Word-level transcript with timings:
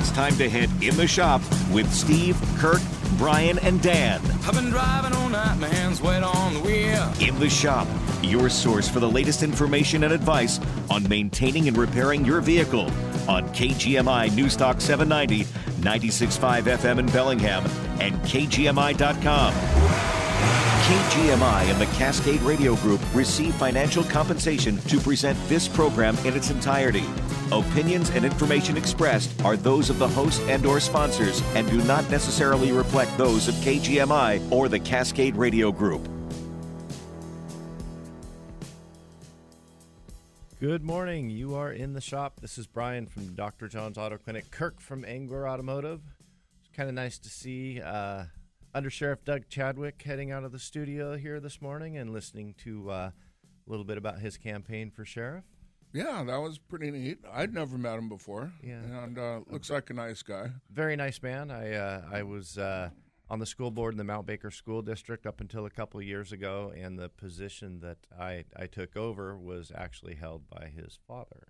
It's 0.00 0.10
time 0.12 0.34
to 0.36 0.48
head 0.48 0.70
in 0.82 0.96
the 0.96 1.06
shop 1.06 1.42
with 1.70 1.92
Steve, 1.92 2.40
Kirk, 2.56 2.80
Brian, 3.18 3.58
and 3.58 3.82
Dan. 3.82 4.22
I've 4.46 4.54
been 4.54 4.70
driving 4.70 5.12
all 5.12 5.28
night, 5.28 5.58
my 5.58 5.68
hands 5.68 6.00
wet 6.00 6.22
on 6.22 6.54
the 6.54 6.60
wheel. 6.60 7.12
In 7.20 7.38
the 7.38 7.50
shop, 7.50 7.86
your 8.22 8.48
source 8.48 8.88
for 8.88 8.98
the 8.98 9.08
latest 9.08 9.42
information 9.42 10.04
and 10.04 10.12
advice 10.14 10.58
on 10.88 11.06
maintaining 11.06 11.68
and 11.68 11.76
repairing 11.76 12.24
your 12.24 12.40
vehicle 12.40 12.90
on 13.28 13.46
KGMI 13.50 14.30
Newstalk 14.30 14.80
790, 14.80 15.44
96.5 15.82 16.62
FM 16.62 16.98
in 16.98 17.06
Bellingham, 17.06 17.62
and 18.00 18.14
KGMI.com. 18.22 19.52
KGMI 20.90 21.70
and 21.70 21.80
the 21.80 21.86
Cascade 21.96 22.40
Radio 22.40 22.74
Group 22.76 23.00
receive 23.14 23.54
financial 23.56 24.02
compensation 24.04 24.78
to 24.88 24.98
present 24.98 25.38
this 25.48 25.68
program 25.68 26.16
in 26.24 26.34
its 26.34 26.50
entirety. 26.50 27.04
Opinions 27.52 28.10
and 28.10 28.24
information 28.24 28.76
expressed 28.76 29.42
are 29.42 29.56
those 29.56 29.90
of 29.90 29.98
the 29.98 30.06
host 30.06 30.40
and 30.42 30.64
or 30.64 30.78
sponsors 30.78 31.42
and 31.56 31.68
do 31.68 31.82
not 31.82 32.08
necessarily 32.08 32.70
reflect 32.70 33.16
those 33.18 33.48
of 33.48 33.54
KGMI 33.56 34.52
or 34.52 34.68
the 34.68 34.78
Cascade 34.78 35.34
Radio 35.34 35.72
Group. 35.72 36.08
Good 40.60 40.84
morning. 40.84 41.28
You 41.28 41.56
are 41.56 41.72
in 41.72 41.94
the 41.94 42.00
shop. 42.00 42.40
This 42.40 42.56
is 42.56 42.68
Brian 42.68 43.06
from 43.06 43.34
Dr. 43.34 43.66
John's 43.66 43.98
Auto 43.98 44.18
Clinic. 44.18 44.52
Kirk 44.52 44.80
from 44.80 45.04
Angler 45.04 45.48
Automotive. 45.48 46.02
It's 46.60 46.68
kind 46.76 46.88
of 46.88 46.94
nice 46.94 47.18
to 47.18 47.30
see 47.30 47.80
uh, 47.80 48.24
Under 48.72 48.90
Sheriff 48.90 49.24
Doug 49.24 49.48
Chadwick 49.48 50.00
heading 50.02 50.30
out 50.30 50.44
of 50.44 50.52
the 50.52 50.58
studio 50.60 51.16
here 51.16 51.40
this 51.40 51.60
morning 51.60 51.96
and 51.96 52.12
listening 52.12 52.54
to 52.62 52.90
uh, 52.90 52.94
a 52.94 53.12
little 53.66 53.86
bit 53.86 53.98
about 53.98 54.20
his 54.20 54.36
campaign 54.36 54.92
for 54.92 55.04
sheriff. 55.04 55.44
Yeah, 55.92 56.22
that 56.24 56.36
was 56.40 56.58
pretty 56.58 56.90
neat. 56.90 57.18
I'd 57.32 57.52
never 57.52 57.76
met 57.76 57.98
him 57.98 58.08
before. 58.08 58.52
Yeah. 58.62 58.80
and 59.04 59.18
uh, 59.18 59.40
looks 59.50 59.70
like 59.70 59.90
a 59.90 59.94
nice 59.94 60.22
guy. 60.22 60.50
Very 60.70 60.94
nice 60.96 61.20
man. 61.22 61.50
I 61.50 61.72
uh, 61.74 62.02
I 62.12 62.22
was 62.22 62.58
uh, 62.58 62.90
on 63.28 63.38
the 63.40 63.46
school 63.46 63.70
board 63.70 63.94
in 63.94 63.98
the 63.98 64.04
Mount 64.04 64.26
Baker 64.26 64.50
School 64.50 64.82
District 64.82 65.26
up 65.26 65.40
until 65.40 65.66
a 65.66 65.70
couple 65.70 65.98
of 66.00 66.06
years 66.06 66.30
ago, 66.32 66.72
and 66.76 66.98
the 66.98 67.08
position 67.08 67.80
that 67.80 67.98
I, 68.18 68.44
I 68.56 68.66
took 68.66 68.96
over 68.96 69.36
was 69.36 69.72
actually 69.74 70.14
held 70.14 70.48
by 70.48 70.66
his 70.66 70.98
father 71.08 71.48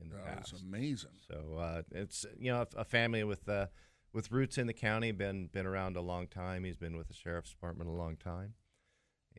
in 0.00 0.10
the 0.10 0.16
That's 0.16 0.52
past. 0.52 0.62
amazing. 0.62 1.10
So 1.26 1.56
uh, 1.58 1.82
it's 1.90 2.26
you 2.38 2.52
know 2.52 2.66
a, 2.76 2.80
a 2.80 2.84
family 2.84 3.24
with 3.24 3.48
uh, 3.48 3.66
with 4.12 4.30
roots 4.30 4.58
in 4.58 4.66
the 4.66 4.74
county, 4.74 5.12
been 5.12 5.46
been 5.46 5.66
around 5.66 5.96
a 5.96 6.02
long 6.02 6.26
time. 6.26 6.64
He's 6.64 6.76
been 6.76 6.96
with 6.96 7.08
the 7.08 7.14
sheriff's 7.14 7.50
department 7.50 7.88
a 7.88 7.92
long 7.94 8.16
time, 8.16 8.52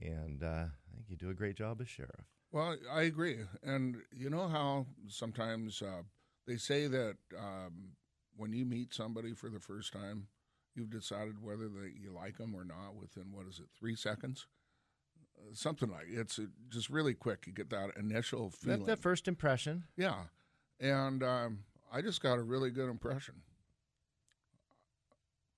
and 0.01 0.43
uh, 0.43 0.47
I 0.65 0.95
think 0.95 1.05
you 1.07 1.15
do 1.17 1.29
a 1.29 1.35
great 1.35 1.55
job 1.55 1.81
as 1.81 1.87
sheriff. 1.87 2.25
Well, 2.51 2.75
I 2.91 3.03
agree. 3.03 3.37
And 3.63 3.97
you 4.15 4.29
know 4.29 4.47
how 4.47 4.87
sometimes 5.07 5.81
uh, 5.81 6.03
they 6.47 6.57
say 6.57 6.87
that 6.87 7.17
um, 7.37 7.93
when 8.35 8.53
you 8.53 8.65
meet 8.65 8.93
somebody 8.93 9.33
for 9.33 9.49
the 9.49 9.59
first 9.59 9.93
time, 9.93 10.27
you've 10.75 10.89
decided 10.89 11.43
whether 11.43 11.67
that 11.67 11.91
you 11.99 12.11
like 12.11 12.37
them 12.37 12.55
or 12.55 12.63
not 12.63 12.95
within 12.95 13.31
what 13.31 13.47
is 13.47 13.59
it, 13.59 13.67
three 13.77 13.95
seconds? 13.95 14.47
Uh, 15.37 15.53
something 15.53 15.89
like 15.89 16.07
it's 16.09 16.39
just 16.69 16.89
really 16.89 17.13
quick. 17.13 17.45
You 17.45 17.53
get 17.53 17.69
that 17.69 17.91
initial 17.97 18.49
feeling. 18.49 18.79
That, 18.79 18.87
that 18.87 19.01
first 19.01 19.27
impression. 19.27 19.83
yeah, 19.95 20.23
and 20.79 21.23
um, 21.23 21.59
I 21.91 22.01
just 22.01 22.21
got 22.21 22.39
a 22.39 22.43
really 22.43 22.71
good 22.71 22.89
impression. 22.89 23.35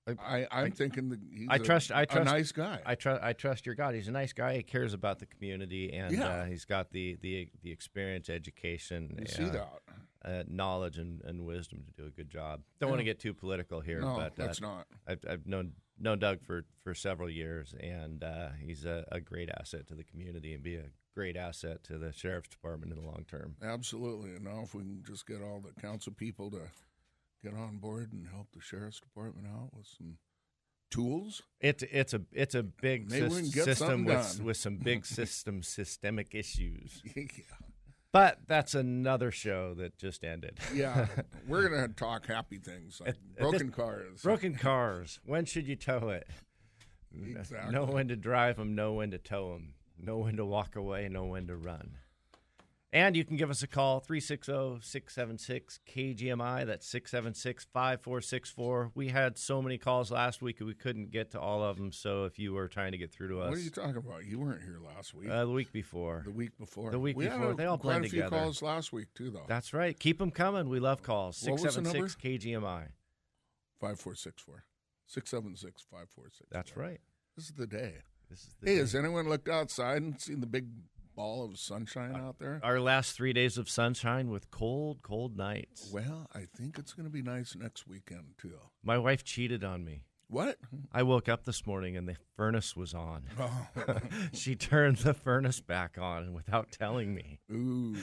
I, 0.06 0.46
I'm 0.50 0.66
I- 0.66 0.70
thinking 0.70 1.10
that 1.10 1.20
he's 1.30 1.46
I 1.48 1.56
a- 1.56 1.58
trust- 1.58 1.92
I 1.92 2.02
a 2.02 2.06
trust- 2.06 2.24
nice 2.30 2.52
guy. 2.52 2.80
I 2.84 2.94
trust 2.94 3.22
I 3.22 3.32
trust 3.32 3.66
your 3.66 3.74
God. 3.74 3.94
He's 3.94 4.08
a 4.08 4.12
nice 4.12 4.32
guy. 4.32 4.56
He 4.56 4.62
cares 4.62 4.94
about 4.94 5.18
the 5.20 5.26
community, 5.26 5.92
and 5.92 6.12
Yeah. 6.16 6.26
uh, 6.28 6.44
he's 6.46 6.64
got 6.64 6.90
the, 6.90 7.16
the 7.20 7.48
the 7.62 7.70
experience, 7.70 8.28
education, 8.28 9.16
you 9.20 9.26
see 9.26 9.44
uh, 9.44 9.50
that? 9.50 9.68
uh, 10.24 10.42
knowledge, 10.48 10.98
and, 10.98 11.20
and 11.24 11.44
wisdom 11.44 11.84
to 11.86 11.92
do 12.02 12.06
a 12.06 12.10
good 12.10 12.30
job. 12.30 12.62
Don't 12.80 12.90
want 12.90 13.00
to 13.00 13.04
get 13.04 13.18
too 13.20 13.32
political 13.34 13.80
here, 13.80 14.00
No, 14.00 14.16
but 14.16 14.32
uh, 14.32 14.46
that's 14.46 14.60
not. 14.60 14.86
I've, 15.06 15.24
I've 15.28 15.46
known 15.46 15.72
known 16.00 16.18
Doug 16.18 16.42
for, 16.42 16.64
for 16.82 16.94
several 16.94 17.30
years, 17.30 17.74
and 17.78 18.24
uh, 18.24 18.48
he's 18.60 18.84
a, 18.84 19.04
a 19.12 19.20
great 19.20 19.50
asset 19.60 19.86
to 19.86 19.94
the 19.94 20.02
community 20.02 20.52
and 20.52 20.62
be 20.62 20.74
a 20.76 20.86
great 21.14 21.36
asset 21.36 21.84
to 21.84 21.96
the 21.98 22.12
sheriff's 22.12 22.48
department 22.48 22.90
in 22.92 22.98
the 22.98 23.04
long 23.06 23.24
term. 23.28 23.54
Absolutely. 23.62 24.30
And 24.30 24.42
now 24.44 24.62
if 24.64 24.74
we 24.74 24.82
can 24.82 25.04
just 25.06 25.26
get 25.26 25.42
all 25.42 25.60
the 25.60 25.80
council 25.80 26.12
people 26.12 26.50
to 26.52 26.62
get 27.42 27.54
on 27.54 27.78
board 27.78 28.12
and 28.12 28.28
help 28.28 28.48
the 28.52 28.60
sheriff's 28.60 29.00
department 29.00 29.46
out 29.46 29.70
with 29.76 29.86
some 29.86 30.16
tools. 30.90 31.42
It's 31.60 31.82
it's 31.90 32.14
a 32.14 32.22
it's 32.32 32.54
a 32.54 32.62
big 32.62 33.10
Maybe 33.10 33.26
we 33.26 33.30
sys- 33.30 33.40
can 33.42 33.50
get 33.50 33.64
system 33.64 34.04
with 34.04 34.40
with 34.42 34.56
some 34.56 34.76
big 34.76 35.04
system 35.18 35.62
systemic 35.62 36.34
issues. 36.34 37.02
yeah. 37.16 37.22
But 38.12 38.40
that's 38.46 38.74
another 38.74 39.30
show 39.30 39.72
that 39.74 39.96
just 39.96 40.22
ended. 40.22 40.58
Yeah. 40.74 41.06
We're 41.48 41.68
going 41.70 41.88
to 41.88 41.94
talk 41.94 42.26
happy 42.26 42.58
things 42.58 43.00
like 43.00 43.10
At- 43.10 43.16
at 43.36 43.38
broken 43.40 43.66
this- 43.68 43.74
cars. 43.76 44.22
Broken 44.22 44.54
cars. 44.54 45.18
When 45.24 45.46
should 45.46 45.66
you 45.66 45.76
tow 45.76 46.10
it? 46.10 46.26
Exactly. 47.14 47.72
Know 47.72 47.84
when 47.86 48.08
to 48.08 48.16
drive 48.16 48.56
them. 48.56 48.74
Know 48.74 48.92
when 48.94 49.10
to 49.12 49.18
tow 49.18 49.52
them. 49.54 49.74
Know 49.98 50.18
when 50.18 50.36
to 50.36 50.44
walk 50.44 50.76
away. 50.76 51.08
Know 51.08 51.24
when 51.24 51.46
to 51.46 51.56
run. 51.56 51.96
And 52.94 53.16
you 53.16 53.24
can 53.24 53.38
give 53.38 53.48
us 53.48 53.62
a 53.62 53.66
call, 53.66 54.02
oh, 54.06 54.12
360-676-KGMI. 54.12 56.66
That's 56.66 56.86
676-5464. 56.92 58.90
We 58.94 59.08
had 59.08 59.38
so 59.38 59.62
many 59.62 59.78
calls 59.78 60.10
last 60.10 60.42
week, 60.42 60.58
we 60.60 60.74
couldn't 60.74 61.10
get 61.10 61.30
to 61.30 61.40
all 61.40 61.62
of 61.64 61.78
them. 61.78 61.90
So 61.92 62.24
if 62.24 62.38
you 62.38 62.52
were 62.52 62.68
trying 62.68 62.92
to 62.92 62.98
get 62.98 63.10
through 63.10 63.28
to 63.28 63.40
us 63.40 63.48
What 63.50 63.58
are 63.58 63.62
you 63.62 63.70
talking 63.70 63.96
about? 63.96 64.26
You 64.26 64.38
weren't 64.40 64.62
here 64.62 64.78
last 64.84 65.14
week. 65.14 65.30
uh, 65.30 65.44
the 65.46 65.50
week 65.50 65.72
before, 65.72 66.22
the 66.26 66.30
week 66.32 66.58
before. 66.58 66.90
the 66.90 66.98
week 66.98 67.16
we 67.16 67.24
before, 67.24 67.40
Had 67.40 67.50
a, 67.50 67.54
they 67.54 67.64
all 67.64 67.78
quite 67.78 67.92
blend 67.92 68.04
a 68.04 68.08
few 68.10 68.22
calls 68.24 68.60
last 68.62 68.92
week 68.92 69.06
too, 69.14 69.30
though. 69.30 69.44
that's 69.48 69.72
right. 69.72 69.98
Keep 69.98 70.18
them 70.18 70.30
coming. 70.30 70.68
We 70.68 70.78
love 70.78 71.02
calls. 71.02 71.42
What 71.48 71.62
was 71.62 71.74
the 71.76 71.80
number? 71.82 72.06
676-KGMI. 72.08 72.88
Five 73.80 73.98
four 73.98 74.14
six 74.14 74.42
four. 74.42 74.64
Six 75.06 75.30
seven 75.30 75.56
six 75.56 75.82
five 75.90 76.08
four 76.14 76.26
six. 76.30 76.46
That's 76.50 76.76
right. 76.76 77.00
This 77.36 77.46
is 77.46 77.52
the 77.52 77.66
day. 77.66 77.94
This 78.30 78.40
is 78.40 78.54
the 78.60 78.66
Hey, 78.66 78.74
day. 78.74 78.80
has 78.80 78.94
anyone 78.94 79.28
looked 79.28 79.48
outside 79.48 80.02
and 80.02 80.20
seen 80.20 80.40
the 80.40 80.46
big 80.46 80.66
ball 81.14 81.44
of 81.44 81.58
sunshine 81.58 82.16
out 82.16 82.38
there? 82.38 82.60
our 82.62 82.80
last 82.80 83.16
three 83.16 83.32
days 83.32 83.58
of 83.58 83.68
sunshine 83.68 84.30
with 84.30 84.50
cold, 84.50 85.02
cold 85.02 85.36
nights. 85.36 85.90
Well, 85.92 86.28
I 86.34 86.46
think 86.56 86.78
it's 86.78 86.92
going 86.92 87.04
to 87.06 87.12
be 87.12 87.22
nice 87.22 87.54
next 87.54 87.86
weekend 87.86 88.34
too. 88.38 88.58
My 88.82 88.98
wife 88.98 89.24
cheated 89.24 89.64
on 89.64 89.84
me. 89.84 90.04
What? 90.28 90.58
I 90.90 91.02
woke 91.02 91.28
up 91.28 91.44
this 91.44 91.66
morning 91.66 91.94
and 91.94 92.08
the 92.08 92.16
furnace 92.36 92.74
was 92.74 92.94
on. 92.94 93.24
Oh. 93.38 93.68
she 94.32 94.56
turned 94.56 94.96
the 94.98 95.12
furnace 95.12 95.60
back 95.60 95.98
on 96.00 96.32
without 96.32 96.72
telling 96.72 97.14
me. 97.14 97.38
Ooh. 97.52 97.94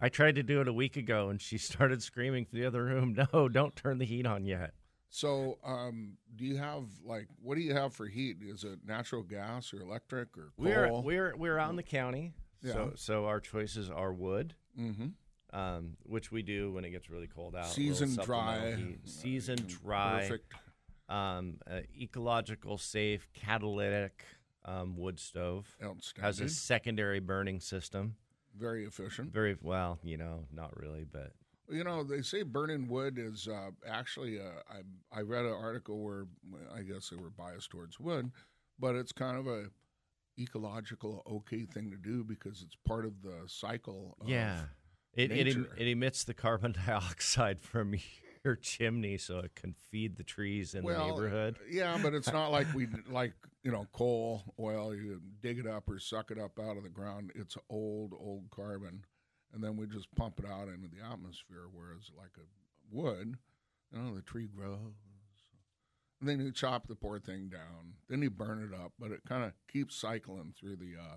I 0.00 0.08
tried 0.08 0.36
to 0.36 0.44
do 0.44 0.60
it 0.60 0.68
a 0.68 0.72
week 0.72 0.96
ago 0.96 1.30
and 1.30 1.40
she 1.40 1.58
started 1.58 2.00
screaming 2.00 2.44
from 2.44 2.60
the 2.60 2.66
other 2.66 2.84
room, 2.84 3.16
No, 3.32 3.48
don't 3.48 3.74
turn 3.74 3.98
the 3.98 4.04
heat 4.04 4.24
on 4.24 4.44
yet. 4.44 4.72
So, 5.10 5.58
um, 5.64 6.16
do 6.34 6.44
you 6.44 6.56
have 6.56 6.86
like 7.04 7.28
what 7.40 7.54
do 7.54 7.60
you 7.60 7.72
have 7.72 7.92
for 7.94 8.06
heat? 8.06 8.38
Is 8.40 8.64
it 8.64 8.80
natural 8.84 9.22
gas 9.22 9.72
or 9.72 9.80
electric 9.80 10.36
or 10.36 10.52
coal? 10.56 10.66
We're 10.66 11.00
we're 11.02 11.36
we're 11.36 11.58
out 11.58 11.70
in 11.70 11.76
the 11.76 11.84
county. 11.84 12.34
Yeah. 12.64 12.72
So 12.72 12.92
so 12.96 13.26
our 13.26 13.40
choices 13.40 13.90
are 13.90 14.12
wood. 14.12 14.54
mm-hmm. 14.78 15.06
Um, 15.52 15.96
which 16.02 16.32
we 16.32 16.42
do 16.42 16.72
when 16.72 16.84
it 16.84 16.90
gets 16.90 17.08
really 17.08 17.28
cold 17.28 17.54
out. 17.54 17.66
a 17.66 17.80
little 17.80 17.94
Season 17.94 18.24
dry. 18.24 18.74
heat. 18.74 18.98
Season 19.04 19.56
Uh, 19.60 19.62
dry. 19.84 20.20
Perfect. 20.22 20.52
Um, 21.08 21.58
uh, 21.70 21.80
ecological, 22.00 22.76
safe, 22.76 23.28
catalytic 23.34 24.24
um, 24.64 24.96
wood 24.96 25.20
stove. 25.20 25.76
Outstanding. 25.80 26.24
Has 26.26 26.40
a 26.40 26.48
secondary 26.48 27.20
burning 27.20 27.60
system. 27.60 28.16
Very 28.58 28.84
efficient. 28.84 29.32
Very 29.32 29.56
well, 29.60 30.00
you 30.02 30.16
know, 30.16 30.46
not 30.52 30.76
really, 30.76 31.04
but 31.04 31.32
You 31.70 31.84
know, 31.84 32.02
they 32.02 32.22
say 32.22 32.42
burning 32.42 32.88
wood 32.88 33.16
is 33.18 33.46
uh, 33.46 33.70
actually. 33.86 34.40
Uh, 34.40 34.60
I 34.68 35.18
I 35.18 35.20
read 35.22 35.44
an 35.44 35.52
article 35.52 36.02
where 36.02 36.26
I 36.74 36.82
guess 36.82 37.10
they 37.10 37.16
were 37.16 37.30
biased 37.30 37.70
towards 37.70 38.00
wood, 38.00 38.32
but 38.80 38.96
it's 38.96 39.12
kind 39.12 39.36
of 39.38 39.46
a 39.46 39.70
ecological 40.38 41.22
okay 41.30 41.64
thing 41.64 41.90
to 41.90 41.96
do 41.96 42.24
because 42.24 42.62
it's 42.62 42.76
part 42.86 43.04
of 43.04 43.22
the 43.22 43.42
cycle. 43.46 44.16
Of, 44.20 44.28
yeah, 44.28 44.62
it 45.14 45.30
it, 45.30 45.56
it 45.76 45.88
emits 45.88 46.24
the 46.24 46.34
carbon 46.34 46.74
dioxide 46.86 47.60
from 47.60 47.94
your 48.44 48.56
chimney, 48.56 49.18
so 49.18 49.38
it 49.38 49.54
can 49.54 49.74
feed 49.90 50.16
the 50.16 50.22
trees 50.22 50.74
in 50.74 50.84
well, 50.84 50.98
the 50.98 51.10
neighborhood. 51.10 51.56
Yeah, 51.70 51.98
but 52.02 52.14
it's 52.14 52.32
not 52.32 52.48
like 52.48 52.66
we 52.74 52.88
like 53.08 53.32
you 53.62 53.70
know 53.70 53.86
coal, 53.92 54.42
oil. 54.58 54.94
You 54.94 55.20
dig 55.42 55.58
it 55.58 55.66
up 55.66 55.88
or 55.88 55.98
suck 55.98 56.30
it 56.30 56.38
up 56.38 56.58
out 56.58 56.76
of 56.76 56.82
the 56.82 56.88
ground. 56.88 57.32
It's 57.34 57.56
old, 57.70 58.12
old 58.18 58.50
carbon, 58.50 59.04
and 59.52 59.62
then 59.62 59.76
we 59.76 59.86
just 59.86 60.14
pump 60.14 60.38
it 60.38 60.50
out 60.50 60.68
into 60.68 60.88
the 60.88 61.04
atmosphere. 61.04 61.66
Whereas 61.72 62.10
like 62.16 62.32
a 62.38 62.94
wood, 62.94 63.36
you 63.92 63.98
know, 63.98 64.14
the 64.14 64.22
tree 64.22 64.48
grows, 64.54 64.94
and 66.26 66.40
then 66.40 66.46
you 66.46 66.52
chop 66.52 66.86
the 66.86 66.94
poor 66.94 67.18
thing 67.18 67.48
down. 67.48 67.94
Then 68.08 68.22
you 68.22 68.30
burn 68.30 68.62
it 68.62 68.74
up, 68.74 68.92
but 68.98 69.10
it 69.10 69.20
kind 69.28 69.44
of 69.44 69.52
keeps 69.70 69.94
cycling 69.94 70.54
through 70.58 70.76
the 70.76 70.94
uh, 70.98 71.16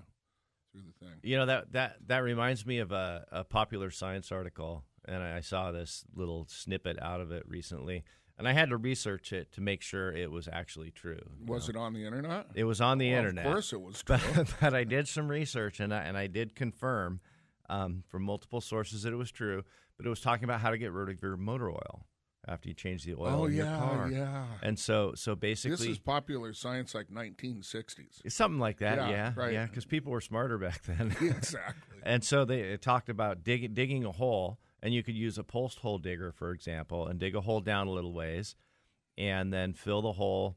through 0.72 0.82
the 0.82 1.06
thing. 1.06 1.16
You 1.24 1.38
know 1.38 1.46
that 1.46 1.72
that 1.72 1.96
that 2.08 2.20
reminds 2.20 2.66
me 2.66 2.80
of 2.80 2.92
a, 2.92 3.26
a 3.32 3.44
popular 3.44 3.90
science 3.90 4.32
article, 4.32 4.84
and 5.08 5.24
I 5.24 5.40
saw 5.40 5.72
this 5.72 6.04
little 6.14 6.46
snippet 6.50 7.02
out 7.02 7.22
of 7.22 7.32
it 7.32 7.48
recently, 7.48 8.04
and 8.38 8.48
I 8.48 8.52
had 8.54 8.70
to 8.70 8.78
research 8.78 9.32
it 9.32 9.52
to 9.54 9.62
make 9.62 9.82
sure 9.82 10.12
it 10.12 10.30
was 10.30 10.50
actually 10.52 10.92
true. 10.92 11.22
Was 11.46 11.70
know. 11.70 11.80
it 11.80 11.84
on 11.84 11.94
the 11.94 12.06
internet? 12.06 12.48
It 12.54 12.66
was 12.66 12.82
on 12.82 12.98
the 12.98 13.10
Well, 13.12 13.18
internet. 13.20 13.46
Of 13.46 13.52
course, 13.54 13.72
it 13.74 13.82
was 13.82 14.04
true. 14.06 14.18
but, 14.36 14.54
but 14.60 14.74
I 14.74 14.84
did 14.84 15.08
some 15.08 15.30
research 15.30 15.80
and 15.80 15.94
I, 15.94 16.02
and 16.04 16.18
I 16.18 16.28
did 16.28 16.54
confirm 16.54 17.22
um, 17.70 18.04
from 18.10 18.24
multiple 18.24 18.60
sources 18.62 19.04
that 19.04 19.14
it 19.14 19.18
was 19.18 19.32
true. 19.32 19.64
But 19.98 20.06
it 20.06 20.10
was 20.10 20.22
talking 20.22 20.44
about 20.44 20.60
how 20.60 20.70
to 20.70 20.78
get 20.78 20.92
rid 20.92 21.10
of 21.10 21.22
your 21.24 21.38
motor 21.38 21.72
oil. 21.72 22.06
After 22.48 22.70
you 22.70 22.74
change 22.76 23.04
the 23.04 23.14
oil 23.16 23.42
Oh 23.42 23.46
in 23.46 23.54
your 23.54 23.66
yeah, 23.66 23.78
car. 23.78 24.10
yeah. 24.12 24.46
And 24.62 24.78
so 24.80 25.14
so 25.16 25.36
basically 25.36 25.72
This 25.78 25.86
is 25.88 26.00
popular 26.00 26.54
science 26.54 26.96
like 26.96 27.10
1960s. 27.10 28.22
it's 28.24 28.36
something 28.36 28.60
like 28.60 28.78
that, 28.80 28.98
Yeah, 28.98 29.10
yeah. 29.10 29.34
right. 29.36 29.54
Yeah, 29.54 29.66
because 29.66 29.86
people 29.86 30.12
were 30.12 30.22
smarter 30.22 30.58
back 30.58 30.84
then. 30.84 31.16
exactly. 31.22 32.00
And 32.04 32.24
so 32.24 32.46
they 32.46 32.78
talked 32.78 33.10
about 33.10 33.44
dig, 33.44 33.74
digging 33.74 34.06
a 34.06 34.12
hole, 34.12 34.60
and 34.82 34.94
you 34.94 35.04
could 35.04 35.16
use 35.16 35.38
a 35.38 35.44
post 35.44 35.80
hole 35.80 35.98
digger, 35.98 36.32
for 36.32 36.52
example, 36.52 37.08
and 37.08 37.20
dig 37.20 37.36
a 37.36 37.42
hole 37.42 37.62
down 37.62 37.88
a 37.88 37.92
little 37.92 38.14
ways, 38.14 38.56
and 39.18 39.52
then 39.52 39.74
fill 39.74 40.02
the 40.02 40.14
hole 40.14 40.56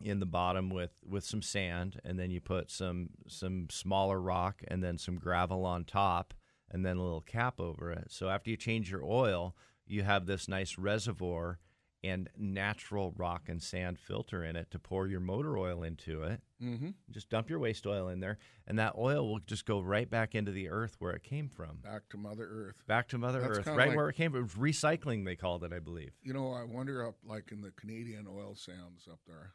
in 0.00 0.20
the 0.20 0.26
bottom 0.26 0.70
with 0.70 0.92
with 1.04 1.24
some 1.24 1.42
sand, 1.42 2.00
and 2.04 2.18
then 2.18 2.30
you 2.30 2.40
put 2.40 2.70
some 2.70 3.10
some 3.26 3.66
smaller 3.70 4.20
rock, 4.20 4.62
and 4.68 4.82
then 4.82 4.96
some 4.96 5.16
gravel 5.16 5.66
on 5.66 5.84
top, 5.84 6.32
and 6.70 6.86
then 6.86 6.96
a 6.96 7.02
little 7.02 7.20
cap 7.20 7.60
over 7.60 7.90
it. 7.90 8.06
So 8.08 8.28
after 8.28 8.48
you 8.48 8.56
change 8.56 8.90
your 8.90 9.04
oil, 9.04 9.56
you 9.88 10.02
have 10.02 10.26
this 10.26 10.48
nice 10.48 10.78
reservoir 10.78 11.58
and 12.04 12.28
natural 12.36 13.12
rock 13.16 13.48
and 13.48 13.60
sand 13.60 13.98
filter 13.98 14.44
in 14.44 14.54
it 14.54 14.70
to 14.70 14.78
pour 14.78 15.08
your 15.08 15.18
motor 15.18 15.58
oil 15.58 15.82
into 15.82 16.22
it. 16.22 16.40
Mm-hmm. 16.62 16.90
Just 17.10 17.28
dump 17.28 17.50
your 17.50 17.58
waste 17.58 17.86
oil 17.88 18.08
in 18.08 18.20
there, 18.20 18.38
and 18.68 18.78
that 18.78 18.94
oil 18.96 19.28
will 19.28 19.40
just 19.40 19.66
go 19.66 19.80
right 19.80 20.08
back 20.08 20.34
into 20.34 20.52
the 20.52 20.68
earth 20.68 20.94
where 21.00 21.12
it 21.12 21.24
came 21.24 21.48
from. 21.48 21.78
Back 21.82 22.02
to 22.10 22.16
Mother 22.16 22.48
Earth. 22.48 22.84
Back 22.86 23.08
to 23.08 23.18
Mother 23.18 23.40
That's 23.40 23.58
Earth, 23.58 23.66
right 23.66 23.88
like- 23.88 23.96
where 23.96 24.08
it 24.08 24.14
came 24.14 24.30
from. 24.30 24.48
Recycling, 24.48 25.24
they 25.24 25.34
called 25.34 25.64
it, 25.64 25.72
I 25.72 25.80
believe. 25.80 26.12
You 26.22 26.32
know, 26.32 26.52
I 26.52 26.62
wonder 26.62 27.04
up 27.06 27.16
like 27.24 27.50
in 27.50 27.62
the 27.62 27.72
Canadian 27.72 28.26
oil 28.28 28.54
sands 28.54 29.08
up 29.10 29.20
there. 29.26 29.54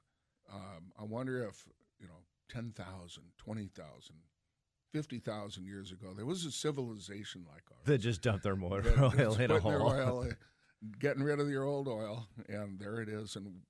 Um, 0.53 0.91
I 0.99 1.03
wonder 1.05 1.47
if 1.47 1.63
you 1.99 2.07
know 2.07 2.23
10,000, 2.49 3.23
20,000, 3.37 4.15
50,000 4.93 5.65
years 5.65 5.91
ago 5.91 6.13
there 6.15 6.25
was 6.25 6.45
a 6.45 6.51
civilization 6.51 7.43
like 7.51 7.63
ours. 7.71 7.81
They 7.85 7.97
just 7.97 8.21
dumped 8.21 8.43
their 8.43 8.55
motor 8.55 8.91
that 8.91 8.99
oil 8.99 9.11
in 9.13 9.21
a 9.21 9.27
putting 9.27 9.47
their 9.47 9.59
hole. 9.59 9.87
oil 9.89 10.29
getting 10.99 11.23
rid 11.23 11.39
of 11.39 11.49
your 11.49 11.63
old 11.63 11.87
oil, 11.87 12.27
and 12.47 12.79
there 12.79 13.01
it 13.01 13.09
is. 13.09 13.35
And 13.35 13.61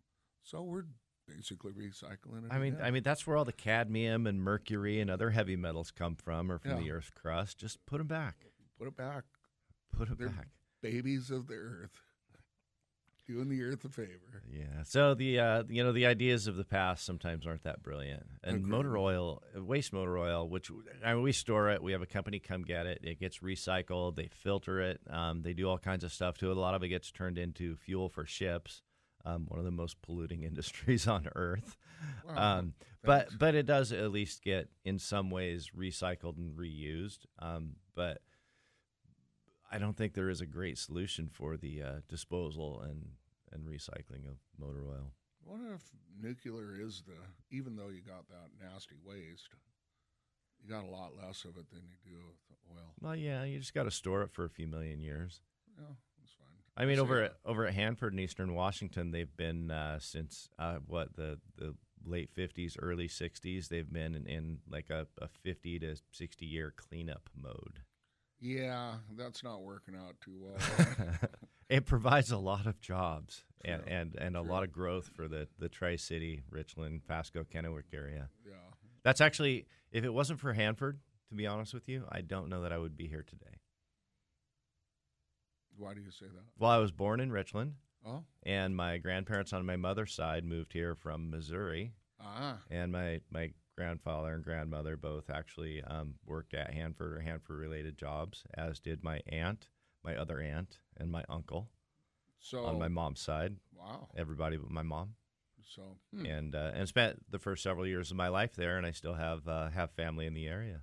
so 0.44 0.62
we're 0.64 0.84
basically 1.28 1.72
recycling 1.72 2.46
it. 2.46 2.52
I 2.52 2.60
mean, 2.60 2.74
again. 2.74 2.86
I 2.86 2.92
mean 2.92 3.04
that's 3.04 3.26
where 3.26 3.38
all 3.38 3.46
the 3.46 3.54
cadmium 3.54 4.28
and 4.28 4.42
mercury 4.42 5.00
and 5.00 5.10
other 5.10 5.30
heavy 5.32 5.56
metals 5.56 5.90
come 5.92 6.16
from, 6.16 6.52
or 6.52 6.60
from 6.60 6.72
Yeah. 6.72 6.78
the 6.80 6.92
Earth's 6.92 7.10
crust. 7.12 7.58
Just 7.58 7.84
put 7.86 8.00
them 8.00 8.08
back. 8.08 8.36
put 8.78 8.88
it 8.88 8.98
back. 8.98 9.24
Put 9.98 10.10
it 10.10 10.18
They're 10.18 10.28
back. 10.30 10.48
babies 10.82 11.30
of 11.32 11.48
the 11.48 11.54
earth, 11.54 12.02
doing 13.28 13.50
the 13.50 13.64
earth 13.64 13.86
a 13.86 13.90
favor. 13.90 14.44
Yeah. 14.52 14.84
So 14.84 15.14
the 15.14 15.40
uh, 15.40 15.64
you 15.70 15.84
know 15.84 15.92
the 15.92 16.06
ideas 16.06 16.48
of 16.48 16.56
the 16.56 16.64
past 16.64 17.06
sometimes 17.06 17.48
aren't 17.48 17.64
that 17.64 17.82
brilliant. 17.84 18.24
And 18.44 18.58
Agreed. 18.58 18.70
motor 18.72 18.98
oil, 18.98 19.42
waste 19.56 19.94
motor 19.94 20.18
oil, 20.18 20.48
which 20.48 20.70
I 21.04 21.14
mean, 21.14 21.24
we 21.24 21.32
store 21.32 21.70
it. 21.70 21.82
We 21.82 21.92
have 21.92 22.02
a 22.02 22.08
company 22.08 22.40
come 22.40 22.64
get 22.64 22.86
it. 22.86 23.00
It 23.04 23.20
gets 23.20 23.40
recycled. 23.40 24.16
They 24.16 24.30
filter 24.32 24.82
it. 24.82 25.02
Um, 25.10 25.42
they 25.42 25.54
do 25.54 25.70
all 25.70 25.78
kinds 25.78 26.04
of 26.04 26.12
stuff 26.12 26.38
to 26.40 26.52
it. 26.52 26.58
A 26.58 26.60
lot 26.60 26.76
of 26.76 26.84
it 26.84 26.90
gets 26.90 27.12
turned 27.12 27.38
into 27.38 27.76
fuel 27.78 28.10
for 28.10 28.26
ships. 28.26 28.82
Um, 29.26 29.46
one 29.48 29.60
of 29.60 29.66
the 29.66 29.72
most 29.72 30.02
polluting 30.02 30.44
industries 30.44 31.08
on 31.08 31.28
Earth. 31.36 31.78
Wow, 32.28 32.58
um, 32.58 32.74
but 33.04 33.30
but 33.38 33.56
it 33.56 33.66
does 33.66 33.92
at 33.92 34.12
least 34.12 34.44
get 34.44 34.70
in 34.84 35.00
some 35.00 35.30
ways 35.30 35.72
recycled 35.78 36.38
and 36.38 36.58
reused. 36.58 37.20
Um, 37.40 37.78
but 37.96 38.20
I 39.74 39.80
don't 39.80 39.98
think 39.98 40.14
there 40.14 40.30
is 40.30 40.40
a 40.40 40.46
great 40.46 40.78
solution 40.78 41.30
for 41.34 41.58
the 41.58 41.82
uh, 41.82 41.94
disposal 42.08 42.82
and 42.82 43.08
and 43.52 43.66
recycling 43.68 44.28
of 44.28 44.38
motor 44.60 44.84
oil. 44.88 45.12
What 45.44 45.60
if 45.74 45.82
nuclear 46.22 46.80
is 46.80 47.04
the, 47.06 47.56
even 47.56 47.76
though 47.76 47.90
you 47.90 48.02
got 48.02 48.28
that 48.30 48.50
nasty 48.64 48.96
waste, 49.06 49.50
you 50.62 50.70
got 50.70 50.86
a 50.86 50.88
lot 50.90 51.12
less 51.22 51.44
of 51.44 51.58
it 51.58 51.70
than 51.70 51.82
you 51.82 52.12
do 52.12 52.18
with 52.50 52.58
oil. 52.72 52.94
Well, 53.02 53.16
yeah, 53.16 53.44
you 53.44 53.60
just 53.60 53.74
got 53.74 53.84
to 53.84 53.92
store 53.92 54.22
it 54.22 54.32
for 54.32 54.46
a 54.46 54.50
few 54.50 54.68
million 54.68 55.00
years. 55.00 55.42
Yeah, 55.78 55.96
that's 56.20 56.34
fine. 56.34 56.58
I 56.78 56.86
mean, 56.86 57.00
over 57.00 57.20
ya. 57.20 57.26
at 57.26 57.34
over 57.46 57.66
at 57.66 57.74
Hanford 57.74 58.14
in 58.14 58.20
Eastern 58.20 58.54
Washington, 58.54 59.12
they've 59.12 59.36
been 59.36 59.72
uh, 59.72 60.00
since 60.00 60.50
uh, 60.60 60.78
what 60.86 61.16
the 61.16 61.40
the 61.58 61.76
late 62.06 62.32
fifties, 62.32 62.78
early 62.80 63.08
sixties. 63.08 63.68
They've 63.68 63.92
been 63.92 64.16
in, 64.16 64.28
in 64.28 64.58
like 64.70 64.90
a, 64.90 65.08
a 65.20 65.28
fifty 65.28 65.80
to 65.80 65.96
sixty 66.12 66.46
year 66.46 66.74
cleanup 66.76 67.30
mode. 67.36 67.80
Yeah, 68.46 68.96
that's 69.18 69.42
not 69.42 69.62
working 69.64 69.96
out 69.96 70.16
too 70.20 70.36
well. 70.38 70.58
it 71.70 71.86
provides 71.86 72.30
a 72.30 72.38
lot 72.38 72.66
of 72.68 72.82
jobs 72.82 73.46
and, 73.64 73.82
True, 73.84 73.92
and, 73.92 74.16
and 74.20 74.36
a 74.36 74.42
true. 74.42 74.50
lot 74.52 74.64
of 74.64 74.72
growth 74.74 75.10
for 75.16 75.30
the, 75.30 75.48
the 75.58 75.70
Tri 75.70 75.96
City, 75.96 76.44
Richland, 76.50 77.08
Pasco, 77.08 77.46
Kennewick 77.46 77.94
area. 77.94 78.28
yeah. 78.46 78.54
That's 79.04 79.22
actually, 79.22 79.66
if 79.94 80.04
it 80.04 80.14
wasn't 80.14 80.42
for 80.42 80.52
Hanford, 80.54 81.00
to 81.30 81.36
be 81.36 81.48
honest 81.48 81.74
with 81.74 81.88
you, 81.88 82.04
I 82.12 82.20
don't 82.22 82.50
know 82.50 82.62
that 82.64 82.74
I 82.74 82.78
would 82.78 82.98
be 82.98 83.08
here 83.08 83.24
today. 83.26 83.60
Why 85.78 85.94
do 85.94 86.02
you 86.02 86.12
say 86.12 86.26
that? 86.26 86.44
Well, 86.60 86.70
I 86.72 86.78
was 86.78 86.92
born 86.92 87.20
in 87.22 87.32
Richland, 87.32 87.76
Oh, 88.06 88.24
and 88.44 88.76
my 88.76 88.98
grandparents 88.98 89.54
on 89.54 89.66
my 89.66 89.78
mother's 89.78 90.14
side 90.14 90.44
moved 90.44 90.74
here 90.74 90.94
from 90.96 91.30
Missouri, 91.30 91.94
ah, 92.22 92.58
and 92.70 92.92
my, 92.92 93.22
my 93.32 93.52
grandfather 93.76 94.34
and 94.34 94.44
grandmother 94.44 94.96
both 94.98 95.30
actually 95.30 95.84
um, 95.84 96.16
worked 96.26 96.54
at 96.54 96.74
Hanford 96.74 97.18
or 97.18 97.20
Hanford 97.22 97.60
related 97.60 97.98
jobs, 97.98 98.44
as 98.54 98.80
did 98.80 99.04
my 99.04 99.22
aunt, 99.28 99.70
my 100.04 100.16
other 100.16 100.40
aunt, 100.40 100.80
and 100.98 101.10
my 101.12 101.24
uncle 101.30 101.70
so 102.40 102.66
on 102.66 102.78
my 102.78 102.88
mom's 102.90 103.22
side. 103.22 103.56
wow. 103.74 104.10
Everybody 104.18 104.58
but 104.58 104.70
my 104.70 104.82
mom. 104.84 105.16
So 105.76 105.98
hmm, 106.14 106.26
and 106.26 106.56
uh, 106.56 106.72
and 106.74 106.88
spent 106.90 107.24
the 107.32 107.40
first 107.40 107.64
several 107.64 107.88
years 107.88 108.12
of 108.12 108.18
my 108.18 108.28
life 108.28 108.54
there, 108.56 108.78
and 108.78 108.86
I 108.86 108.92
still 108.92 109.14
have 109.14 109.48
uh, 109.48 109.70
have 109.70 109.92
family 109.92 110.26
in 110.28 110.34
the 110.34 110.48
area. 110.48 110.82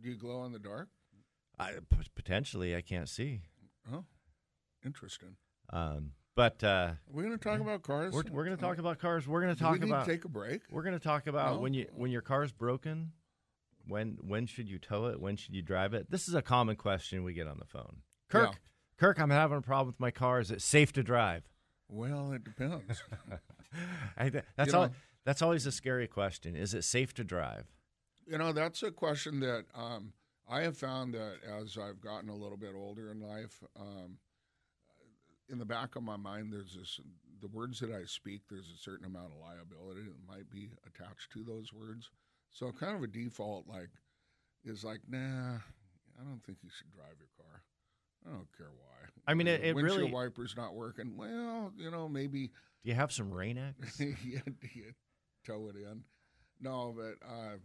do 0.00 0.08
you 0.10 0.16
glow 0.16 0.44
in 0.44 0.52
the 0.52 0.58
dark? 0.58 0.88
I 1.58 1.72
p- 1.72 1.96
potentially 2.14 2.76
I 2.76 2.80
can't 2.82 3.08
see, 3.08 3.42
Oh, 3.90 4.04
interesting. 4.84 5.36
um, 5.72 6.12
but 6.40 6.64
uh, 6.64 6.92
Are 7.14 7.22
going 7.22 7.30
to 7.32 7.36
talk 7.36 7.60
about 7.60 7.82
cars? 7.82 8.14
we're 8.14 8.22
we're 8.32 8.44
going 8.44 8.56
to 8.56 8.62
talk 8.62 8.78
about 8.78 8.98
cars. 8.98 9.28
We're 9.28 9.42
going 9.42 9.54
to 9.54 9.60
talk 9.62 9.82
about 9.82 10.06
take 10.06 10.24
a 10.24 10.28
break? 10.28 10.62
we're 10.70 10.82
going 10.82 10.98
to 10.98 11.02
talk 11.04 11.26
about 11.26 11.56
No? 11.56 11.60
when 11.60 11.74
you 11.74 11.86
when 11.94 12.10
your 12.10 12.22
car's 12.22 12.50
broken. 12.50 13.12
When 13.86 14.16
when 14.22 14.46
should 14.46 14.66
you 14.68 14.78
tow 14.78 15.06
it? 15.06 15.20
When 15.20 15.36
should 15.36 15.54
you 15.54 15.60
drive 15.60 15.92
it? 15.92 16.10
This 16.10 16.28
is 16.28 16.34
a 16.34 16.40
common 16.40 16.76
question 16.76 17.24
we 17.24 17.34
get 17.34 17.46
on 17.46 17.58
the 17.58 17.66
phone. 17.66 17.96
Kirk, 18.30 18.48
Yeah. 18.52 18.56
Kirk, 18.98 19.20
I'm 19.20 19.28
having 19.30 19.58
a 19.58 19.62
problem 19.62 19.88
with 19.88 20.00
my 20.00 20.10
car. 20.10 20.40
Is 20.40 20.50
it 20.50 20.62
safe 20.62 20.92
to 20.94 21.02
drive? 21.02 21.42
Well, 21.88 22.32
it 22.32 22.44
depends. 22.44 23.02
I, 24.16 24.30
that's 24.56 24.72
You 24.72 24.78
all. 24.78 24.86
know- 24.86 24.92
That's 25.26 25.42
always 25.42 25.66
a 25.66 25.72
scary 25.72 26.06
question. 26.06 26.56
Is 26.56 26.72
it 26.72 26.84
safe 26.84 27.12
to 27.14 27.24
drive? 27.24 27.66
You 28.26 28.38
know, 28.38 28.52
that's 28.52 28.82
a 28.82 28.90
question 28.90 29.40
that 29.40 29.64
um, 29.74 30.12
I 30.48 30.60
have 30.62 30.78
found 30.78 31.12
that 31.14 31.34
as 31.60 31.76
I've 31.76 32.00
gotten 32.00 32.28
a 32.30 32.34
little 32.36 32.56
bit 32.56 32.72
older 32.74 33.10
in 33.10 33.20
life, 33.20 33.62
um, 33.78 34.16
in 35.50 35.58
the 35.58 35.64
back 35.64 35.96
of 35.96 36.02
my 36.02 36.16
mind, 36.16 36.52
there's 36.52 36.74
this 36.76 37.00
the 37.40 37.48
words 37.48 37.80
that 37.80 37.90
I 37.90 38.04
speak, 38.04 38.42
there's 38.50 38.70
a 38.74 38.78
certain 38.78 39.06
amount 39.06 39.32
of 39.32 39.40
liability 39.40 40.02
that 40.02 40.28
might 40.28 40.50
be 40.50 40.70
attached 40.86 41.32
to 41.32 41.42
those 41.42 41.72
words. 41.72 42.10
So, 42.50 42.70
kind 42.70 42.94
of 42.96 43.02
a 43.02 43.06
default, 43.06 43.66
like, 43.66 43.88
is 44.64 44.84
like, 44.84 45.00
nah, 45.08 45.54
I 45.56 46.22
don't 46.24 46.42
think 46.44 46.58
you 46.62 46.68
should 46.76 46.92
drive 46.92 47.14
your 47.18 47.28
car. 47.38 47.62
I 48.26 48.30
don't 48.36 48.48
care 48.58 48.66
why. 48.76 49.08
I 49.26 49.32
mean, 49.34 49.46
it- 49.46 49.62
it 49.64 49.74
windshield 49.74 50.00
really- 50.00 50.12
wiper's 50.12 50.54
not 50.54 50.74
working. 50.74 51.16
Well, 51.16 51.72
you 51.76 51.90
know, 51.90 52.08
maybe 52.08 52.48
Do 52.48 52.88
you 52.90 52.94
have 52.94 53.10
some 53.12 53.32
Rain-X? 53.32 54.00
you, 54.00 54.40
you 54.74 54.92
tow 55.46 55.68
it 55.68 55.76
in. 55.76 56.04
No, 56.60 56.94
but 56.94 57.26
uh, 57.26 57.56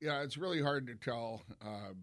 yeah, 0.00 0.22
it's 0.22 0.36
really 0.36 0.60
hard 0.60 0.86
to 0.88 0.94
tell. 0.96 1.42
Uh, 1.64 1.94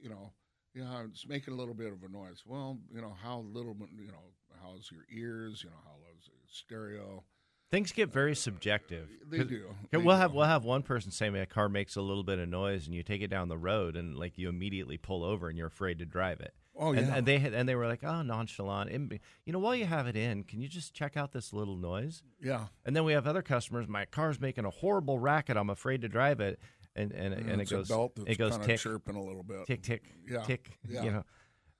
you 0.00 0.08
know, 0.10 0.32
yeah, 0.78 1.04
it's 1.04 1.26
making 1.26 1.54
a 1.54 1.56
little 1.56 1.74
bit 1.74 1.92
of 1.92 2.02
a 2.02 2.08
noise. 2.08 2.42
Well, 2.46 2.78
you 2.94 3.00
know, 3.00 3.14
how 3.22 3.44
little, 3.52 3.76
you 3.98 4.12
know, 4.12 4.22
how's 4.62 4.90
your 4.92 5.04
ears? 5.10 5.62
You 5.64 5.70
know, 5.70 5.76
how 5.84 5.92
the 5.96 6.30
stereo? 6.50 7.24
Things 7.70 7.92
get 7.92 8.10
very 8.10 8.32
uh, 8.32 8.36
subjective. 8.36 9.08
They 9.28 9.44
do. 9.44 9.66
They 9.90 9.98
we'll 9.98 10.16
have 10.16 10.32
we'll 10.32 10.46
have 10.46 10.64
one 10.64 10.82
person 10.82 11.10
say 11.10 11.28
my 11.28 11.44
car 11.44 11.68
makes 11.68 11.96
a 11.96 12.00
little 12.00 12.22
bit 12.22 12.38
of 12.38 12.48
noise, 12.48 12.86
and 12.86 12.94
you 12.94 13.02
take 13.02 13.20
it 13.20 13.28
down 13.28 13.48
the 13.48 13.58
road, 13.58 13.96
and 13.96 14.16
like 14.16 14.38
you 14.38 14.48
immediately 14.48 14.96
pull 14.96 15.22
over, 15.22 15.48
and 15.48 15.58
you're 15.58 15.66
afraid 15.66 15.98
to 15.98 16.06
drive 16.06 16.40
it. 16.40 16.54
Oh 16.80 16.92
and, 16.92 17.06
yeah, 17.08 17.16
and 17.16 17.26
they 17.26 17.38
had- 17.38 17.54
and 17.54 17.68
they 17.68 17.74
were 17.74 17.88
like, 17.88 18.04
oh, 18.04 18.22
nonchalant. 18.22 18.90
And, 18.90 19.18
you 19.44 19.52
know, 19.52 19.58
while 19.58 19.74
you 19.74 19.84
have 19.84 20.06
it 20.06 20.16
in, 20.16 20.44
can 20.44 20.60
you 20.60 20.68
just 20.68 20.94
check 20.94 21.16
out 21.16 21.32
this 21.32 21.52
little 21.52 21.76
noise? 21.76 22.22
yeah. 22.40 22.66
And 22.86 22.94
then 22.94 23.02
we 23.04 23.12
have 23.14 23.26
other 23.26 23.42
customers. 23.42 23.88
My 23.88 24.04
car's 24.04 24.40
making 24.40 24.64
a 24.64 24.70
horrible 24.70 25.18
racket. 25.18 25.56
I'm 25.56 25.70
afraid 25.70 26.02
to 26.02 26.08
drive 26.08 26.40
it, 26.40 26.60
and 26.98 27.12
and, 27.12 27.34
and 27.34 27.60
it 27.60 27.70
it's 27.72 27.72
a 27.72 27.94
goes 27.94 28.10
it 28.26 28.38
goes 28.38 28.58
tick 28.58 28.78
chirping 28.80 29.16
a 29.16 29.22
little 29.22 29.42
bit. 29.42 29.66
tick 29.66 29.82
tick 29.82 30.04
Yeah, 30.28 30.42
tick. 30.42 30.78
yeah. 30.88 31.02
You 31.04 31.10
know, 31.12 31.24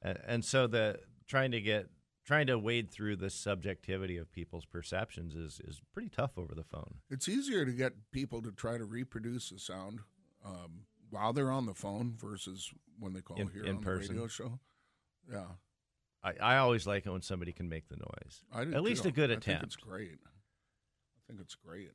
and, 0.03 0.19
and 0.27 0.45
so 0.45 0.67
the 0.67 0.99
trying 1.27 1.51
to 1.53 1.61
get 1.61 1.87
trying 2.25 2.47
to 2.47 2.59
wade 2.59 2.91
through 2.91 3.17
the 3.17 3.31
subjectivity 3.31 4.17
of 4.19 4.31
people's 4.33 4.65
perceptions 4.67 5.35
is 5.35 5.61
is 5.67 5.81
pretty 5.93 6.09
tough 6.09 6.33
over 6.37 6.55
the 6.55 6.65
phone. 6.65 6.97
It's 7.11 7.29
easier 7.29 7.65
to 7.65 7.73
get 7.73 7.93
people 8.13 8.43
to 8.43 8.53
try 8.53 8.79
to 8.79 8.85
reproduce 8.85 9.51
the 9.51 9.59
sound 9.59 10.01
um, 10.45 10.85
while 11.11 11.33
they're 11.33 11.51
on 11.51 11.67
the 11.67 11.75
phone 11.75 12.15
versus 12.19 12.71
when 12.99 13.13
they 13.15 13.21
call 13.21 13.37
In- 13.39 13.49
here 13.49 13.65
in 13.65 13.77
on 13.77 13.83
person. 13.83 14.15
the 14.17 14.23
radio 14.23 14.29
show. 14.29 14.59
Yeah, 15.33 15.45
I, 16.23 16.33
I 16.41 16.57
always 16.59 16.87
like 16.87 17.05
it 17.07 17.11
when 17.11 17.23
somebody 17.23 17.53
can 17.53 17.69
make 17.69 17.89
the 17.89 17.97
noise. 17.97 18.43
I 18.53 18.63
At 18.63 18.83
least 18.83 19.03
too. 19.03 19.09
a 19.11 19.13
good 19.13 19.31
I 19.31 19.35
think 19.35 19.43
attempt. 19.47 19.65
it's 19.65 19.77
great. 19.77 20.19
I 20.27 21.21
think 21.27 21.41
it's 21.41 21.55
great. 21.55 21.91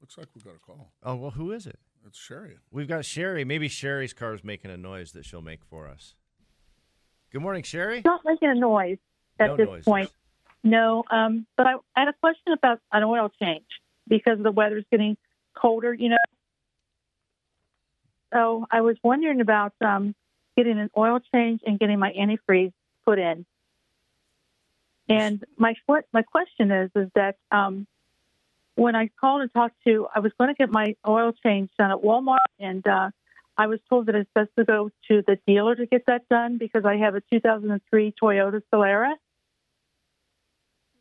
Looks 0.00 0.16
like 0.18 0.28
we 0.34 0.40
got 0.42 0.54
a 0.56 0.58
call. 0.58 0.92
Oh 1.02 1.14
well, 1.16 1.30
who 1.30 1.52
is 1.52 1.66
it? 1.66 1.78
It's 2.06 2.18
Sherry. 2.18 2.58
We've 2.70 2.86
got 2.86 3.04
Sherry. 3.04 3.44
Maybe 3.44 3.66
Sherry's 3.66 4.12
car 4.12 4.32
is 4.32 4.44
making 4.44 4.70
a 4.70 4.76
noise 4.76 5.10
that 5.12 5.24
she'll 5.24 5.42
make 5.42 5.64
for 5.64 5.88
us. 5.88 6.14
Good 7.32 7.42
morning, 7.42 7.64
Sherry. 7.64 8.00
not 8.04 8.20
making 8.24 8.48
a 8.48 8.54
noise 8.54 8.98
at 9.40 9.48
No 9.48 9.56
this 9.56 9.66
noises. 9.66 9.84
point. 9.84 10.10
No, 10.62 11.02
um, 11.10 11.46
but 11.56 11.66
I, 11.66 11.74
I 11.96 12.00
had 12.00 12.08
a 12.08 12.12
question 12.20 12.52
about 12.52 12.78
an 12.92 13.02
oil 13.02 13.30
change 13.42 13.66
because 14.06 14.38
the 14.40 14.52
weather's 14.52 14.84
getting 14.90 15.16
colder, 15.54 15.92
you 15.92 16.10
know. 16.10 16.16
So 18.32 18.66
I 18.70 18.82
was 18.82 18.96
wondering 19.02 19.40
about 19.40 19.72
um, 19.80 20.14
getting 20.56 20.78
an 20.78 20.90
oil 20.96 21.18
change 21.34 21.60
and 21.66 21.78
getting 21.78 21.98
my 21.98 22.12
antifreeze 22.12 22.72
put 23.04 23.18
in. 23.18 23.44
And 25.08 25.44
my 25.56 25.74
my 26.12 26.22
question 26.22 26.70
is 26.70 26.90
is 26.94 27.08
that 27.14 27.36
um, 27.50 27.86
when 28.76 28.94
I 28.94 29.10
called 29.20 29.42
and 29.42 29.52
talked 29.52 29.76
to, 29.86 30.06
I 30.14 30.20
was 30.20 30.32
going 30.38 30.48
to 30.48 30.54
get 30.54 30.70
my 30.70 30.94
oil 31.06 31.32
change 31.44 31.70
done 31.78 31.90
at 31.90 31.98
Walmart, 31.98 32.36
and 32.60 32.86
uh, 32.86 33.10
I 33.56 33.66
was 33.66 33.80
told 33.88 34.06
that 34.06 34.14
it's 34.14 34.30
best 34.34 34.50
to 34.58 34.64
go 34.64 34.90
to 35.08 35.22
the 35.26 35.38
dealer 35.46 35.74
to 35.74 35.86
get 35.86 36.06
that 36.06 36.28
done 36.28 36.58
because 36.58 36.84
I 36.84 36.96
have 36.96 37.14
a 37.14 37.22
2003 37.32 38.14
Toyota 38.22 38.62
Solara, 38.72 39.14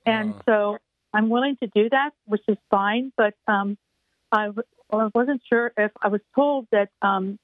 and 0.05 0.36
Uh. 0.38 0.41
so 0.46 0.77
I'm 1.13 1.29
willing 1.29 1.58
to 1.58 1.67
do 1.67 1.89
that, 1.89 2.12
which 2.25 2.44
is 2.48 2.58
fine. 2.72 3.12
But 3.17 3.36
um, 3.48 3.77
I, 4.32 4.46
w- 4.48 4.63
I 4.91 5.10
wasn't 5.13 5.41
sure 5.51 5.72
if 5.77 5.91
I 6.01 6.08
was 6.08 6.22
told 6.34 6.67
that 6.72 6.89
um, 7.01 7.38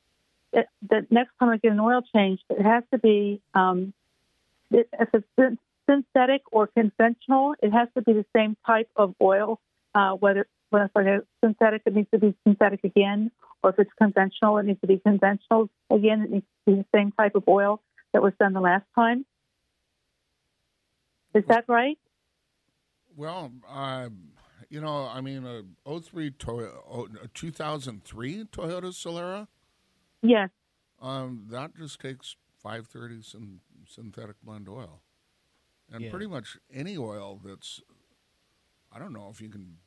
that, 0.54 0.68
that 0.90 1.12
next 1.12 1.32
time 1.40 1.50
I 1.50 1.58
get 1.58 1.74
an 1.74 1.80
oil 1.80 2.02
change, 2.16 2.40
it 2.50 2.62
has 2.62 2.84
to 2.92 3.00
be 3.00 3.42
um, 3.54 3.94
it, 4.72 4.88
if 4.98 5.10
it's 5.14 5.58
synthetic 5.90 6.42
or 6.52 6.68
conventional, 6.68 7.56
it 7.62 7.72
has 7.72 7.90
to 7.96 8.02
be 8.02 8.14
the 8.14 8.26
same 8.36 8.56
type 8.66 8.90
of 8.96 9.14
oil. 9.22 9.60
Uh, 9.94 10.14
whether 10.14 10.48
when 10.70 10.84
it's 10.96 11.28
synthetic, 11.44 11.82
it 11.86 11.94
needs 11.94 12.10
to 12.12 12.20
be 12.20 12.34
synthetic 12.48 12.84
again, 12.84 13.30
or 13.62 13.72
if 13.72 13.80
it's 13.80 13.92
conventional, 13.98 14.58
it 14.58 14.66
needs 14.66 14.80
to 14.82 14.88
be 14.88 15.00
conventional 15.00 15.70
again. 15.90 16.22
It 16.22 16.32
needs 16.32 16.46
to 16.68 16.76
be 16.76 16.78
the 16.82 16.86
same 16.98 17.12
type 17.12 17.36
of 17.36 17.44
oil 17.48 17.82
that 18.14 18.22
was 18.22 18.34
done 18.40 18.54
the 18.54 18.62
last 18.62 18.86
time. 18.96 19.26
Is 21.34 21.44
that 21.48 21.66
right? 21.68 21.98
Well, 23.16 23.52
uh, 23.70 24.10
you 24.70 24.80
know, 24.82 25.08
I 25.08 25.20
mean, 25.22 25.46
a 25.46 25.64
03 26.00 26.32
Toyota, 26.32 26.78
oh, 26.90 27.08
2003 27.34 28.46
Toyota 28.46 28.84
Solara, 28.94 29.48
Yes. 30.22 30.50
um, 31.02 31.48
that 31.50 31.76
just 31.76 32.00
takes 32.00 32.36
530 32.64 33.22
syn- 33.22 33.60
synthetic 33.88 34.36
blend 34.44 34.70
oil. 34.70 35.02
And 35.92 36.06
Yeah. 36.06 36.12
pretty 36.12 36.28
much 36.28 36.58
any 36.72 36.98
oil 36.98 37.42
that's, 37.44 37.82
I 38.94 39.00
don't 39.00 39.14
know 39.14 39.30
if 39.32 39.42
you 39.42 39.50
can, 39.50 39.78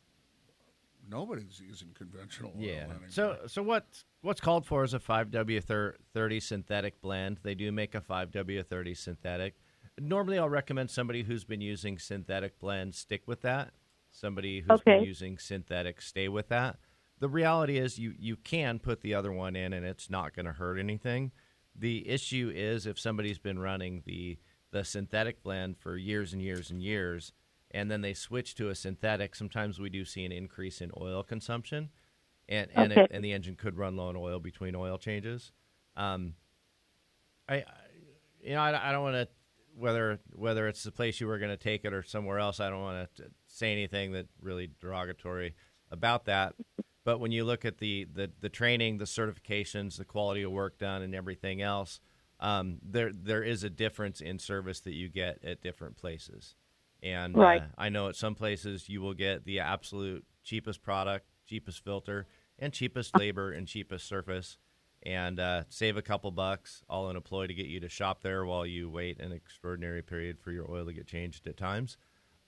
nobody's 1.09 1.61
using 1.61 1.89
conventional 1.95 2.53
oil. 2.57 2.63
Yeah. 2.63 2.73
anymore. 2.85 3.01
So 3.09 3.39
so 3.47 3.63
what's 3.63 4.05
what's 4.23 4.41
called 4.41 4.67
for 4.67 4.85
is 4.85 4.95
a 4.95 4.99
5W30 4.99 6.43
synthetic 6.43 7.01
blend. 7.01 7.41
They 7.43 7.55
do 7.55 7.71
make 7.73 7.95
a 7.95 8.01
5W30 8.01 8.97
synthetic. 8.97 9.55
Normally, 10.01 10.39
I'll 10.39 10.49
recommend 10.49 10.91
somebody 10.91 11.23
who's 11.23 11.45
been 11.45 11.61
using 11.61 11.99
synthetic 11.99 12.59
blends 12.59 12.99
stick 12.99 13.23
with 13.27 13.43
that. 13.43 13.73
Somebody 14.11 14.61
who's 14.67 14.81
been 14.81 15.05
using 15.05 15.39
synthetic 15.39 16.01
stay 16.01 16.29
with 16.29 16.49
that. 16.49 16.79
The 17.21 17.29
reality 17.29 17.79
is 17.79 17.99
you 17.99 18.15
you 18.19 18.37
can 18.37 18.79
put 18.79 19.03
the 19.03 19.15
other 19.15 19.33
one 19.33 19.57
in 19.57 19.73
and 19.73 19.85
it's 19.87 20.11
not 20.11 20.35
going 20.35 20.47
to 20.47 20.53
hurt 20.53 20.79
anything. 20.79 21.33
The 21.77 22.09
issue 22.09 22.53
is 22.55 22.87
if 22.87 22.99
somebody's 22.99 23.39
been 23.39 23.59
running 23.59 24.03
the 24.07 24.39
the 24.71 24.85
synthetic 24.85 25.43
blend 25.43 25.79
for 25.79 25.97
years 25.97 26.33
and 26.33 26.43
years 26.43 26.71
and 26.71 26.83
years 26.83 27.33
and 27.75 27.91
then 27.91 28.01
they 28.01 28.15
switch 28.15 28.55
to 28.55 28.71
a 28.71 28.75
synthetic, 28.75 29.35
sometimes 29.35 29.79
we 29.79 29.91
do 29.91 30.07
see 30.07 30.25
an 30.25 30.33
increase 30.33 30.81
in 30.81 30.91
oil 30.99 31.23
consumption 31.23 31.91
and 32.49 32.69
and, 32.75 32.93
it, 32.93 33.11
and 33.11 33.25
the 33.25 33.33
engine 33.33 33.57
could 33.57 33.77
run 33.77 33.97
low 33.97 34.09
on 34.09 34.17
oil 34.17 34.39
between 34.39 34.75
oil 34.75 34.99
changes. 34.99 35.53
Um, 35.97 36.35
I, 37.49 37.57
I 37.57 37.65
you 38.43 38.55
know 38.55 38.61
I, 38.61 38.89
I 38.89 38.93
don't 38.93 39.03
want 39.03 39.17
to 39.17 39.29
whether 39.77 40.21
whether 40.33 40.69
it's 40.69 40.85
the 40.85 40.93
place 40.93 41.21
you 41.21 41.27
were 41.27 41.39
going 41.39 41.51
to 41.51 41.57
take 41.57 41.85
it 41.85 41.93
or 41.93 42.03
somewhere 42.03 42.39
else. 42.39 42.61
I 42.61 42.71
don't 42.71 42.83
want 42.83 43.15
to 43.17 43.25
say 43.49 43.73
anything 43.73 44.13
that 44.13 44.27
really 44.41 44.71
derogatory 44.81 45.55
about 45.91 46.27
that. 46.27 46.55
But 47.05 47.21
when 47.21 47.33
you 47.33 47.45
look 47.45 47.67
at 47.67 47.79
the, 47.79 48.07
the, 48.15 48.31
the 48.41 48.49
training, 48.49 48.97
the 48.97 49.05
certifications, 49.05 49.99
the 49.99 50.07
quality 50.07 50.43
of 50.43 50.53
work 50.53 50.79
done, 50.79 51.03
and 51.03 51.15
everything 51.15 51.61
else, 51.61 52.01
um, 52.41 52.79
there 52.83 53.11
there 53.13 53.43
is 53.43 53.63
a 53.63 53.71
difference 53.71 54.21
in 54.21 54.39
service 54.39 54.81
that 54.81 54.95
you 54.95 55.09
get 55.09 55.45
at 55.45 55.61
different 55.61 55.97
places. 55.97 56.55
And 57.05 57.37
Right. 57.37 57.63
uh, 57.63 57.67
I 57.79 57.91
know 57.91 58.09
at 58.09 58.17
some 58.17 58.35
places 58.35 58.89
you 58.89 59.03
will 59.03 59.15
get 59.15 59.45
the 59.45 59.61
absolute 59.61 60.25
cheapest 60.43 60.83
product, 60.83 61.27
cheapest 61.47 61.85
filter, 61.85 62.27
and 62.59 62.73
cheapest 62.73 63.15
labor 63.15 63.53
and 63.53 63.69
cheapest 63.69 64.09
surface, 64.09 64.59
and 65.05 65.39
uh, 65.39 65.65
save 65.69 65.99
a 65.99 66.03
couple 66.03 66.31
bucks 66.31 66.83
all 66.89 67.11
in 67.11 67.17
a 67.17 67.21
ploy 67.21 67.47
to 67.47 67.55
get 67.55 67.67
you 67.67 67.79
to 67.81 67.91
shop 67.91 68.23
there 68.23 68.47
while 68.47 68.65
you 68.65 68.89
wait 68.89 69.21
an 69.21 69.33
extraordinary 69.33 70.03
period 70.03 70.41
for 70.41 70.51
your 70.51 70.71
oil 70.71 70.87
to 70.87 70.95
get 70.95 71.07
changed 71.07 71.47
at 71.47 71.59
times. 71.59 71.99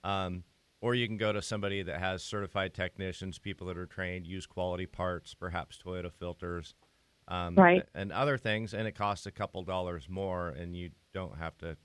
Um, 0.03 0.43
or 0.81 0.95
you 0.95 1.07
can 1.07 1.17
go 1.17 1.31
to 1.33 1.41
somebody 1.41 1.83
that 1.83 1.99
has 1.99 2.23
certified 2.23 2.73
technicians, 2.73 3.39
people 3.39 3.67
that 3.67 3.77
are 3.77 3.85
trained, 3.85 4.25
use 4.25 4.47
quality 4.47 4.87
parts, 4.87 5.35
perhaps 5.35 5.77
Toyota 5.83 6.11
filters, 6.11 6.73
um, 7.27 7.55
Right. 7.57 7.85
and 7.93 8.11
other 8.11 8.37
things, 8.37 8.73
and 8.73 8.87
it 8.87 8.95
costs 8.95 9.25
a 9.27 9.31
couple 9.31 9.63
dollars 9.63 10.07
more, 10.09 10.49
and 10.49 10.75
you 10.75 10.91
don't 11.13 11.37
have 11.37 11.57
to 11.59 11.77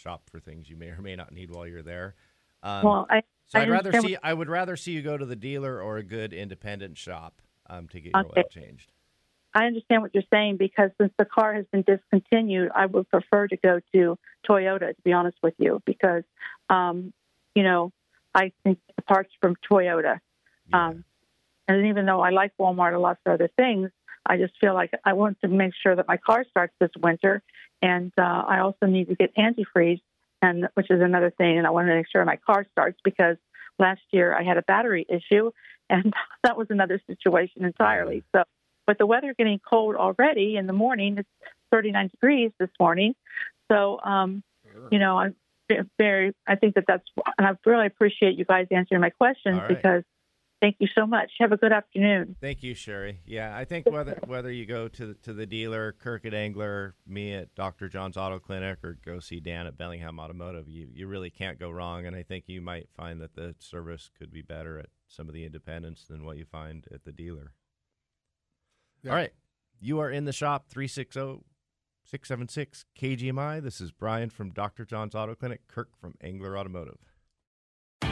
shop 0.00 0.28
for 0.30 0.40
things 0.40 0.68
you 0.68 0.76
may 0.76 0.88
or 0.88 1.00
may 1.00 1.14
not 1.14 1.32
need 1.32 1.50
while 1.54 1.66
you're 1.66 1.82
there. 1.82 2.14
Um, 2.62 2.84
well, 2.84 3.06
I 3.10 3.22
so 3.46 3.58
I 3.58 3.62
I'd 3.62 3.70
rather 3.70 3.92
see 3.92 4.16
I 4.22 4.32
would 4.32 4.48
rather 4.48 4.76
see 4.76 4.92
you 4.92 5.02
go 5.02 5.16
to 5.16 5.26
the 5.26 5.36
dealer 5.36 5.80
or 5.80 5.98
a 5.98 6.02
good 6.02 6.32
independent 6.32 6.96
shop 6.98 7.42
um, 7.68 7.88
to 7.88 8.00
get 8.00 8.12
your 8.12 8.26
Okay. 8.26 8.40
oil 8.40 8.48
changed. 8.50 8.92
I 9.52 9.66
understand 9.66 10.02
what 10.02 10.14
you're 10.14 10.22
saying 10.32 10.58
because 10.58 10.90
since 11.00 11.12
the 11.18 11.24
car 11.24 11.54
has 11.54 11.66
been 11.72 11.82
discontinued, 11.82 12.70
I 12.74 12.86
would 12.86 13.08
prefer 13.08 13.48
to 13.48 13.56
go 13.56 13.80
to 13.92 14.16
Toyota, 14.48 14.94
to 14.94 15.02
be 15.02 15.12
honest 15.12 15.38
with 15.42 15.54
you, 15.58 15.82
because, 15.84 16.22
um, 16.68 17.12
you 17.56 17.64
know, 17.64 17.92
I 18.32 18.52
think 18.62 18.78
the 18.94 19.02
parts 19.02 19.32
from 19.40 19.56
Toyota. 19.68 20.20
Yeah. 20.68 20.86
Um, 20.86 21.04
and 21.66 21.86
even 21.86 22.06
though 22.06 22.20
I 22.20 22.30
like 22.30 22.52
Walmart 22.60 22.92
and 22.92 23.02
lots 23.02 23.20
of 23.26 23.32
other 23.32 23.50
things, 23.56 23.90
I 24.24 24.36
just 24.36 24.54
feel 24.60 24.74
like 24.74 24.92
I 25.04 25.14
want 25.14 25.40
to 25.40 25.48
make 25.48 25.72
sure 25.82 25.96
that 25.96 26.06
my 26.06 26.16
car 26.16 26.44
starts 26.48 26.74
this 26.78 26.90
winter. 27.02 27.42
And 27.82 28.12
uh, 28.18 28.44
I 28.46 28.60
also 28.60 28.86
need 28.86 29.08
to 29.08 29.14
get 29.14 29.34
antifreeze, 29.36 30.00
and 30.42 30.68
which 30.74 30.90
is 30.90 31.00
another 31.00 31.30
thing. 31.30 31.58
And 31.58 31.66
I 31.66 31.70
want 31.70 31.88
to 31.88 31.94
make 31.94 32.06
sure 32.10 32.24
my 32.24 32.36
car 32.36 32.66
starts 32.72 32.98
because 33.04 33.36
last 33.78 34.02
year 34.10 34.34
I 34.34 34.42
had 34.42 34.56
a 34.56 34.62
battery 34.62 35.06
issue, 35.08 35.50
and 35.90 36.12
that 36.42 36.56
was 36.56 36.68
another 36.70 37.00
situation 37.06 37.64
entirely. 37.64 38.22
So, 38.34 38.44
with 38.86 38.98
the 38.98 39.06
weather 39.06 39.34
getting 39.36 39.60
cold 39.60 39.96
already 39.96 40.56
in 40.56 40.66
the 40.66 40.72
morning, 40.72 41.18
it's 41.18 41.28
39 41.70 42.08
degrees 42.08 42.50
this 42.58 42.70
morning. 42.80 43.14
So, 43.70 44.00
um, 44.02 44.42
you 44.90 44.98
know, 44.98 45.18
I'm 45.18 45.36
very. 45.98 46.32
I 46.46 46.56
think 46.56 46.74
that 46.74 46.84
that's, 46.86 47.04
and 47.38 47.46
I 47.46 47.52
really 47.64 47.86
appreciate 47.86 48.36
you 48.36 48.44
guys 48.44 48.66
answering 48.70 49.00
my 49.00 49.10
questions 49.10 49.58
right. 49.58 49.68
because. 49.68 50.02
Thank 50.60 50.76
you 50.78 50.88
so 50.94 51.06
much. 51.06 51.30
Have 51.38 51.52
a 51.52 51.56
good 51.56 51.72
afternoon. 51.72 52.36
Thank 52.38 52.62
you, 52.62 52.74
Sherry. 52.74 53.20
Yeah, 53.24 53.56
I 53.56 53.64
think 53.64 53.90
whether 53.90 54.18
whether 54.26 54.52
you 54.52 54.66
go 54.66 54.88
to 54.88 55.06
the, 55.06 55.14
to 55.14 55.32
the 55.32 55.46
dealer, 55.46 55.92
Kirk 55.92 56.26
at 56.26 56.34
Angler, 56.34 56.94
me 57.06 57.32
at 57.32 57.54
Dr. 57.54 57.88
John's 57.88 58.18
Auto 58.18 58.38
Clinic, 58.38 58.78
or 58.84 58.98
go 59.02 59.20
see 59.20 59.40
Dan 59.40 59.66
at 59.66 59.78
Bellingham 59.78 60.20
Automotive, 60.20 60.68
you 60.68 60.88
you 60.92 61.06
really 61.06 61.30
can't 61.30 61.58
go 61.58 61.70
wrong. 61.70 62.04
And 62.04 62.14
I 62.14 62.22
think 62.22 62.44
you 62.46 62.60
might 62.60 62.88
find 62.94 63.22
that 63.22 63.34
the 63.34 63.54
service 63.58 64.10
could 64.18 64.30
be 64.30 64.42
better 64.42 64.78
at 64.78 64.88
some 65.08 65.28
of 65.28 65.34
the 65.34 65.46
independents 65.46 66.04
than 66.06 66.24
what 66.26 66.36
you 66.36 66.44
find 66.44 66.84
at 66.92 67.04
the 67.04 67.12
dealer. 67.12 67.54
Yeah. 69.02 69.12
All 69.12 69.16
right, 69.16 69.32
you 69.80 69.98
are 70.00 70.10
in 70.10 70.26
the 70.26 70.32
shop 70.32 70.64
oh, 70.66 70.72
360 70.72 71.42
676 72.04 72.84
KGMI. 73.00 73.62
This 73.62 73.80
is 73.80 73.92
Brian 73.92 74.28
from 74.28 74.50
Dr. 74.50 74.84
John's 74.84 75.14
Auto 75.14 75.34
Clinic, 75.34 75.68
Kirk 75.68 75.96
from 75.98 76.14
Angler 76.20 76.58
Automotive. 76.58 77.09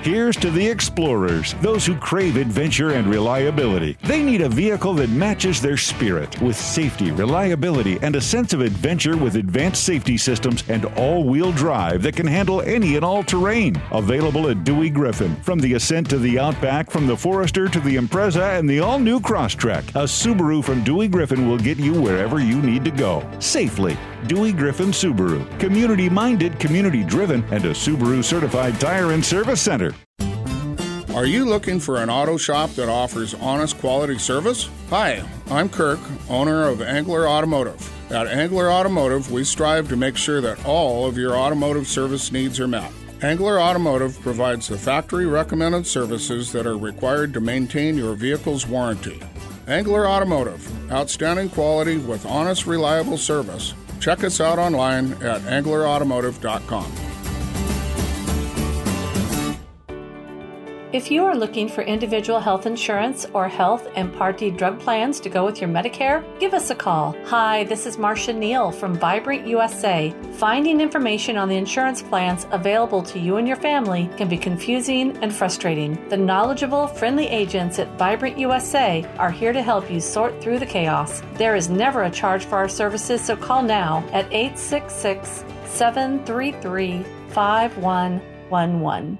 Here's 0.02 0.36
to 0.36 0.50
the 0.50 0.66
explorers, 0.66 1.54
those 1.60 1.84
who 1.84 1.96
crave 1.96 2.36
adventure 2.36 2.92
and 2.92 3.08
reliability. 3.08 3.98
They 4.04 4.22
need 4.22 4.42
a 4.42 4.48
vehicle 4.48 4.94
that 4.94 5.10
matches 5.10 5.60
their 5.60 5.76
spirit 5.76 6.40
with 6.40 6.56
safety, 6.56 7.10
reliability, 7.10 7.98
and 8.00 8.14
a 8.14 8.20
sense 8.20 8.52
of 8.52 8.60
adventure 8.60 9.16
with 9.16 9.34
advanced 9.34 9.84
safety 9.84 10.16
systems 10.16 10.62
and 10.68 10.84
all 10.96 11.24
wheel 11.24 11.50
drive 11.52 12.02
that 12.02 12.14
can 12.16 12.26
handle 12.26 12.62
any 12.62 12.94
and 12.94 13.04
all 13.04 13.24
terrain. 13.24 13.80
Available 13.90 14.48
at 14.48 14.62
Dewey 14.64 14.88
Griffin. 14.88 15.34
From 15.42 15.58
the 15.58 15.74
Ascent 15.74 16.08
to 16.10 16.18
the 16.18 16.38
Outback, 16.38 16.90
from 16.90 17.06
the 17.06 17.16
Forester 17.16 17.68
to 17.68 17.80
the 17.80 17.96
Impreza 17.96 18.58
and 18.58 18.70
the 18.70 18.80
all 18.80 19.00
new 19.00 19.18
Crosstrek, 19.18 19.88
a 19.90 20.04
Subaru 20.04 20.62
from 20.64 20.84
Dewey 20.84 21.08
Griffin 21.08 21.48
will 21.48 21.58
get 21.58 21.76
you 21.76 22.00
wherever 22.00 22.40
you 22.40 22.62
need 22.62 22.84
to 22.84 22.92
go 22.92 23.28
safely. 23.40 23.96
Dewey 24.26 24.52
Griffin 24.52 24.88
Subaru. 24.88 25.46
Community 25.60 26.08
minded, 26.08 26.58
community 26.58 27.04
driven, 27.04 27.44
and 27.52 27.64
a 27.64 27.70
Subaru 27.70 28.24
certified 28.24 28.80
tire 28.80 29.12
and 29.12 29.24
service 29.24 29.60
center. 29.60 29.94
Are 31.14 31.26
you 31.26 31.44
looking 31.44 31.80
for 31.80 32.02
an 32.02 32.10
auto 32.10 32.36
shop 32.36 32.70
that 32.70 32.88
offers 32.88 33.34
honest 33.34 33.78
quality 33.78 34.18
service? 34.18 34.68
Hi, 34.90 35.22
I'm 35.50 35.68
Kirk, 35.68 36.00
owner 36.28 36.68
of 36.68 36.82
Angler 36.82 37.28
Automotive. 37.28 38.12
At 38.12 38.26
Angler 38.26 38.70
Automotive, 38.70 39.30
we 39.30 39.44
strive 39.44 39.88
to 39.88 39.96
make 39.96 40.16
sure 40.16 40.40
that 40.40 40.64
all 40.64 41.06
of 41.06 41.16
your 41.16 41.36
automotive 41.36 41.86
service 41.86 42.30
needs 42.30 42.60
are 42.60 42.68
met. 42.68 42.92
Angler 43.22 43.60
Automotive 43.60 44.20
provides 44.20 44.68
the 44.68 44.78
factory 44.78 45.26
recommended 45.26 45.86
services 45.86 46.52
that 46.52 46.66
are 46.66 46.78
required 46.78 47.34
to 47.34 47.40
maintain 47.40 47.96
your 47.96 48.14
vehicle's 48.14 48.66
warranty. 48.66 49.20
Angler 49.66 50.06
Automotive, 50.06 50.92
outstanding 50.92 51.48
quality 51.50 51.98
with 51.98 52.24
honest, 52.26 52.66
reliable 52.66 53.18
service. 53.18 53.74
Check 54.00 54.24
us 54.24 54.40
out 54.40 54.58
online 54.58 55.12
at 55.14 55.42
anglerautomotive.com. 55.42 57.07
If 60.90 61.10
you 61.10 61.26
are 61.26 61.36
looking 61.36 61.68
for 61.68 61.82
individual 61.82 62.40
health 62.40 62.64
insurance 62.64 63.26
or 63.34 63.46
health 63.46 63.86
and 63.94 64.10
Part 64.10 64.38
D 64.38 64.50
drug 64.50 64.80
plans 64.80 65.20
to 65.20 65.28
go 65.28 65.44
with 65.44 65.60
your 65.60 65.68
Medicare, 65.68 66.24
give 66.40 66.54
us 66.54 66.70
a 66.70 66.74
call. 66.74 67.14
Hi, 67.26 67.64
this 67.64 67.84
is 67.84 67.98
Marcia 67.98 68.32
Neal 68.32 68.70
from 68.70 68.94
Vibrant 68.94 69.46
USA. 69.46 70.14
Finding 70.38 70.80
information 70.80 71.36
on 71.36 71.50
the 71.50 71.58
insurance 71.58 72.00
plans 72.00 72.46
available 72.52 73.02
to 73.02 73.18
you 73.18 73.36
and 73.36 73.46
your 73.46 73.58
family 73.58 74.08
can 74.16 74.30
be 74.30 74.38
confusing 74.38 75.14
and 75.18 75.30
frustrating. 75.30 76.08
The 76.08 76.16
knowledgeable, 76.16 76.86
friendly 76.86 77.26
agents 77.26 77.78
at 77.78 77.98
Vibrant 77.98 78.38
USA 78.38 79.04
are 79.18 79.30
here 79.30 79.52
to 79.52 79.60
help 79.60 79.90
you 79.90 80.00
sort 80.00 80.40
through 80.40 80.58
the 80.58 80.64
chaos. 80.64 81.20
There 81.34 81.54
is 81.54 81.68
never 81.68 82.04
a 82.04 82.10
charge 82.10 82.46
for 82.46 82.56
our 82.56 82.66
services, 82.66 83.20
so 83.20 83.36
call 83.36 83.62
now 83.62 84.08
at 84.14 84.24
866 84.32 85.44
733 85.66 87.04
5111. 87.28 89.18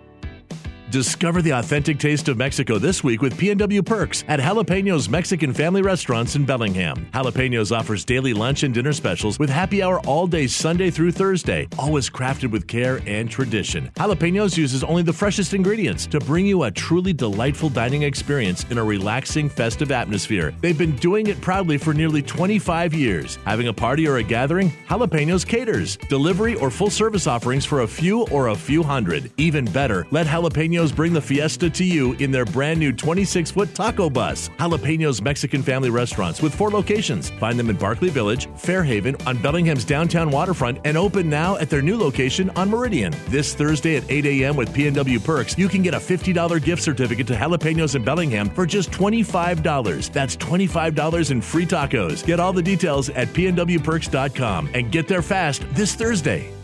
Discover 0.90 1.42
the 1.42 1.50
authentic 1.50 1.99
taste 1.99 2.30
of 2.30 2.38
Mexico 2.38 2.78
this 2.78 3.04
week 3.04 3.21
with 3.21 3.38
PNW 3.38 3.85
Perks 3.85 4.25
at 4.26 4.40
Jalapenos 4.40 5.11
Mexican 5.11 5.52
Family 5.52 5.83
Restaurants 5.83 6.35
in 6.35 6.47
Bellingham. 6.47 7.07
Jalapenos 7.12 7.76
offers 7.76 8.07
daily 8.07 8.33
lunch 8.33 8.62
and 8.62 8.73
dinner 8.73 8.95
specials 8.95 9.38
with 9.38 9.50
happy 9.50 9.83
hour 9.83 10.00
all 10.07 10.26
day 10.26 10.47
Sunday 10.47 10.90
through 10.90 11.12
Thursday, 11.12 11.68
always 11.78 12.09
crafted 12.09 12.50
with 12.50 12.66
care 12.66 13.02
and 13.07 13.30
tradition. 13.30 13.90
Jalapenos 13.97 14.57
uses 14.57 14.83
only 14.83 15.02
the 15.02 15.12
freshest 15.12 15.52
ingredients 15.52 16.07
to 16.07 16.21
bring 16.21 16.47
you 16.47 16.62
a 16.62 16.71
truly 16.71 17.12
delightful 17.12 17.68
dining 17.68 18.04
experience 18.04 18.64
in 18.71 18.78
a 18.78 18.85
relaxing, 18.85 19.50
festive 19.50 19.92
atmosphere. 19.92 20.54
They've 20.62 20.78
been 20.78 20.97
doing 20.97 21.26
it 21.26 21.38
proudly 21.42 21.76
for 21.76 21.92
nearly 21.92 22.23
25 22.23 22.95
years. 22.95 23.38
Having 23.45 23.68
a 23.68 23.75
party 23.75 24.09
or 24.09 24.16
a 24.16 24.23
gathering? 24.23 24.71
Jalapenos 24.88 25.47
caters. 25.47 25.99
Delivery 26.09 26.54
or 26.54 26.71
full 26.71 26.88
service 26.88 27.26
offerings 27.26 27.66
for 27.66 27.83
a 27.83 27.87
few 27.87 28.23
or 28.28 28.49
a 28.49 28.57
few 28.57 28.83
hundred. 28.83 29.30
Even 29.37 29.66
better, 29.66 30.07
let 30.11 30.26
Jalapenos 30.26 30.77
bring 30.87 31.12
the 31.12 31.20
fiesta 31.20 31.68
to 31.68 31.85
you 31.85 32.12
in 32.14 32.30
their 32.30 32.44
brand 32.44 32.78
new 32.78 32.92
26 32.92 33.50
foot 33.50 33.75
taco 33.75 34.08
bus. 34.08 34.49
Jalapenos 34.58 35.20
Mexican 35.20 35.62
Family 35.62 35.90
Restaurants 35.90 36.40
with 36.40 36.54
four 36.54 36.70
locations. 36.70 37.30
Find 37.30 37.58
them 37.58 37.70
in 37.70 37.76
Barkley 37.76 38.11
Village, 38.11 38.47
Fairhaven, 38.56 39.16
on 39.26 39.38
Bellingham's 39.38 39.85
downtown 39.85 40.30
waterfront, 40.30 40.78
and 40.85 40.97
open 40.97 41.28
now 41.28 41.56
at 41.56 41.68
their 41.68 41.82
new 41.82 41.97
location 41.97 42.50
on 42.50 42.70
Meridian. 42.70 43.14
This 43.26 43.54
Thursday 43.54 43.97
at 43.97 44.11
8 44.11 44.26
a.m. 44.26 44.56
with 44.56 44.73
PNW 44.75 45.25
Perks, 45.25 45.58
you 45.58 45.68
can 45.68 45.82
get 45.82 45.94
a 45.94 45.99
$50 45.99 46.62
gift 46.62 46.82
certificate 46.82 47.26
to 47.26 47.35
Jalapenos 47.35 47.94
in 47.94 48.04
Bellingham 48.04 48.49
for 48.50 48.66
just 48.66 48.90
$25. 48.90 50.12
That's 50.12 50.37
$25 50.37 51.30
in 51.30 51.40
free 51.40 51.66
tacos. 51.66 52.25
Get 52.25 52.40
all 52.40 52.52
the 52.52 52.62
details 52.62 53.11
at 53.11 53.28
pnwperks.com 53.28 54.70
and 54.75 54.92
get 54.92 55.08
there 55.08 55.23
fast 55.23 55.64
this 55.75 55.94
Thursday. 55.94 56.57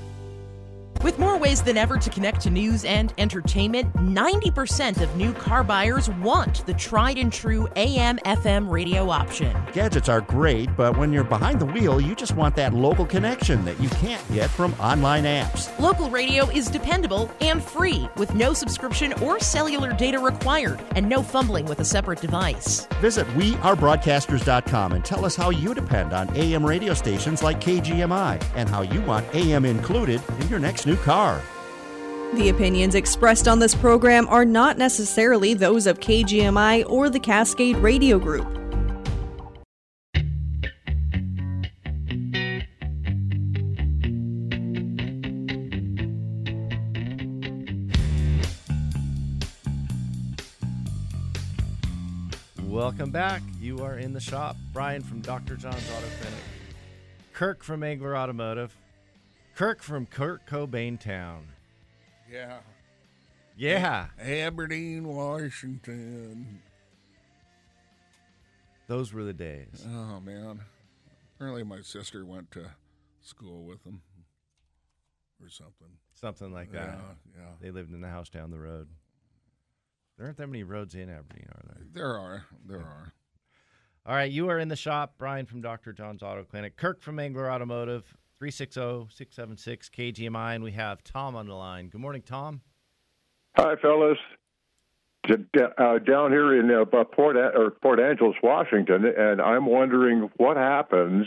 With 1.04 1.18
more 1.18 1.36
ways 1.36 1.62
than 1.62 1.76
ever 1.76 1.98
to 1.98 2.08
connect 2.08 2.40
to 2.40 2.50
news 2.50 2.86
and 2.86 3.12
entertainment, 3.18 3.92
90% 3.92 5.02
of 5.02 5.14
new 5.16 5.34
car 5.34 5.62
buyers 5.62 6.08
want 6.08 6.64
the 6.64 6.72
tried 6.72 7.18
and 7.18 7.30
true 7.30 7.68
AM 7.76 8.16
FM 8.20 8.70
radio 8.70 9.10
option. 9.10 9.54
Gadgets 9.74 10.08
are 10.08 10.22
great, 10.22 10.74
but 10.78 10.96
when 10.96 11.12
you're 11.12 11.22
behind 11.22 11.60
the 11.60 11.66
wheel, 11.66 12.00
you 12.00 12.14
just 12.14 12.34
want 12.36 12.56
that 12.56 12.72
local 12.72 13.04
connection 13.04 13.66
that 13.66 13.78
you 13.82 13.90
can't 13.90 14.26
get 14.32 14.48
from 14.48 14.72
online 14.80 15.24
apps. 15.24 15.78
Local 15.78 16.08
radio 16.08 16.48
is 16.48 16.70
dependable 16.70 17.30
and 17.42 17.62
free, 17.62 18.08
with 18.16 18.34
no 18.34 18.54
subscription 18.54 19.12
or 19.22 19.38
cellular 19.38 19.92
data 19.92 20.18
required, 20.18 20.80
and 20.96 21.06
no 21.06 21.22
fumbling 21.22 21.66
with 21.66 21.80
a 21.80 21.84
separate 21.84 22.22
device. 22.22 22.86
Visit 23.02 23.26
wearebroadcasters.com 23.36 24.92
and 24.92 25.04
tell 25.04 25.26
us 25.26 25.36
how 25.36 25.50
you 25.50 25.74
depend 25.74 26.14
on 26.14 26.34
AM 26.34 26.64
radio 26.64 26.94
stations 26.94 27.42
like 27.42 27.60
KGMI 27.60 28.42
and 28.54 28.70
how 28.70 28.80
you 28.80 29.02
want 29.02 29.26
AM 29.34 29.66
included 29.66 30.22
in 30.40 30.48
your 30.48 30.58
next 30.58 30.86
new 30.94 31.02
car. 31.02 31.40
The 32.34 32.48
opinions 32.48 32.94
expressed 32.94 33.46
on 33.46 33.58
this 33.58 33.74
program 33.74 34.26
are 34.28 34.44
not 34.44 34.78
necessarily 34.78 35.54
those 35.54 35.86
of 35.86 36.00
KGMI 36.00 36.88
or 36.88 37.10
the 37.10 37.20
Cascade 37.20 37.76
Radio 37.76 38.18
Group. 38.18 38.46
Welcome 52.66 53.10
back. 53.10 53.42
You 53.60 53.78
are 53.78 53.98
in 53.98 54.12
the 54.12 54.20
shop. 54.20 54.56
Brian 54.72 55.02
from 55.02 55.20
Dr. 55.20 55.56
John's 55.56 55.88
Auto 55.90 56.06
Clinic. 56.20 56.40
Kirk 57.32 57.62
from 57.62 57.82
Angler 57.82 58.16
Automotive. 58.16 58.76
Kirk 59.54 59.82
from 59.82 60.06
Kurt 60.06 60.46
Cobain 60.46 60.98
Town. 60.98 61.46
Yeah. 62.30 62.58
Yeah. 63.56 64.06
Aberdeen, 64.20 65.06
Washington. 65.06 66.60
Those 68.88 69.12
were 69.12 69.22
the 69.24 69.32
days. 69.32 69.86
Oh 69.86 70.20
man. 70.20 70.60
Apparently 71.36 71.62
my 71.62 71.80
sister 71.82 72.24
went 72.24 72.50
to 72.52 72.70
school 73.20 73.64
with 73.64 73.84
them 73.84 74.02
or 75.40 75.48
something. 75.48 75.98
Something 76.14 76.52
like 76.52 76.72
that. 76.72 76.98
Yeah, 76.98 77.40
yeah. 77.42 77.50
They 77.60 77.70
lived 77.70 77.92
in 77.92 78.00
the 78.00 78.08
house 78.08 78.28
down 78.28 78.50
the 78.50 78.58
road. 78.58 78.88
There 80.16 80.26
aren't 80.26 80.38
that 80.38 80.48
many 80.48 80.62
roads 80.62 80.94
in 80.94 81.08
Aberdeen, 81.08 81.46
are 81.48 81.62
there? 81.66 81.86
There 81.92 82.18
are. 82.18 82.44
There 82.66 82.78
are. 82.78 83.12
All 84.06 84.14
right, 84.14 84.30
you 84.30 84.48
are 84.48 84.58
in 84.58 84.68
the 84.68 84.76
shop. 84.76 85.14
Brian 85.18 85.46
from 85.46 85.60
Dr. 85.60 85.92
John's 85.92 86.22
Auto 86.22 86.44
Clinic. 86.44 86.76
Kirk 86.76 87.02
from 87.02 87.18
Angler 87.18 87.50
Automotive. 87.50 88.16
360-676 88.44 89.90
KGMI, 89.90 90.54
and 90.54 90.64
we 90.64 90.72
have 90.72 91.02
Tom 91.02 91.34
on 91.34 91.46
the 91.46 91.54
line. 91.54 91.88
Good 91.88 92.00
morning, 92.00 92.22
Tom. 92.22 92.60
Hi, 93.56 93.76
fellas. 93.76 94.18
Uh, 95.26 95.98
down 96.00 96.30
here 96.30 96.60
in 96.60 96.70
uh, 96.70 96.84
Port 97.04 97.36
or 97.36 97.70
Port 97.70 97.98
Angeles, 97.98 98.36
Washington, 98.42 99.06
and 99.06 99.40
I'm 99.40 99.64
wondering 99.64 100.28
what 100.36 100.58
happens 100.58 101.26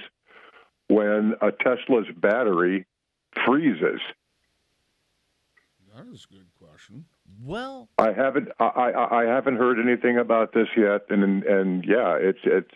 when 0.87 1.33
a 1.41 1.51
Tesla's 1.51 2.05
battery 2.15 2.85
freezes. 3.43 3.99
That 5.95 6.05
is 6.13 6.27
a 6.29 6.33
good 6.35 6.49
question. 6.61 7.05
Well, 7.41 7.89
I 7.97 8.11
haven't 8.13 8.49
I, 8.59 8.65
I, 8.65 9.21
I 9.21 9.25
haven't 9.25 9.57
heard 9.57 9.79
anything 9.79 10.19
about 10.19 10.53
this 10.53 10.67
yet, 10.77 11.05
and 11.09 11.43
and 11.43 11.83
yeah, 11.83 12.17
it's 12.21 12.41
it's 12.43 12.73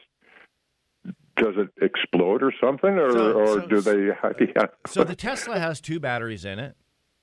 does 1.42 1.56
it 1.58 1.70
explode 1.84 2.44
or 2.44 2.54
something, 2.64 2.98
or, 2.98 3.12
So- 3.12 3.32
or 3.34 3.48
so- 3.62 3.68
do 3.68 3.82
they? 3.82 4.08
Yeah. 4.56 4.66
so 4.88 5.04
the 5.04 5.16
Tesla 5.16 5.60
has 5.60 5.82
two 5.82 6.00
batteries 6.00 6.46
in 6.46 6.60
it. 6.60 6.76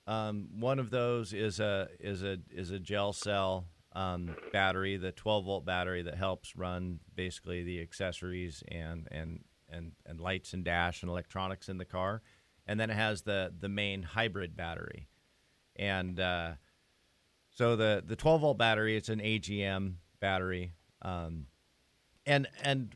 Um, 0.07 0.49
one 0.59 0.79
of 0.79 0.91
those 0.91 1.33
is 1.33 1.61
a 1.61 1.89
is 2.01 2.23
a 2.23 2.39
is 2.51 2.71
a 2.71 2.79
gel 2.79 3.13
cell 3.13 3.67
um, 3.95 4.35
battery, 4.53 4.97
the 4.97 5.13
12 5.13 5.45
volt 5.45 5.65
battery 5.67 6.03
that 6.03 6.15
helps 6.17 6.57
run 6.57 7.01
basically 7.15 7.63
the 7.63 7.81
accessories 7.83 8.63
and 8.69 9.07
and 9.11 9.45
and 9.69 9.93
and 10.07 10.19
lights 10.21 10.53
and 10.55 10.65
dash 10.65 11.03
and 11.03 11.11
electronics 11.11 11.69
in 11.69 11.77
the 11.79 11.85
car, 11.85 12.23
and 12.67 12.81
then 12.81 12.89
it 12.91 12.95
has 12.95 13.23
the 13.23 13.53
the 13.61 13.69
main 13.69 14.03
hybrid 14.03 14.57
battery, 14.57 15.09
and 15.77 16.19
uh, 16.19 16.53
so 17.51 17.77
the 17.77 18.03
the 18.07 18.17
12 18.17 18.41
volt 18.41 18.59
battery 18.59 18.97
it's 18.97 19.11
an 19.11 19.21
AGM 19.21 19.95
battery, 20.21 20.73
um, 21.03 21.47
and 22.25 22.49
and 22.63 22.95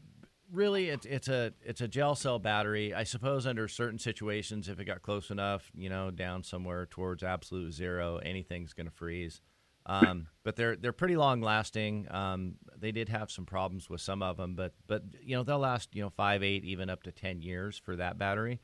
really 0.52 0.88
it's 0.90 1.06
it's 1.06 1.28
a 1.28 1.52
it's 1.64 1.80
a 1.80 1.88
gel 1.88 2.14
cell 2.14 2.38
battery. 2.38 2.94
I 2.94 3.04
suppose 3.04 3.46
under 3.46 3.66
certain 3.68 3.98
situations, 3.98 4.68
if 4.68 4.78
it 4.78 4.84
got 4.84 5.02
close 5.02 5.30
enough, 5.30 5.70
you 5.74 5.88
know, 5.88 6.10
down 6.10 6.42
somewhere 6.44 6.86
towards 6.86 7.22
absolute 7.22 7.72
zero, 7.72 8.18
anything's 8.18 8.72
going 8.72 8.86
to 8.86 8.92
freeze. 8.92 9.40
Um, 9.84 10.28
but 10.44 10.54
they're 10.54 10.76
they're 10.76 10.92
pretty 10.92 11.16
long 11.16 11.40
lasting. 11.40 12.06
Um, 12.10 12.54
they 12.78 12.92
did 12.92 13.08
have 13.08 13.30
some 13.32 13.46
problems 13.46 13.90
with 13.90 14.00
some 14.00 14.22
of 14.22 14.36
them, 14.36 14.54
but 14.54 14.74
but 14.86 15.02
you 15.24 15.34
know 15.34 15.42
they'll 15.42 15.58
last 15.58 15.94
you 15.96 16.02
know 16.02 16.10
five, 16.10 16.42
eight, 16.44 16.64
even 16.64 16.88
up 16.88 17.02
to 17.04 17.12
ten 17.12 17.42
years 17.42 17.78
for 17.78 17.96
that 17.96 18.16
battery. 18.18 18.60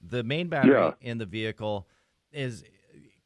The 0.00 0.22
main 0.24 0.48
battery 0.48 0.72
Yeah. 0.72 0.92
in 1.00 1.18
the 1.18 1.26
vehicle 1.26 1.86
is 2.32 2.64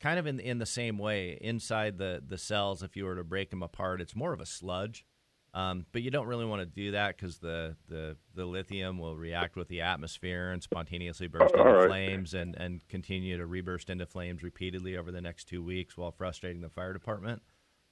kind 0.01 0.19
of 0.19 0.27
in 0.27 0.41
in 0.41 0.59
the 0.59 0.67
same 0.67 0.99
way 0.99 1.39
inside 1.41 1.99
the 1.99 2.21
the 2.27 2.37
cells. 2.39 2.83
If 2.83 2.97
you 2.97 3.05
were 3.05 3.15
to 3.15 3.23
break 3.25 3.51
them 3.51 3.63
apart, 3.63 4.01
it's 4.01 4.17
more 4.17 4.33
of 4.33 4.41
a 4.41 4.47
sludge. 4.47 5.07
Um, 5.57 5.87
but 5.91 6.03
you 6.03 6.11
don't 6.11 6.27
really 6.27 6.45
want 6.45 6.61
to 6.61 6.67
do 6.67 6.91
that 6.91 7.17
because 7.17 7.39
the, 7.39 7.77
the, 7.89 8.19
the 8.35 8.45
lithium 8.45 8.99
will 8.99 9.17
react 9.17 9.57
with 9.57 9.69
the 9.69 9.81
atmosphere 9.81 10.51
and 10.51 10.63
spontaneously 10.63 11.29
burst 11.29 11.55
into 11.55 11.65
right. 11.65 11.89
flames 11.89 12.35
and, 12.35 12.55
and 12.57 12.87
continue 12.89 13.39
to 13.39 13.47
reburst 13.47 13.89
into 13.89 14.05
flames 14.05 14.43
repeatedly 14.43 14.99
over 14.99 15.11
the 15.11 15.23
next 15.23 15.45
two 15.49 15.65
weeks 15.65 15.97
while 15.97 16.13
frustrating 16.13 16.61
the 16.61 16.69
fire 16.69 16.93
department. 16.93 17.41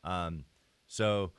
Um, 0.04 0.44
so 0.86 1.32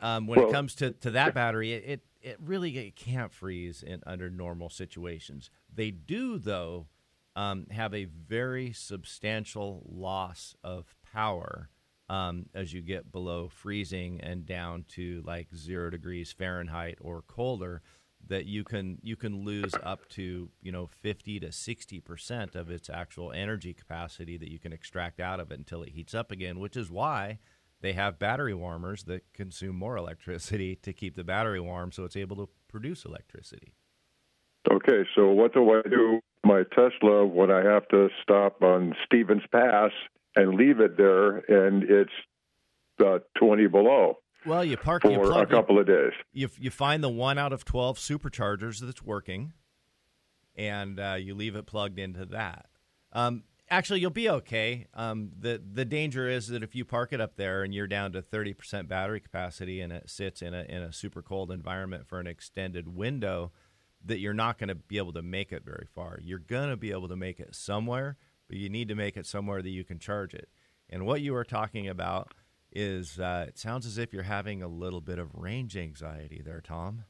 um, 0.00 0.26
when 0.26 0.40
Well- 0.40 0.48
it 0.48 0.52
comes 0.52 0.74
to, 0.76 0.92
to 0.92 1.10
that 1.10 1.34
battery, 1.34 1.74
it, 1.74 1.84
it, 1.86 2.00
it 2.22 2.38
really 2.42 2.78
it 2.78 2.96
can't 2.96 3.30
freeze 3.30 3.82
in 3.82 4.02
under 4.06 4.30
normal 4.30 4.70
situations. 4.70 5.50
They 5.70 5.90
do, 5.90 6.38
though, 6.38 6.86
um, 7.36 7.66
have 7.70 7.92
a 7.92 8.06
very 8.06 8.72
substantial 8.72 9.82
loss 9.86 10.56
of 10.64 10.94
power 11.02 11.68
um, 12.08 12.46
as 12.54 12.72
you 12.72 12.80
get 12.80 13.12
below 13.12 13.48
freezing 13.48 14.20
and 14.20 14.46
down 14.46 14.84
to 14.88 15.22
like 15.26 15.48
zero 15.54 15.90
degrees 15.90 16.32
Fahrenheit 16.32 16.98
or 17.00 17.22
colder. 17.22 17.82
That 18.26 18.46
you 18.46 18.64
can 18.64 18.98
you 19.00 19.14
can 19.14 19.44
lose 19.44 19.72
up 19.82 20.08
to 20.10 20.50
you 20.60 20.72
know 20.72 20.86
fifty 20.86 21.38
to 21.38 21.52
sixty 21.52 22.00
percent 22.00 22.56
of 22.56 22.68
its 22.68 22.90
actual 22.90 23.32
energy 23.32 23.72
capacity 23.72 24.36
that 24.36 24.50
you 24.50 24.58
can 24.58 24.72
extract 24.72 25.20
out 25.20 25.38
of 25.38 25.52
it 25.52 25.58
until 25.58 25.84
it 25.84 25.90
heats 25.90 26.14
up 26.14 26.32
again. 26.32 26.58
Which 26.58 26.76
is 26.76 26.90
why 26.90 27.38
they 27.80 27.92
have 27.92 28.18
battery 28.18 28.54
warmers 28.54 29.04
that 29.04 29.32
consume 29.32 29.76
more 29.76 29.96
electricity 29.96 30.74
to 30.82 30.92
keep 30.92 31.14
the 31.14 31.24
battery 31.24 31.60
warm 31.60 31.92
so 31.92 32.04
it's 32.04 32.16
able 32.16 32.36
to 32.36 32.48
produce 32.68 33.04
electricity. 33.04 33.72
Okay, 34.70 35.04
so 35.14 35.28
what 35.28 35.54
do 35.54 35.70
I 35.72 35.82
do 35.88 36.14
with 36.14 36.22
my 36.44 36.62
Tesla 36.74 37.24
when 37.24 37.50
I 37.50 37.64
have 37.64 37.88
to 37.88 38.08
stop 38.22 38.62
on 38.62 38.94
Stevens 39.06 39.44
Pass 39.50 39.92
and 40.38 40.54
leave 40.54 40.80
it 40.80 40.96
there 40.96 41.38
and 41.38 41.82
it's 41.82 42.12
uh, 43.04 43.18
20 43.38 43.66
below? 43.66 44.18
Well, 44.46 44.64
you 44.64 44.76
park 44.76 45.02
for 45.02 45.10
you 45.10 45.18
plug, 45.18 45.42
a 45.42 45.50
couple 45.50 45.78
of 45.78 45.86
days. 45.86 46.12
You, 46.32 46.48
you 46.58 46.70
find 46.70 47.02
the 47.02 47.08
one 47.08 47.38
out 47.38 47.52
of 47.52 47.64
12 47.64 47.98
superchargers 47.98 48.80
that's 48.80 49.02
working, 49.02 49.52
and 50.56 50.98
uh, 51.00 51.16
you 51.18 51.34
leave 51.34 51.56
it 51.56 51.66
plugged 51.66 51.98
into 51.98 52.24
that. 52.26 52.66
Um, 53.12 53.42
actually, 53.68 54.00
you'll 54.00 54.10
be 54.10 54.30
okay. 54.30 54.86
Um, 54.94 55.30
the 55.38 55.60
the 55.72 55.84
danger 55.84 56.28
is 56.28 56.48
that 56.48 56.62
if 56.62 56.74
you 56.74 56.84
park 56.84 57.12
it 57.12 57.20
up 57.20 57.36
there 57.36 57.62
and 57.62 57.74
you're 57.74 57.88
down 57.88 58.12
to 58.12 58.22
30% 58.22 58.86
battery 58.88 59.20
capacity 59.20 59.80
and 59.80 59.92
it 59.92 60.08
sits 60.08 60.40
in 60.40 60.54
a 60.54 60.62
in 60.62 60.82
a 60.82 60.92
super 60.92 61.20
cold 61.20 61.50
environment 61.50 62.06
for 62.06 62.20
an 62.20 62.26
extended 62.26 62.94
window, 62.94 63.50
that 64.04 64.20
you're 64.20 64.34
not 64.34 64.58
going 64.58 64.68
to 64.68 64.74
be 64.74 64.98
able 64.98 65.12
to 65.14 65.22
make 65.22 65.52
it 65.52 65.64
very 65.64 65.86
far. 65.92 66.20
You're 66.22 66.38
going 66.38 66.70
to 66.70 66.76
be 66.76 66.92
able 66.92 67.08
to 67.08 67.16
make 67.16 67.40
it 67.40 67.54
somewhere, 67.54 68.16
but 68.48 68.56
you 68.56 68.68
need 68.68 68.88
to 68.88 68.94
make 68.94 69.16
it 69.16 69.26
somewhere 69.26 69.62
that 69.62 69.70
you 69.70 69.84
can 69.84 69.98
charge 69.98 70.34
it. 70.34 70.48
And 70.90 71.06
what 71.06 71.20
you 71.20 71.34
are 71.36 71.44
talking 71.44 71.88
about 71.88 72.32
is 72.72 73.18
uh, 73.18 73.46
it 73.48 73.58
sounds 73.58 73.86
as 73.86 73.98
if 73.98 74.12
you're 74.12 74.22
having 74.24 74.62
a 74.62 74.68
little 74.68 75.00
bit 75.00 75.18
of 75.18 75.34
range 75.34 75.76
anxiety 75.76 76.42
there, 76.44 76.60
Tom. 76.60 77.04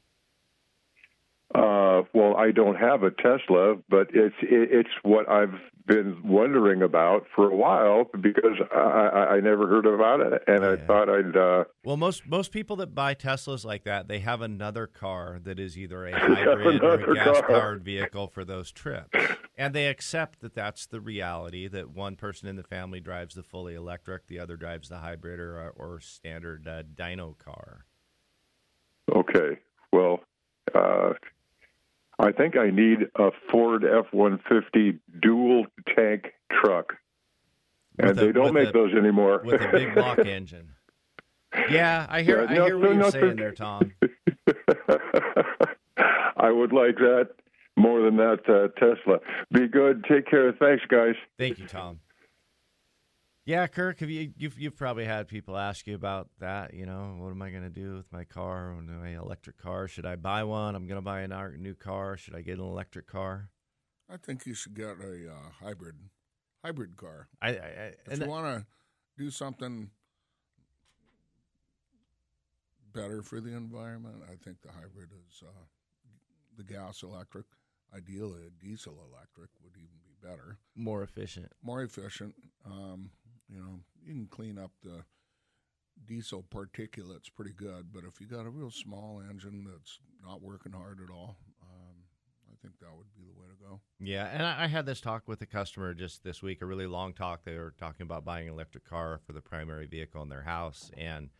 Uh, 1.55 2.03
well, 2.13 2.37
I 2.37 2.51
don't 2.51 2.77
have 2.77 3.03
a 3.03 3.11
Tesla, 3.11 3.77
but 3.89 4.09
it's 4.13 4.35
it's 4.43 4.91
what 5.03 5.29
I've 5.31 5.55
been 5.87 6.21
wondering 6.23 6.83
about 6.83 7.25
for 7.35 7.51
a 7.51 7.57
while 7.57 8.05
because 8.21 8.61
I, 8.71 8.77
I, 8.79 9.27
I 9.37 9.41
never 9.41 9.67
heard 9.67 9.87
about 9.87 10.21
it, 10.21 10.43
and 10.47 10.63
I 10.63 10.77
thought 10.77 11.09
I'd. 11.09 11.35
Uh, 11.35 11.65
Well, 11.83 11.97
most 11.97 12.27
most 12.27 12.53
people 12.53 12.77
that 12.77 12.95
buy 12.95 13.15
Teslas 13.15 13.65
like 13.65 13.85
that, 13.85 14.09
they 14.09 14.19
have 14.19 14.43
another 14.43 14.87
car 14.87 15.39
that 15.43 15.59
is 15.59 15.79
either 15.79 16.07
a 16.07 16.13
hybrid 16.19 16.85
or 16.85 17.13
a 17.13 17.15
gas 17.15 17.41
powered 17.49 17.83
vehicle 17.83 18.27
for 18.29 18.45
those 18.45 18.71
trips, 18.71 19.19
and 19.59 19.75
they 19.75 19.87
accept 19.89 20.41
that 20.41 20.55
that's 20.55 20.87
the 20.87 21.01
reality. 21.01 21.69
That 21.69 21.91
one 21.91 22.17
person 22.17 22.49
in 22.49 22.57
the 22.57 22.63
family 22.63 23.01
drives 23.01 23.35
the 23.35 23.43
fully 23.43 23.75
electric, 23.75 24.27
the 24.29 24.39
other 24.39 24.57
drives 24.57 24.89
the 24.89 24.99
hybrid 24.99 25.41
or 25.41 25.69
or 25.77 26.01
standard 26.01 26.67
uh, 26.67 26.85
dyno 26.85 27.37
car. 27.37 27.85
okay, 29.15 29.59
well, 29.93 30.21
uh, 30.75 31.13
I 32.21 32.33
think 32.33 32.57
I 32.57 32.71
need 32.71 33.09
a 33.17 33.31
Ford 33.51 33.85
F 33.85 34.07
one 34.13 34.39
fifty 34.49 34.99
dual 35.21 35.67
tank 35.95 36.33
truck, 36.53 36.95
and 37.99 38.11
a- 38.11 38.15
they 38.15 38.33
don't 38.33 38.55
make 38.55 38.69
a- 38.69 38.73
those 38.73 38.95
anymore. 38.95 39.43
with 39.45 39.61
a 39.61 39.69
big 39.73 39.95
block 39.95 40.19
engine. 40.21 40.71
Yeah, 41.71 42.07
I 42.11 42.23
hear 42.23 42.45
Yeah, 42.45 42.51
I 42.51 42.55
no, 42.55 42.65
hear 42.67 42.77
what 42.79 42.85
no, 42.85 42.91
you're 42.93 43.01
no, 43.01 43.11
saying 43.11 43.37
there, 43.37 43.53
Tom. 43.65 43.93
I 46.37 46.51
would 46.53 46.73
like 46.73 46.97
that 46.97 47.31
more 47.79 48.03
than 48.03 48.17
that 48.17 48.41
uh, 48.49 48.69
Tesla. 48.79 49.19
Be 49.53 49.69
good. 49.69 50.05
Take 50.09 50.27
care. 50.27 50.53
Thanks, 50.53 50.85
guys. 50.89 51.15
Thank 51.39 51.59
you, 51.59 51.67
Tom. 51.67 52.01
Yeah, 53.45 53.67
Kirk, 53.67 54.01
have 54.01 54.11
you 54.11 54.33
you've, 54.37 54.59
you've 54.59 54.77
probably 54.77 55.07
had 55.07 55.27
people 55.27 55.57
ask 55.57 55.87
you 55.87 55.95
about 55.95 56.29
that? 56.39 56.75
You 56.75 56.85
know, 56.85 57.17
what 57.19 57.31
am 57.31 57.41
I 57.41 57.51
going 57.51 57.63
to 57.63 57.71
do 57.71 57.95
with 57.95 58.13
my 58.13 58.25
car? 58.25 58.75
My 58.75 59.17
electric 59.17 59.57
car? 59.57 59.89
Should 59.89 60.05
I 60.05 60.17
buy 60.17 60.45
one? 60.45 60.75
I'm 60.75 60.87
going 60.87 60.99
to 60.99 61.03
buy 61.03 61.23
a 61.23 61.49
new 61.57 61.75
car. 61.75 62.19
Should 62.19 62.35
I 62.35 62.43
get 62.43 62.59
an 62.59 62.65
electric 62.65 63.07
car? 63.07 63.49
I 64.11 64.19
think 64.19 64.45
you 64.45 64.53
should 64.53 64.75
get 64.75 64.99
a 65.01 65.31
uh, 65.31 65.65
hybrid 65.65 65.95
hybrid 66.63 66.97
car. 66.97 67.29
I, 67.41 67.49
I, 67.49 67.53
I 67.53 67.55
if 67.55 67.99
and 68.11 68.23
you 68.23 68.29
want 68.29 68.47
to 68.47 68.67
do 69.17 69.31
something 69.31 69.91
better 72.93 73.23
for 73.23 73.41
the 73.41 73.55
environment, 73.55 74.17
I 74.25 74.37
think 74.45 74.61
the 74.63 74.73
hybrid 74.73 75.11
is 75.27 75.43
uh, 75.43 75.65
the 76.57 76.65
gas 76.65 77.03
electric. 77.03 77.47
Ideally, 77.95 78.41
a 78.47 78.65
diesel 78.65 78.99
electric 79.11 79.51
would 79.63 79.77
even 79.77 79.99
be 80.05 80.15
better, 80.23 80.59
more 80.75 81.03
efficient. 81.03 81.53
more 81.63 81.83
efficient. 81.83 82.35
Um, 82.67 83.11
you 83.49 83.59
know, 83.59 83.81
you 84.05 84.13
can 84.13 84.27
clean 84.27 84.59
up 84.59 84.73
the 84.83 85.05
diesel 86.07 86.45
particulates 86.55 87.35
pretty 87.35 87.53
good, 87.53 87.93
but 87.93 88.05
if 88.05 88.21
you 88.21 88.27
got 88.27 88.47
a 88.47 88.51
real 88.51 88.71
small 88.71 89.23
engine 89.29 89.67
that's 89.71 89.99
not 90.23 90.43
working 90.43 90.73
hard 90.73 91.01
at 91.03 91.13
all, 91.13 91.37
um, 91.63 91.97
I 92.51 92.55
think 92.61 92.79
that 92.81 92.95
would 92.97 93.13
be 93.17 93.23
the 93.25 93.41
way 93.41 93.47
to 93.49 93.65
go. 93.71 93.81
Yeah, 93.99 94.27
and 94.27 94.43
I, 94.45 94.65
I 94.65 94.67
had 94.67 94.87
this 94.87 95.01
talk 95.01 95.27
with 95.27 95.41
a 95.41 95.47
customer 95.47 95.95
just 95.95 96.23
this 96.23 96.43
week, 96.43 96.61
a 96.61 96.67
really 96.67 96.87
long 96.87 97.15
talk. 97.15 97.45
They 97.45 97.57
were 97.57 97.75
talking 97.79 98.05
about 98.05 98.25
buying 98.25 98.49
an 98.49 98.55
electric 98.55 98.85
car 98.85 99.21
for 99.27 99.33
the 99.33 99.41
primary 99.41 99.87
vehicle 99.87 100.23
in 100.23 100.29
their 100.29 100.43
house, 100.43 100.91
and 100.97 101.31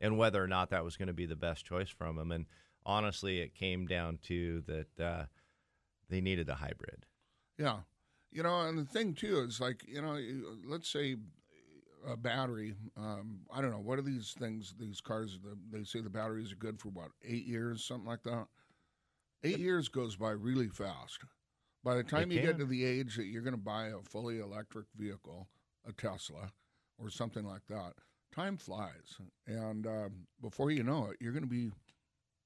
and 0.00 0.18
whether 0.18 0.42
or 0.42 0.48
not 0.48 0.70
that 0.70 0.84
was 0.84 0.96
going 0.96 1.08
to 1.08 1.14
be 1.14 1.26
the 1.26 1.36
best 1.36 1.64
choice 1.64 1.88
from 1.88 2.16
them. 2.16 2.30
And 2.30 2.46
honestly, 2.84 3.40
it 3.40 3.54
came 3.54 3.86
down 3.86 4.18
to 4.24 4.62
that 4.66 5.00
uh, 5.04 5.24
they 6.08 6.20
needed 6.20 6.48
a 6.48 6.54
hybrid. 6.54 7.06
Yeah, 7.58 7.78
you 8.30 8.42
know, 8.42 8.60
and 8.62 8.78
the 8.78 8.84
thing 8.84 9.14
too 9.14 9.40
is 9.40 9.60
like 9.60 9.84
you 9.86 10.02
know, 10.02 10.18
let's 10.66 10.90
say 10.90 11.16
a 12.06 12.16
battery. 12.16 12.74
Um, 12.96 13.40
I 13.52 13.60
don't 13.60 13.70
know 13.70 13.80
what 13.80 13.98
are 13.98 14.02
these 14.02 14.34
things. 14.38 14.74
These 14.78 15.00
cars. 15.00 15.38
The, 15.42 15.56
they 15.76 15.84
say 15.84 16.00
the 16.00 16.10
batteries 16.10 16.52
are 16.52 16.56
good 16.56 16.80
for 16.80 16.88
what 16.88 17.08
eight 17.24 17.46
years, 17.46 17.84
something 17.84 18.08
like 18.08 18.22
that. 18.24 18.46
Eight 19.44 19.58
years 19.58 19.88
goes 19.88 20.16
by 20.16 20.30
really 20.30 20.68
fast. 20.68 21.20
By 21.84 21.94
the 21.94 22.02
time 22.02 22.32
you 22.32 22.40
get 22.40 22.58
to 22.58 22.64
the 22.64 22.84
age 22.84 23.16
that 23.16 23.26
you're 23.26 23.42
going 23.42 23.54
to 23.54 23.60
buy 23.60 23.88
a 23.88 23.98
fully 24.02 24.40
electric 24.40 24.86
vehicle, 24.96 25.46
a 25.86 25.92
Tesla, 25.92 26.50
or 26.98 27.10
something 27.10 27.44
like 27.44 27.64
that, 27.68 27.92
time 28.34 28.56
flies, 28.56 29.18
and 29.46 29.86
um, 29.86 30.26
before 30.42 30.72
you 30.72 30.82
know 30.82 31.10
it, 31.10 31.16
you're 31.20 31.32
going 31.32 31.44
to 31.44 31.48
be 31.48 31.70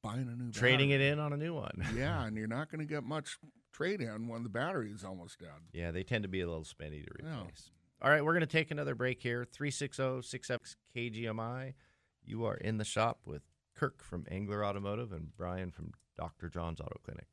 buying 0.02 0.28
a 0.28 0.42
new 0.42 0.50
Trading 0.50 0.90
battery. 0.90 1.06
it 1.06 1.12
in 1.12 1.18
on 1.18 1.32
a 1.32 1.36
new 1.36 1.54
one. 1.54 1.84
yeah, 1.96 2.24
and 2.24 2.36
you're 2.36 2.46
not 2.46 2.70
going 2.70 2.80
to 2.80 2.86
get 2.86 3.04
much 3.04 3.38
trade 3.72 4.00
in 4.00 4.28
when 4.28 4.42
the 4.42 4.48
battery 4.48 4.90
is 4.90 5.04
almost 5.04 5.38
dead. 5.38 5.48
Yeah, 5.72 5.90
they 5.90 6.02
tend 6.02 6.22
to 6.22 6.28
be 6.28 6.40
a 6.40 6.46
little 6.48 6.64
spendy 6.64 7.04
to 7.06 7.24
Yeah. 7.24 7.40
replace. 7.40 7.70
All 8.02 8.10
right, 8.10 8.24
we're 8.24 8.32
going 8.32 8.40
to 8.40 8.46
take 8.46 8.70
another 8.70 8.94
break 8.94 9.20
here. 9.20 9.44
360 9.44 10.22
67 10.22 10.60
KGMI. 10.96 11.74
You 12.24 12.44
are 12.44 12.54
in 12.56 12.78
the 12.78 12.84
shop 12.84 13.20
with 13.26 13.42
Kirk 13.74 14.02
from 14.02 14.26
Angler 14.30 14.64
Automotive 14.64 15.12
and 15.12 15.34
Brian 15.36 15.70
from 15.70 15.92
Dr. 16.16 16.48
John's 16.48 16.80
Auto 16.80 16.98
Clinic. 17.04 17.26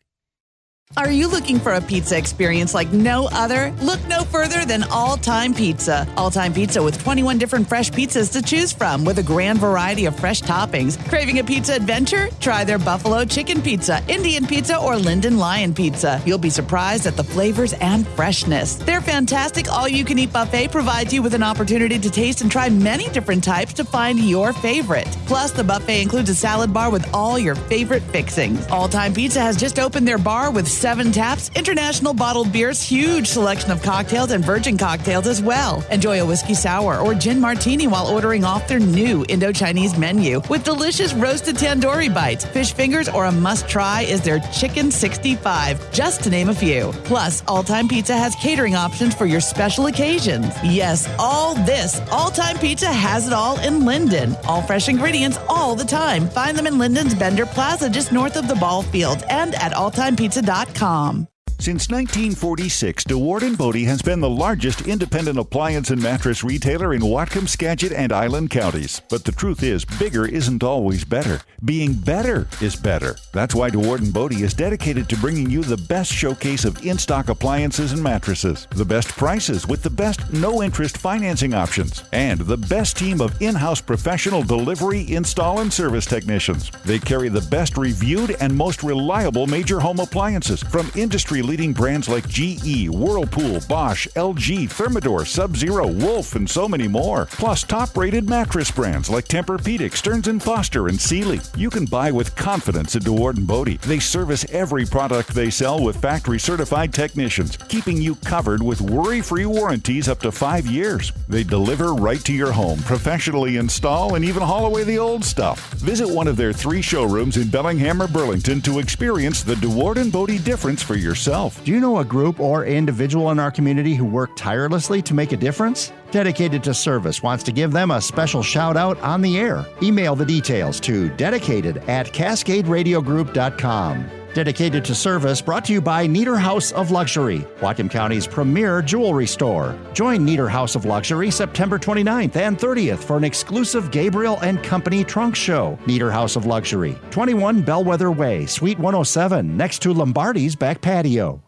Are 0.96 1.12
you 1.12 1.28
looking 1.28 1.60
for 1.60 1.74
a 1.74 1.82
pizza 1.82 2.18
experience 2.18 2.74
like 2.74 2.92
no 2.92 3.28
other? 3.32 3.72
Look 3.84 4.00
no 4.08 4.24
further 4.24 4.66
than 4.66 4.84
All 4.84 5.18
Time 5.18 5.54
Pizza. 5.54 6.08
All 6.16 6.32
Time 6.32 6.54
Pizza 6.54 6.82
with 6.82 6.98
21 7.04 7.38
different 7.38 7.68
fresh 7.68 7.92
pizzas 7.92 8.32
to 8.32 8.42
choose 8.42 8.72
from 8.72 9.04
with 9.04 9.20
a 9.20 9.24
grand 9.24 9.60
variety 9.60 10.06
of 10.06 10.18
fresh 10.18 10.42
toppings. 10.42 10.98
Craving 11.10 11.40
a 11.40 11.44
pizza 11.44 11.76
adventure? 11.76 12.30
Try 12.40 12.64
their 12.64 12.80
buffalo 12.80 13.26
chicken 13.26 13.62
pizza, 13.62 14.02
Indian 14.08 14.48
pizza, 14.48 14.80
or 14.80 14.94
Lynden 14.94 15.38
lion 15.38 15.74
pizza. 15.74 16.20
You'll 16.26 16.38
be 16.38 16.50
surprised 16.50 17.06
at 17.06 17.18
the 17.18 17.24
flavors 17.24 17.74
and 17.74 18.08
freshness. 18.08 18.78
Their 18.78 19.02
fantastic 19.02 19.70
all 19.70 19.88
you 19.90 20.06
can 20.06 20.18
eat 20.18 20.34
buffet 20.34 20.72
provides 20.72 21.14
you 21.14 21.22
with 21.22 21.34
an 21.34 21.44
opportunity 21.44 22.00
to 22.00 22.10
taste 22.10 22.42
and 22.42 22.52
try 22.52 22.70
many 22.70 23.08
different 23.10 23.44
types 23.44 23.74
to 23.74 23.84
find 23.84 24.20
your 24.20 24.52
favorite. 24.54 25.08
Plus, 25.28 25.52
the 25.52 25.64
buffet 25.66 26.02
includes 26.02 26.30
a 26.30 26.36
salad 26.36 26.74
bar 26.74 26.90
with 26.90 27.14
all 27.14 27.38
your 27.38 27.56
favorite 27.56 28.04
fixings. 28.04 28.66
All 28.68 28.88
Time 28.88 29.14
Pizza 29.14 29.42
has 29.42 29.58
just 29.58 29.78
opened 29.78 30.08
their 30.08 30.18
bar 30.18 30.50
with 30.50 30.68
seven 30.78 31.12
taps, 31.12 31.50
international 31.56 32.14
bottled 32.14 32.54
beers, 32.54 32.84
huge 32.84 33.26
selection 33.26 33.72
of 33.72 33.82
cocktails, 33.82 34.30
and 34.30 34.46
virgin 34.46 34.78
cocktails 34.78 35.26
as 35.26 35.42
well. 35.42 35.84
Enjoy 35.90 36.22
a 36.22 36.26
whiskey 36.26 36.54
sour 36.54 37.00
or 37.00 37.16
gin 37.16 37.40
martini 37.42 37.88
while 37.88 38.06
ordering 38.06 38.44
off 38.44 38.68
their 38.68 38.80
new 38.80 39.26
Indo 39.28 39.52
Chinese 39.52 39.98
menu 39.98 40.40
with 40.52 40.64
delicious 40.64 41.16
roasted 41.16 41.56
tandoori 41.56 42.14
bites, 42.14 42.46
fish 42.46 42.74
fingers, 42.74 43.10
or 43.10 43.26
a 43.26 43.32
must 43.32 43.68
try 43.68 44.04
is 44.04 44.22
their 44.22 44.40
chicken 44.54 44.92
65, 44.92 45.92
just 45.92 46.22
to 46.24 46.30
name 46.30 46.50
a 46.50 46.54
few. 46.54 46.92
Plus, 47.06 47.44
All 47.48 47.64
Time 47.64 47.88
Pizza 47.88 48.16
has 48.16 48.36
catering 48.36 48.76
options 48.76 49.16
for 49.16 49.26
your 49.26 49.42
special 49.42 49.88
occasions. 49.88 50.54
Yes, 50.64 51.12
all 51.18 51.56
this, 51.66 52.00
All 52.12 52.30
Time 52.30 52.58
Pizza 52.60 52.94
has 52.94 53.26
it 53.26 53.34
all 53.34 53.60
in 53.62 53.80
Lynden. 53.80 54.40
All 54.46 54.62
fresh 54.62 54.90
ingredients 54.90 55.40
all 55.50 55.76
the 55.76 55.86
time. 55.86 56.30
Find 56.30 56.56
them 56.56 56.68
in 56.68 56.76
Lynden's 56.76 57.16
Bender 57.16 57.48
Plaza 57.48 57.90
just 57.90 58.12
north 58.12 58.38
of 58.38 58.48
the 58.48 58.56
ball 58.56 58.84
field 58.84 59.24
and 59.30 59.56
at 59.56 59.72
alltimepizza.com 59.72 60.67
com. 60.74 61.28
Since 61.60 61.90
1946, 61.90 63.06
DeWaard 63.06 63.58
Bode 63.58 63.78
has 63.78 64.04
been 64.04 64.22
the 64.22 64.30
largest 64.30 64.88
independent 64.88 65.40
appliance 65.40 65.90
and 65.90 66.02
mattress 66.02 66.44
retailer 66.44 66.94
in 66.94 67.02
Whatcom, 67.02 67.50
Skagit, 67.50 67.92
and 67.92 68.14
Island 68.14 68.52
counties. 68.52 69.02
But 69.10 69.26
the 69.26 69.32
truth 69.32 69.64
is, 69.64 69.84
bigger 69.84 70.28
isn't 70.28 70.64
always 70.64 71.04
better. 71.04 71.42
Being 71.66 71.94
better 71.94 72.48
is 72.62 72.76
better. 72.76 73.18
That's 73.34 73.56
why 73.56 73.72
DeWaard 73.72 74.14
Bode 74.14 74.40
is 74.40 74.54
dedicated 74.54 75.10
to 75.10 75.18
bringing 75.18 75.50
you 75.50 75.64
the 75.64 75.78
best 75.78 76.14
showcase 76.14 76.64
of 76.64 76.86
in-stock 76.86 77.28
appliances 77.30 77.92
and 77.92 78.04
mattresses, 78.04 78.68
the 78.70 78.86
best 78.86 79.10
prices 79.10 79.68
with 79.68 79.82
the 79.82 79.90
best 79.90 80.32
no-interest 80.32 81.00
financing 81.00 81.56
options, 81.56 82.04
and 82.14 82.40
the 82.40 82.58
best 82.58 82.98
team 82.98 83.20
of 83.20 83.42
in-house 83.42 83.82
professional 83.82 84.44
delivery, 84.44 85.12
install, 85.12 85.60
and 85.60 85.74
service 85.74 86.06
technicians. 86.06 86.70
They 86.86 87.00
carry 87.00 87.30
the 87.30 87.42
best 87.50 87.78
reviewed 87.78 88.38
and 88.40 88.56
most 88.56 88.84
reliable 88.84 89.48
major 89.48 89.80
home 89.80 90.00
appliances 90.00 90.62
from 90.62 90.92
industry 90.96 91.42
leading 91.48 91.72
brands 91.72 92.10
like 92.10 92.28
GE, 92.28 92.90
Whirlpool, 92.90 93.62
Bosch, 93.70 94.06
LG, 94.16 94.66
Thermador, 94.68 95.26
Sub 95.26 95.56
Zero, 95.56 95.88
Wolf, 95.88 96.36
and 96.36 96.48
so 96.48 96.68
many 96.68 96.90
more. 96.90 97.28
Plus, 97.32 97.64
top 97.64 97.96
rated 97.96 98.28
mattress 98.28 98.70
brands 98.70 99.10
like 99.10 99.30
Tempur-Pedic, 99.30 99.96
Stearns 99.96 100.44
& 100.44 100.44
Foster, 100.44 100.90
and 100.90 101.00
Sealy. 101.00 101.40
You 101.56 101.70
can 101.70 101.86
buy 101.86 102.12
with 102.12 102.36
confidence 102.36 102.98
at 102.98 103.04
DeWaard 103.04 103.48
Bode. 103.48 103.80
They 103.80 104.00
service 104.00 104.46
every 104.52 104.86
product 104.86 105.30
they 105.30 105.50
sell 105.50 105.82
with 105.82 106.02
factory 106.02 106.38
certified 106.38 106.94
technicians, 106.94 107.56
keeping 107.70 108.02
you 108.02 108.16
covered 108.16 108.62
with 108.62 108.82
worry 108.82 109.22
free 109.22 109.46
warranties 109.46 110.10
up 110.10 110.20
to 110.20 110.32
five 110.34 110.66
years. 110.66 111.14
They 111.30 111.46
deliver 111.46 111.94
right 111.94 112.20
to 112.26 112.34
your 112.34 112.52
home, 112.52 112.80
professionally 112.80 113.56
install, 113.56 114.16
and 114.16 114.26
even 114.26 114.44
haul 114.44 114.66
away 114.66 114.84
the 114.84 115.00
old 115.00 115.24
stuff. 115.24 115.72
Visit 115.76 116.10
one 116.10 116.28
of 116.28 116.36
their 116.36 116.52
three 116.52 116.82
showrooms 116.82 117.38
in 117.38 117.50
Bellingham 117.50 118.02
or 118.02 118.08
Burlington 118.08 118.60
to 118.62 118.80
experience 118.80 119.44
the 119.44 119.56
DeWaard 119.56 120.12
Bode 120.12 120.44
difference 120.44 120.84
for 120.84 120.96
yourself. 120.96 121.37
Do 121.64 121.72
you 121.72 121.80
know 121.80 122.00
a 122.00 122.04
group 122.04 122.40
or 122.40 122.66
individual 122.66 123.30
in 123.30 123.38
our 123.38 123.52
community 123.52 123.94
who 123.94 124.06
work 124.06 124.36
tirelessly 124.36 125.04
to 125.04 125.14
make 125.14 125.34
a 125.34 125.38
difference? 125.38 125.94
Dedicated 126.10 126.64
to 126.64 126.74
Service 126.74 127.22
wants 127.22 127.44
to 127.44 127.52
give 127.52 127.72
them 127.72 127.92
a 127.92 128.02
special 128.02 128.42
shout 128.42 128.76
out 128.76 129.00
on 129.02 129.22
the 129.22 129.38
air. 129.38 129.64
Email 129.84 130.16
the 130.16 130.26
details 130.26 130.80
to 130.80 131.10
dedicated 131.10 131.78
at 131.88 132.08
cascaderadiogroup.com. 132.08 134.10
Dedicated 134.38 134.86
to 134.86 134.94
Service 134.94 135.42
brought 135.42 135.66
to 135.66 135.74
you 135.74 135.82
by 135.82 136.06
Nieder 136.06 136.38
House 136.38 136.72
of 136.74 136.92
Luxury, 136.92 137.40
Whatcom 137.60 137.90
County's 137.90 138.28
premier 138.28 138.84
jewelry 138.84 139.26
store. 139.26 139.76
Join 139.94 140.24
Nieder 140.24 140.48
House 140.48 140.76
of 140.76 140.86
Luxury 140.86 141.32
September 141.32 141.80
29th 141.80 142.36
and 142.36 142.56
30th 142.56 143.00
for 143.00 143.18
an 143.18 143.24
exclusive 143.24 143.90
Gabriel 143.90 144.38
and 144.42 144.62
Company 144.62 145.04
trunk 145.04 145.36
show. 145.36 145.80
Nieder 145.88 146.12
House 146.12 146.36
of 146.36 146.46
Luxury, 146.46 147.00
21 147.10 147.64
Bellwether 147.64 148.12
Way, 148.12 148.46
Suite 148.46 148.78
107, 148.78 149.58
next 149.58 149.80
to 149.80 149.92
Lombardi's 149.92 150.56
back 150.56 150.82
patio. 150.82 151.42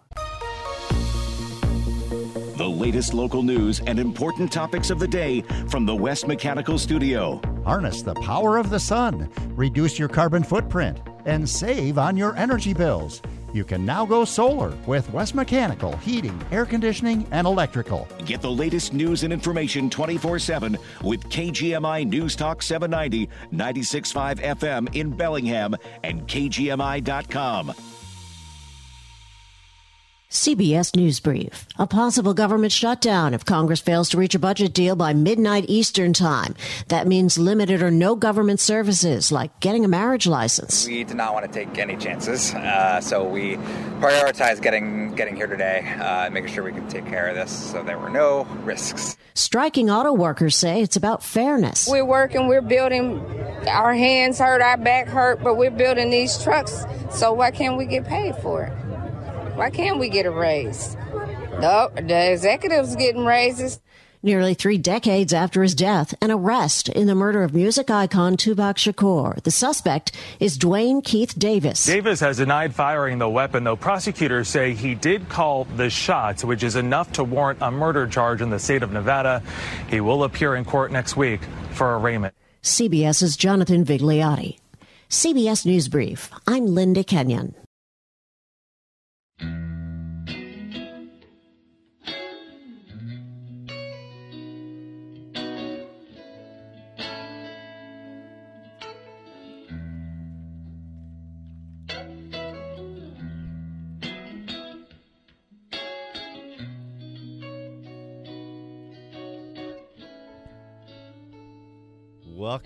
The 2.56 2.68
latest 2.68 3.14
local 3.14 3.44
news 3.44 3.82
and 3.86 4.00
important 4.00 4.52
topics 4.52 4.90
of 4.90 4.98
the 4.98 5.08
day 5.08 5.44
from 5.68 5.86
the 5.86 5.96
West 5.96 6.26
Mechanical 6.26 6.80
Studio. 6.80 7.40
Harness 7.64 8.02
the 8.02 8.16
power 8.16 8.58
of 8.58 8.72
the 8.72 8.80
sun, 8.80 9.30
reduce 9.50 10.00
your 10.00 10.10
carbon 10.10 10.42
footprint, 10.42 11.00
and 11.26 11.48
save 11.48 11.98
on 11.98 12.18
your 12.18 12.36
energy 12.36 12.74
bills. 12.74 13.22
You 13.54 13.64
can 13.64 13.86
now 13.86 14.06
go 14.06 14.26
solar 14.26 14.76
with 14.86 15.12
West 15.12 15.34
Mechanical 15.34 15.98
Heating, 15.98 16.40
Air 16.52 16.66
Conditioning, 16.66 17.26
and 17.32 17.48
Electrical. 17.48 18.08
Get 18.26 18.42
the 18.42 18.52
latest 18.52 18.94
news 18.94 19.24
and 19.24 19.34
information 19.34 19.90
24 19.90 20.40
7 20.40 20.78
with 21.04 21.24
KGMI 21.30 22.08
News 22.08 22.36
Talk 22.36 22.62
790, 22.62 23.28
96.5 23.52 24.40
FM 24.40 24.96
in 24.96 25.10
Bellingham 25.10 25.76
and 26.04 26.28
KGMI.com. 26.28 27.74
CBS 30.30 30.96
News 30.96 31.20
Brief. 31.20 31.66
A 31.80 31.88
possible 31.88 32.36
government 32.36 32.72
shutdown 32.72 33.34
if 33.34 33.46
Congress 33.46 33.80
fails 33.80 34.10
to 34.10 34.18
reach 34.18 34.36
a 34.36 34.40
budget 34.40 34.76
deal 34.76 34.96
by 34.96 35.12
midnight 35.12 35.66
Eastern 35.68 36.14
Time. 36.14 36.54
That 36.90 37.08
means 37.08 37.40
limited 37.40 37.82
or 37.82 37.90
no 37.90 38.16
government 38.16 38.60
services 38.60 39.32
like 39.32 39.60
getting 39.60 39.84
a 39.86 39.88
marriage 39.88 40.28
license. 40.28 40.86
We 40.86 41.04
did 41.04 41.18
not 41.18 41.34
want 41.34 41.48
to 41.48 41.52
take 41.52 41.76
any 41.80 41.98
chances, 41.98 42.54
uh, 42.54 43.02
so 43.02 43.28
we 43.28 43.56
prioritized 44.00 44.62
getting 44.62 45.16
getting 45.16 45.36
here 45.36 45.48
today, 45.48 45.80
uh, 46.00 46.30
making 46.30 46.54
sure 46.54 46.64
we 46.64 46.74
could 46.74 46.92
take 46.92 47.08
care 47.08 47.28
of 47.28 47.36
this, 47.36 47.52
so 47.52 47.82
there 47.82 47.98
were 47.98 48.12
no 48.12 48.44
risks. 48.64 49.18
Striking 49.34 49.90
auto 49.90 50.14
workers 50.14 50.56
say 50.56 50.84
it's 50.84 50.96
about 50.96 51.24
fairness. 51.24 51.88
We're 51.90 52.06
working, 52.06 52.48
we're 52.48 52.62
building. 52.62 53.20
Our 53.68 53.96
hands 53.96 54.38
hurt, 54.38 54.62
our 54.62 54.78
back 54.78 55.08
hurt, 55.08 55.42
but 55.44 55.56
we're 55.56 55.72
building 55.72 56.12
these 56.12 56.42
trucks. 56.44 56.86
So 57.10 57.34
why 57.34 57.50
can't 57.50 57.78
we 57.78 57.88
get 57.88 58.06
paid 58.06 58.36
for 58.36 58.66
it? 58.66 58.89
Why 59.60 59.70
can't 59.70 60.00
we 60.00 60.08
get 60.08 60.26
a 60.26 60.32
raise? 60.32 60.96
No, 61.60 61.90
the 61.94 62.32
executives 62.32 62.96
getting 62.96 63.26
raises. 63.26 63.82
Nearly 64.24 64.54
three 64.54 64.78
decades 64.78 65.34
after 65.34 65.62
his 65.62 65.76
death, 65.76 66.14
an 66.22 66.32
arrest 66.32 66.88
in 66.88 67.08
the 67.08 67.14
murder 67.14 67.44
of 67.44 67.54
music 67.54 67.92
icon 67.92 68.38
Tupac 68.38 68.78
Shakur. 68.78 69.44
The 69.44 69.52
suspect 69.52 70.14
is 70.40 70.58
Duane 70.58 71.02
Keith 71.02 71.38
Davis. 71.38 71.86
Davis 71.86 72.22
has 72.22 72.38
denied 72.38 72.74
firing 72.74 73.18
the 73.18 73.28
weapon, 73.28 73.66
though 73.66 73.76
prosecutors 73.76 74.48
say 74.48 74.74
he 74.74 74.96
did 74.96 75.28
call 75.28 75.66
the 75.66 75.90
shots, 75.90 76.46
which 76.46 76.64
is 76.64 76.78
enough 76.78 77.12
to 77.12 77.26
warrant 77.26 77.60
a 77.62 77.70
murder 77.70 78.08
charge 78.08 78.42
in 78.42 78.52
the 78.52 78.60
state 78.60 78.82
of 78.82 78.94
Nevada. 78.94 79.44
He 79.90 80.00
will 80.00 80.24
appear 80.24 80.56
in 80.56 80.64
court 80.64 80.90
next 80.90 81.18
week 81.18 81.42
for 81.72 81.98
arraignment. 81.98 82.34
CBS's 82.64 83.36
Jonathan 83.36 83.84
Vigliotti. 83.84 84.58
CBS 85.10 85.66
News 85.66 85.90
Brief. 85.90 86.32
I'm 86.48 86.66
Linda 86.66 87.04
Kenyon. 87.04 87.56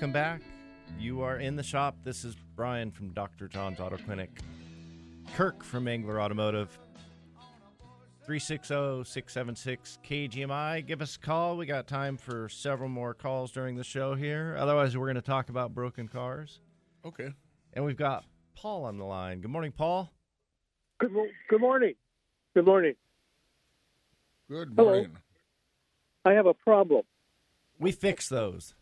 Welcome 0.04 0.12
back. 0.12 0.42
You 1.00 1.22
are 1.22 1.38
in 1.38 1.56
the 1.56 1.63
shop. 1.63 1.96
This 2.04 2.26
is 2.26 2.36
Brian 2.58 2.92
from 2.92 3.13
Dr. 3.13 3.48
John's 3.48 3.80
Auto 3.80 3.96
Clinic. 3.96 4.38
Kirk 5.34 5.63
from 5.63 5.88
Angler 5.88 6.20
Automotive. 6.20 6.78
360-676-KGMI. 8.28 10.86
Give 10.86 11.02
us 11.02 11.16
a 11.16 11.20
call. 11.20 11.56
We 11.56 11.66
got 11.66 11.88
time 11.88 12.18
for 12.18 12.50
several 12.50 12.89
more 12.89 13.13
calls 13.13 13.54
during 13.54 13.78
the 13.78 13.86
show 13.86 14.13
here. 14.13 14.58
Otherwise, 14.60 14.98
we're 14.98 15.06
going 15.06 15.16
to 15.16 15.22
talk 15.22 15.48
about 15.48 15.74
broken 15.74 16.10
cars. 16.10 16.60
Okay. 17.06 17.30
And 17.72 17.86
we've 17.86 17.96
got 17.96 18.26
Paul 18.56 18.84
on 18.84 18.98
the 18.98 19.06
line. 19.06 19.39
Good 19.39 19.52
morning, 19.52 19.72
Paul. 19.72 20.12
Good, 21.00 21.13
mo- 21.13 21.30
good 21.50 21.62
morning. 21.62 21.94
Good 22.54 22.66
morning. 22.66 22.96
Good 24.50 24.58
morning. 24.58 24.74
Hello. 24.76 24.94
morning. 24.96 25.18
I 26.26 26.34
have 26.34 26.46
a 26.46 26.54
problem. 26.54 27.04
We 27.80 27.94
fix 27.94 28.28
those. 28.28 28.76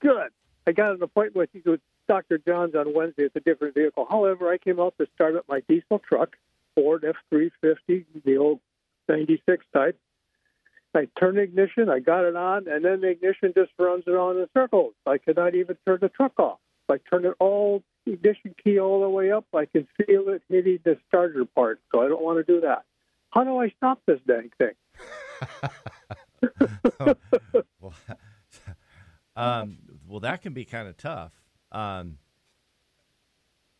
Good. 0.00 0.30
I 0.66 0.72
got 0.72 0.92
an 0.92 1.02
appointment 1.02 1.50
with, 1.64 1.80
Dr. 2.08 2.38
John's 2.38 2.74
on 2.74 2.94
Wednesday. 2.94 3.24
It's 3.24 3.36
a 3.36 3.40
different 3.40 3.74
vehicle. 3.74 4.06
However, 4.08 4.50
I 4.50 4.58
came 4.58 4.80
out 4.80 4.94
to 4.98 5.06
start 5.14 5.36
up 5.36 5.44
my 5.48 5.60
diesel 5.68 5.98
truck, 5.98 6.36
Ford 6.74 7.04
F350, 7.32 8.04
the 8.24 8.36
old 8.36 8.60
96 9.08 9.64
type. 9.72 9.98
I 10.94 11.08
turned 11.18 11.38
ignition, 11.38 11.88
I 11.88 11.98
got 11.98 12.24
it 12.24 12.36
on, 12.36 12.68
and 12.68 12.84
then 12.84 13.00
the 13.00 13.08
ignition 13.08 13.52
just 13.54 13.72
runs 13.78 14.06
around 14.06 14.38
in 14.38 14.46
circles. 14.54 14.94
I 15.06 15.18
cannot 15.18 15.56
even 15.56 15.76
turn 15.84 15.98
the 16.00 16.08
truck 16.08 16.38
off. 16.38 16.58
If 16.88 17.00
I 17.00 17.10
turn 17.10 17.24
it 17.24 17.34
all, 17.40 17.82
ignition 18.06 18.54
key 18.62 18.78
all 18.78 19.00
the 19.00 19.08
way 19.08 19.32
up, 19.32 19.44
I 19.52 19.64
can 19.66 19.88
feel 19.96 20.28
it 20.28 20.42
hitting 20.48 20.78
the 20.84 20.96
starter 21.08 21.44
part, 21.46 21.80
so 21.92 22.02
I 22.02 22.08
don't 22.08 22.22
want 22.22 22.44
to 22.44 22.52
do 22.52 22.60
that. 22.60 22.84
How 23.30 23.42
do 23.42 23.58
I 23.58 23.70
stop 23.70 24.00
this 24.06 24.20
dang 24.26 24.50
thing? 24.58 24.74
well, 27.80 27.94
um, 29.36 29.78
well, 30.06 30.20
that 30.20 30.42
can 30.42 30.52
be 30.52 30.64
kind 30.64 30.88
of 30.88 30.96
tough. 30.96 31.32
Um, 31.72 32.18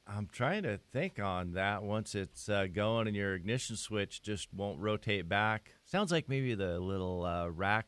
I'm 0.07 0.29
trying 0.31 0.65
to 0.65 0.79
think 0.93 1.19
on 1.19 1.53
that. 1.53 1.83
Once 1.83 2.15
it's 2.15 2.49
uh, 2.49 2.67
going 2.73 3.07
and 3.07 3.17
your 3.17 3.35
ignition 3.35 3.77
switch 3.77 4.23
just 4.23 4.53
won't 4.53 4.79
rotate 4.81 5.29
back. 5.29 5.73
Sounds 5.85 6.13
like 6.13 6.29
maybe 6.29 6.55
the 6.55 6.79
little 6.79 7.25
uh, 7.25 7.49
rack 7.49 7.87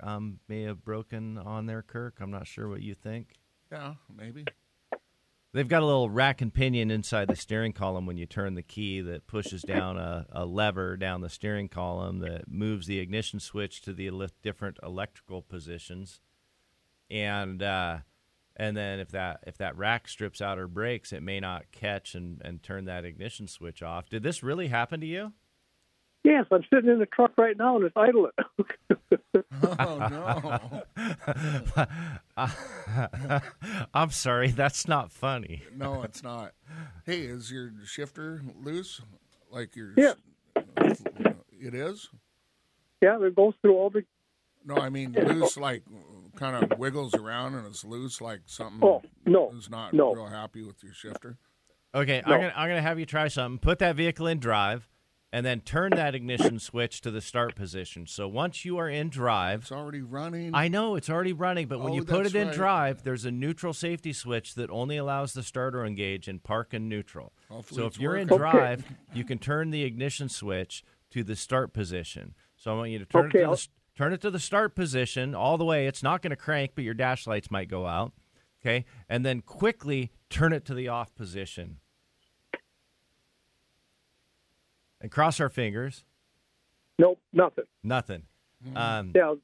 um, 0.00 0.40
may 0.48 0.62
have 0.62 0.84
broken 0.84 1.38
on 1.38 1.66
there, 1.66 1.82
Kirk. 1.82 2.16
I'm 2.20 2.30
not 2.30 2.46
sure 2.46 2.68
what 2.68 2.82
you 2.82 2.94
think. 2.94 3.34
Yeah, 3.70 3.94
maybe. 4.14 4.44
They've 5.54 5.68
got 5.68 5.82
a 5.82 5.86
little 5.86 6.08
rack 6.08 6.40
and 6.40 6.52
pinion 6.52 6.90
inside 6.90 7.28
the 7.28 7.36
steering 7.36 7.74
column 7.74 8.06
when 8.06 8.16
you 8.16 8.24
turn 8.24 8.54
the 8.54 8.62
key 8.62 9.02
that 9.02 9.26
pushes 9.26 9.62
down 9.62 9.98
a, 9.98 10.26
a 10.32 10.46
lever 10.46 10.96
down 10.96 11.20
the 11.20 11.28
steering 11.28 11.68
column 11.68 12.20
that 12.20 12.50
moves 12.50 12.86
the 12.86 12.98
ignition 12.98 13.38
switch 13.38 13.82
to 13.82 13.92
the 13.92 14.10
different 14.42 14.78
electrical 14.82 15.42
positions. 15.42 16.20
And 17.12 17.62
uh, 17.62 17.98
and 18.56 18.74
then 18.76 18.98
if 18.98 19.10
that 19.10 19.40
if 19.46 19.58
that 19.58 19.76
rack 19.76 20.08
strips 20.08 20.40
out 20.40 20.58
or 20.58 20.66
breaks, 20.66 21.12
it 21.12 21.22
may 21.22 21.40
not 21.40 21.70
catch 21.70 22.14
and, 22.14 22.40
and 22.42 22.62
turn 22.62 22.86
that 22.86 23.04
ignition 23.04 23.46
switch 23.46 23.82
off. 23.82 24.08
Did 24.08 24.22
this 24.22 24.42
really 24.42 24.68
happen 24.68 25.00
to 25.00 25.06
you? 25.06 25.32
Yes, 26.24 26.46
I'm 26.50 26.64
sitting 26.72 26.88
in 26.88 27.00
the 27.00 27.06
truck 27.06 27.32
right 27.36 27.56
now 27.56 27.76
and 27.76 27.84
it's 27.84 27.96
idling. 27.96 28.30
oh 29.78 30.82
no! 32.36 32.48
I'm 33.94 34.10
sorry, 34.10 34.52
that's 34.52 34.88
not 34.88 35.12
funny. 35.12 35.64
No, 35.76 36.02
it's 36.02 36.22
not. 36.22 36.52
Hey, 37.04 37.22
is 37.22 37.50
your 37.50 37.72
shifter 37.84 38.40
loose? 38.62 39.02
Like 39.50 39.76
your 39.76 39.92
Yeah. 39.96 40.14
It 41.60 41.74
is. 41.74 42.08
yeah, 43.00 43.18
it 43.20 43.36
goes 43.36 43.54
through 43.60 43.74
all 43.76 43.90
the. 43.90 44.04
No, 44.64 44.76
I 44.76 44.88
mean 44.90 45.12
loose, 45.12 45.56
like 45.56 45.82
kind 46.36 46.62
of 46.70 46.78
wiggles 46.78 47.14
around 47.14 47.54
and 47.54 47.66
it's 47.66 47.84
loose, 47.84 48.20
like 48.20 48.40
something. 48.46 48.80
Oh, 48.82 49.02
no, 49.26 49.50
is 49.56 49.70
not 49.70 49.92
no. 49.94 50.14
real 50.14 50.26
happy 50.26 50.62
with 50.62 50.82
your 50.82 50.92
shifter. 50.94 51.38
Okay, 51.94 52.22
No. 52.26 52.32
I'm 52.34 52.40
gonna 52.40 52.52
I'm 52.56 52.68
gonna 52.68 52.82
have 52.82 52.98
you 52.98 53.06
try 53.06 53.28
something. 53.28 53.58
Put 53.58 53.78
that 53.80 53.96
vehicle 53.96 54.26
in 54.26 54.38
drive, 54.40 54.88
and 55.30 55.44
then 55.44 55.60
turn 55.60 55.90
that 55.90 56.14
ignition 56.14 56.58
switch 56.58 57.00
to 57.02 57.10
the 57.10 57.20
start 57.20 57.54
position. 57.54 58.06
So 58.06 58.26
once 58.28 58.64
you 58.64 58.78
are 58.78 58.88
in 58.88 59.10
drive, 59.10 59.62
It's 59.62 59.72
already 59.72 60.00
running. 60.00 60.54
I 60.54 60.68
know 60.68 60.94
it's 60.96 61.10
already 61.10 61.32
running, 61.34 61.68
but 61.68 61.80
when 61.80 61.92
Oh, 61.92 61.96
you 61.96 62.04
put 62.04 62.24
it 62.26 62.34
in 62.34 62.48
right. 62.48 62.56
drive, 62.56 63.02
there's 63.02 63.24
a 63.26 63.30
neutral 63.30 63.72
safety 63.74 64.12
switch 64.14 64.54
that 64.54 64.70
only 64.70 64.96
allows 64.96 65.34
the 65.34 65.42
starter 65.42 65.84
engage 65.84 66.28
in 66.28 66.38
park 66.38 66.72
and 66.72 66.88
neutral. 66.88 67.32
Hopefully 67.50 67.80
so 67.82 67.86
if 67.86 67.98
you're 68.00 68.16
in 68.16 68.28
working. 68.28 68.46
Okay. 68.46 68.56
drive, 68.58 68.84
you 69.14 69.24
can 69.24 69.38
turn 69.38 69.70
the 69.70 69.82
ignition 69.84 70.28
switch 70.30 70.82
to 71.10 71.22
the 71.22 71.36
start 71.36 71.74
position. 71.74 72.34
So 72.56 72.72
I 72.72 72.76
want 72.76 72.90
you 72.90 72.98
to 73.00 73.04
turn 73.06 73.26
Okay, 73.26 73.40
it 73.40 73.42
to 73.42 73.48
I'll- 73.48 73.56
the, 73.56 73.68
turn 73.96 74.12
it 74.12 74.20
to 74.22 74.30
the 74.30 74.38
start 74.40 74.74
position 74.74 75.34
all 75.34 75.58
the 75.58 75.64
way. 75.64 75.86
It's 75.86 76.02
not 76.02 76.22
going 76.22 76.30
to 76.30 76.36
crank, 76.36 76.72
but 76.74 76.84
your 76.84 76.94
dash 76.94 77.26
lights 77.26 77.50
might 77.50 77.68
go 77.68 77.86
out. 77.86 78.12
Okay, 78.60 78.84
and 79.08 79.26
then 79.26 79.40
quickly 79.40 80.12
turn 80.30 80.52
it 80.52 80.64
to 80.66 80.74
the 80.74 80.86
off 80.88 81.14
position. 81.16 81.78
And 85.00 85.10
cross 85.10 85.40
our 85.40 85.48
fingers. 85.48 86.04
Nope, 86.98 87.20
nothing. 87.32 87.64
Nothing. 87.82 88.22
Um, 88.76 89.10
Yeah. 89.14 89.34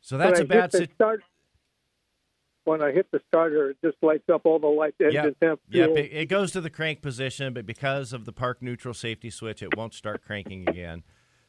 so 0.00 0.18
that's 0.18 0.40
a 0.40 0.42
when 0.42 0.50
I 0.50 0.54
hit 0.54 0.60
bad 0.62 0.70
the 0.72 0.78
situation. 0.78 0.94
start. 0.96 1.22
When 2.64 2.82
I 2.82 2.90
hit 2.90 3.08
the 3.12 3.20
starter, 3.28 3.70
it 3.70 3.76
just 3.84 3.96
lights 4.02 4.28
up 4.28 4.40
all 4.44 4.58
the 4.58 4.66
lights, 4.66 4.96
engine 4.98 5.14
Yep. 5.24 5.36
temp, 5.40 5.60
Yep. 5.70 5.90
It, 5.90 6.12
it 6.12 6.28
goes 6.28 6.50
to 6.50 6.60
the 6.60 6.70
crank 6.70 7.00
position, 7.00 7.54
but 7.54 7.64
because 7.64 8.12
of 8.12 8.24
the 8.24 8.32
park 8.32 8.60
neutral 8.60 8.92
safety 8.92 9.30
switch, 9.30 9.62
it 9.62 9.76
won't 9.76 9.94
start 9.94 10.22
cranking 10.24 10.68
again. 10.68 11.04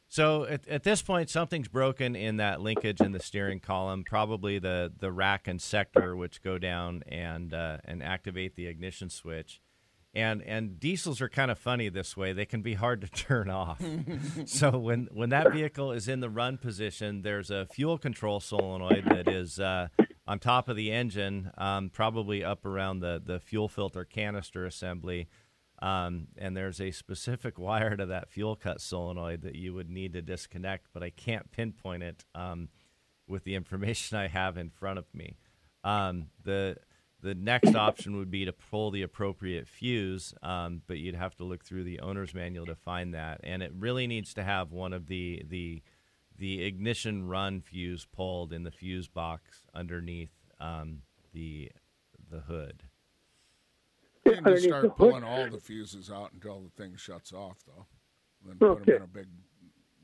So 0.09 0.45
at, 0.45 0.67
at 0.67 0.83
this 0.83 1.01
point, 1.01 1.29
something's 1.29 1.67
broken 1.67 2.15
in 2.15 2.37
that 2.37 2.61
linkage 2.61 3.01
in 3.01 3.11
the 3.11 3.19
steering 3.19 3.59
column. 3.59 4.03
Probably 4.05 4.57
the, 4.57 4.91
the 4.97 5.11
rack 5.11 5.47
and 5.47 5.61
sector, 5.61 6.15
which 6.15 6.41
go 6.41 6.57
down 6.57 7.03
and 7.07 7.53
uh, 7.53 7.77
and 7.83 8.01
activate 8.01 8.55
the 8.55 8.67
ignition 8.67 9.09
switch. 9.09 9.61
And 10.13 10.41
and 10.43 10.79
diesels 10.79 11.19
are 11.21 11.27
kind 11.27 11.51
of 11.51 11.59
funny 11.59 11.89
this 11.89 12.15
way. 12.15 12.31
They 12.31 12.45
can 12.45 12.61
be 12.61 12.75
hard 12.75 13.01
to 13.01 13.07
turn 13.23 13.49
off. 13.49 13.81
so 14.45 14.77
when 14.77 15.09
when 15.11 15.29
that 15.29 15.51
vehicle 15.51 15.91
is 15.91 16.07
in 16.07 16.21
the 16.21 16.29
run 16.29 16.57
position, 16.57 17.21
there's 17.21 17.51
a 17.51 17.65
fuel 17.65 17.97
control 17.97 18.39
solenoid 18.39 19.03
that 19.05 19.27
is 19.27 19.59
uh, 19.59 19.89
on 20.25 20.39
top 20.39 20.69
of 20.69 20.77
the 20.77 20.91
engine, 20.91 21.51
um, 21.57 21.89
probably 21.89 22.45
up 22.45 22.65
around 22.65 23.01
the 23.01 23.21
the 23.23 23.41
fuel 23.41 23.67
filter 23.67 24.05
canister 24.05 24.65
assembly. 24.65 25.27
Um, 25.79 26.27
and 26.37 26.57
there's 26.57 26.81
a 26.81 26.91
specific 26.91 27.59
wire 27.59 27.95
to 27.95 28.05
that 28.07 28.29
fuel 28.29 28.55
cut 28.55 28.81
solenoid 28.81 29.41
that 29.43 29.55
you 29.55 29.73
would 29.73 29.89
need 29.89 30.13
to 30.13 30.21
disconnect, 30.21 30.87
but 30.93 31.03
I 31.03 31.09
can't 31.09 31.51
pinpoint 31.51 32.03
it 32.03 32.25
um, 32.33 32.69
with 33.27 33.43
the 33.43 33.55
information 33.55 34.17
I 34.17 34.27
have 34.27 34.57
in 34.57 34.69
front 34.69 34.99
of 34.99 35.05
me. 35.13 35.37
Um, 35.83 36.27
the 36.43 36.77
the 37.21 37.35
next 37.35 37.75
option 37.75 38.17
would 38.17 38.31
be 38.31 38.45
to 38.45 38.53
pull 38.53 38.91
the 38.91 39.01
appropriate 39.01 39.67
fuse, 39.67 40.33
um, 40.43 40.81
but 40.87 40.97
you'd 40.97 41.15
have 41.15 41.35
to 41.37 41.43
look 41.43 41.63
through 41.63 41.83
the 41.83 41.99
owner's 41.99 42.33
manual 42.33 42.65
to 42.65 42.75
find 42.75 43.13
that, 43.13 43.41
and 43.43 43.61
it 43.61 43.71
really 43.77 44.07
needs 44.07 44.33
to 44.35 44.43
have 44.43 44.71
one 44.71 44.93
of 44.93 45.07
the 45.07 45.43
the 45.47 45.81
the 46.37 46.63
ignition 46.63 47.27
run 47.27 47.61
fuse 47.61 48.05
pulled 48.05 48.53
in 48.53 48.63
the 48.63 48.71
fuse 48.71 49.07
box 49.07 49.63
underneath 49.73 50.33
um, 50.59 51.01
the 51.33 51.71
the 52.29 52.41
hood. 52.41 52.83
You 54.27 54.35
can 54.35 54.43
just 54.45 54.65
underneath 54.65 54.69
start 54.85 54.97
pulling 54.97 55.23
all 55.23 55.47
the 55.49 55.59
fuses 55.59 56.09
out 56.11 56.31
until 56.33 56.61
the 56.61 56.69
thing 56.81 56.95
shuts 56.95 57.33
off, 57.33 57.57
though. 57.65 57.85
Then 58.45 58.57
put 58.57 58.69
Okay. 58.69 58.83
them 58.85 58.95
in 58.97 59.01
a 59.01 59.07
big 59.07 59.27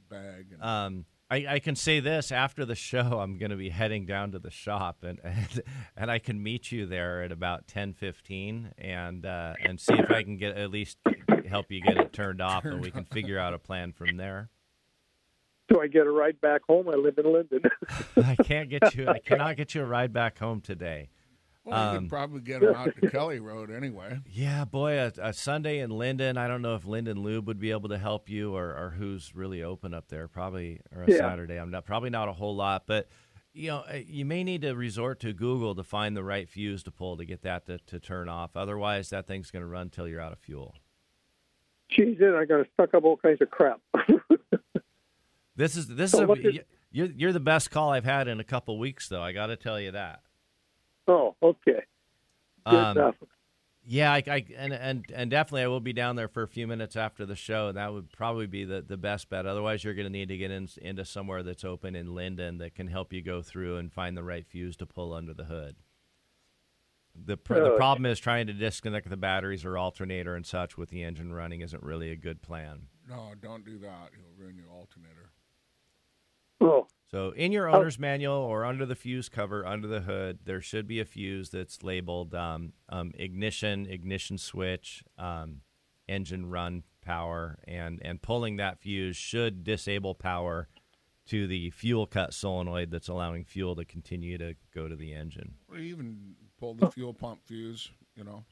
bag. 0.09 0.47
And 0.53 0.62
Um, 0.63 1.05
I, 1.31 1.55
I 1.55 1.59
can 1.59 1.75
say 1.75 1.99
this 1.99 2.31
after 2.31 2.65
the 2.65 2.75
show, 2.75 2.99
I'm 3.19 3.38
going 3.38 3.51
to 3.51 3.55
be 3.57 3.69
heading 3.69 4.05
down 4.05 4.31
to 4.31 4.39
the 4.39 4.51
shop, 4.51 5.03
and 5.03 5.19
and, 5.23 5.62
and 5.95 6.12
I 6.12 6.19
can 6.19 6.41
meet 6.41 6.71
you 6.71 6.86
there 6.86 7.23
at 7.23 7.31
about 7.31 7.67
ten 7.67 7.93
fifteen, 7.93 8.71
and 8.77 9.25
uh, 9.25 9.53
and 9.63 9.79
see 9.79 9.95
if 9.95 10.09
I 10.12 10.23
can 10.23 10.38
get 10.38 10.57
at 10.57 10.69
least 10.69 10.97
help 11.47 11.71
you 11.71 11.81
get 11.81 11.97
it 11.97 12.13
turned 12.13 12.41
off, 12.41 12.65
and 12.65 12.81
we 12.81 12.91
can 12.91 13.05
figure 13.05 13.39
out 13.39 13.53
a 13.53 13.59
plan 13.59 13.93
from 13.93 14.17
there. 14.17 14.49
So 15.71 15.81
I 15.81 15.88
get 15.88 16.05
a 16.05 16.12
ride 16.12 16.39
back 16.41 16.62
home. 16.67 16.89
I 16.89 16.93
live 16.97 17.17
in 17.17 17.25
Lynden. 17.25 17.67
I 18.17 18.36
can't 18.43 18.69
get 18.69 18.93
you. 18.95 19.07
I 19.07 19.19
cannot 19.19 19.55
get 19.55 19.73
you 19.73 19.81
a 19.81 19.86
ride 19.86 20.12
back 20.12 20.38
home 20.38 20.59
today. 20.62 21.09
Well, 21.65 21.91
you 21.93 21.97
Um, 21.97 22.04
could 22.04 22.10
probably 22.10 22.41
get 22.41 22.62
them 22.62 22.76
out 22.76 22.93
to 22.99 23.10
Kelly 23.10 23.39
Road 23.39 23.71
anyway. 23.71 24.19
Yeah, 24.30 24.65
boy, 24.65 24.97
a, 24.99 25.12
a 25.21 25.34
Sunday 25.34 25.80
in 25.80 25.91
Lynden. 25.91 26.38
I 26.38 26.47
don't 26.47 26.62
know 26.62 26.76
if 26.76 26.84
Lynden 26.84 27.23
Lube 27.23 27.47
would 27.47 27.60
be 27.60 27.71
able 27.71 27.89
to 27.89 27.97
help 27.97 28.30
you, 28.30 28.54
or, 28.56 28.65
or 28.76 28.95
who's 28.97 29.34
really 29.34 29.63
open 29.63 29.93
up 29.93 30.10
there. 30.10 30.28
Probably, 30.28 30.82
or 30.93 31.04
a 31.04 31.12
Yeah. 31.12 31.17
Saturday. 31.17 31.58
I'm 31.58 31.71
not 31.71 31.86
probably 31.86 32.10
not 32.10 32.28
a 32.28 32.34
whole 32.34 32.56
lot, 32.56 32.84
but 32.86 33.08
you 33.54 33.69
know, 33.69 33.84
uh, 33.89 33.97
you 34.06 34.26
may 34.26 34.43
need 34.43 34.63
to 34.63 34.73
resort 34.73 35.19
to 35.21 35.32
Google 35.32 35.76
to 35.76 35.84
find 35.84 36.17
the 36.17 36.23
right 36.23 36.49
fuse 36.49 36.82
to 36.84 36.91
pull 36.91 37.15
to 37.17 37.23
get 37.26 37.43
that 37.43 37.65
to, 37.67 37.78
to 37.78 37.99
turn 37.99 38.28
off. 38.28 38.58
Otherwise, 38.58 39.10
that 39.12 39.28
thing's 39.28 39.52
going 39.52 39.62
to 39.62 39.67
run 39.67 39.89
till 39.89 40.08
you're 40.08 40.19
out 40.19 40.34
of 40.34 40.39
fuel. 40.39 40.76
Jeez, 41.91 42.17
then 42.19 42.34
I 42.34 42.45
got 42.45 42.58
to 42.58 42.65
stuck 42.73 42.93
up 42.95 43.04
all 43.04 43.15
kinds 43.17 43.41
of 43.41 43.49
crap. 43.52 43.80
This 45.56 45.78
is 45.78 45.88
this 45.88 46.12
So 46.12 46.23
is 46.34 46.39
a, 46.39 46.41
did- 46.41 46.65
you're 46.91 47.08
you're 47.15 47.32
the 47.32 47.39
best 47.39 47.69
call 47.71 47.91
I've 47.91 48.06
had 48.06 48.28
in 48.28 48.39
a 48.39 48.43
couple 48.43 48.78
weeks, 48.80 49.08
though. 49.08 49.21
I 49.21 49.32
got 49.34 49.47
to 49.47 49.56
tell 49.56 49.80
you 49.80 49.91
that. 49.91 50.21
Oh, 51.07 51.35
okay. 51.43 51.83
Good 52.69 52.75
Um, 52.75 52.97
enough. 52.97 53.15
Yeah, 53.85 54.13
I, 54.13 54.23
I 54.27 54.45
and 54.57 54.71
and 54.73 55.05
and 55.13 55.29
definitely 55.29 55.63
I 55.63 55.67
will 55.67 55.81
be 55.81 55.91
down 55.91 56.15
there 56.15 56.29
for 56.29 56.43
a 56.43 56.47
few 56.47 56.67
minutes 56.67 56.95
after 56.95 57.25
the 57.25 57.35
show. 57.35 57.67
and 57.67 57.77
That 57.77 57.91
would 57.93 58.09
probably 58.11 58.47
be 58.47 58.63
the, 58.63 58.81
the 58.81 58.95
best 58.95 59.29
bet. 59.29 59.45
Otherwise, 59.45 59.83
you're 59.83 59.93
going 59.93 60.05
to 60.05 60.11
need 60.11 60.29
to 60.29 60.37
get 60.37 60.51
in, 60.51 60.69
into 60.81 61.03
somewhere 61.03 61.43
that's 61.43 61.65
open 61.65 61.93
in 61.95 62.07
Lynden 62.07 62.59
that 62.59 62.75
can 62.75 62.87
help 62.87 63.11
you 63.11 63.21
go 63.21 63.41
through 63.41 63.75
and 63.77 63.91
find 63.91 64.15
the 64.15 64.23
right 64.23 64.47
fuse 64.47 64.77
to 64.77 64.85
pull 64.85 65.13
under 65.13 65.33
the 65.33 65.43
hood. 65.45 65.75
The 67.13 67.35
pr- 67.37 67.59
the 67.59 67.69
Oh, 67.69 67.75
problem 67.75 68.05
is 68.05 68.19
trying 68.19 68.47
to 68.47 68.53
disconnect 68.53 69.09
the 69.09 69.17
batteries 69.17 69.65
or 69.65 69.77
alternator 69.77 70.35
and 70.35 70.45
such 70.45 70.77
with 70.77 70.89
the 70.89 71.03
engine 71.03 71.33
running 71.33 71.59
isn't 71.61 71.83
really 71.83 72.09
a 72.11 72.15
good 72.15 72.41
plan. 72.41 72.87
No, 73.07 73.33
don't 73.41 73.65
do 73.65 73.77
that. 73.79 74.11
You'll 74.17 74.33
ruin 74.37 74.55
your 74.57 74.69
alternator. 74.71 75.31
Oh, 76.61 76.87
So, 77.13 77.30
in 77.30 77.52
your 77.52 77.69
Oh. 77.69 77.76
owner's 77.76 77.99
manual 77.99 78.34
or 78.38 78.65
under 78.65 78.88
the 78.88 78.95
fuse 78.95 79.30
cover, 79.30 79.67
under 79.67 79.88
the 79.88 80.02
hood, 80.02 80.39
there 80.45 80.62
should 80.62 80.88
be 80.88 80.99
a 80.99 81.06
fuse 81.06 81.52
that's 81.52 81.84
labeled 81.84 82.34
um, 82.34 82.73
um, 82.89 83.12
ignition, 83.13 83.86
ignition 83.86 84.39
switch, 84.39 85.04
um, 85.19 85.62
engine 86.08 86.47
run 86.47 86.82
power, 87.04 87.60
and 87.67 88.02
and 88.04 88.19
pulling 88.23 88.56
that 88.58 88.80
fuse 88.80 89.15
should 89.15 89.63
disable 89.63 90.15
power 90.15 90.67
to 91.28 91.45
the 91.45 91.69
fuel 91.69 92.08
cut 92.08 92.34
solenoid 92.34 92.89
that's 92.89 93.10
allowing 93.10 93.45
fuel 93.45 93.76
to 93.76 93.86
continue 93.86 94.39
to 94.39 94.56
go 94.73 94.88
to 94.88 94.95
the 94.95 95.13
engine. 95.13 95.54
Or 95.69 95.78
even 95.78 96.34
pull 96.58 96.73
the 96.73 96.89
fuel 96.89 97.13
pump 97.13 97.41
fuse, 97.45 97.91
you 98.15 98.23
know. 98.23 98.43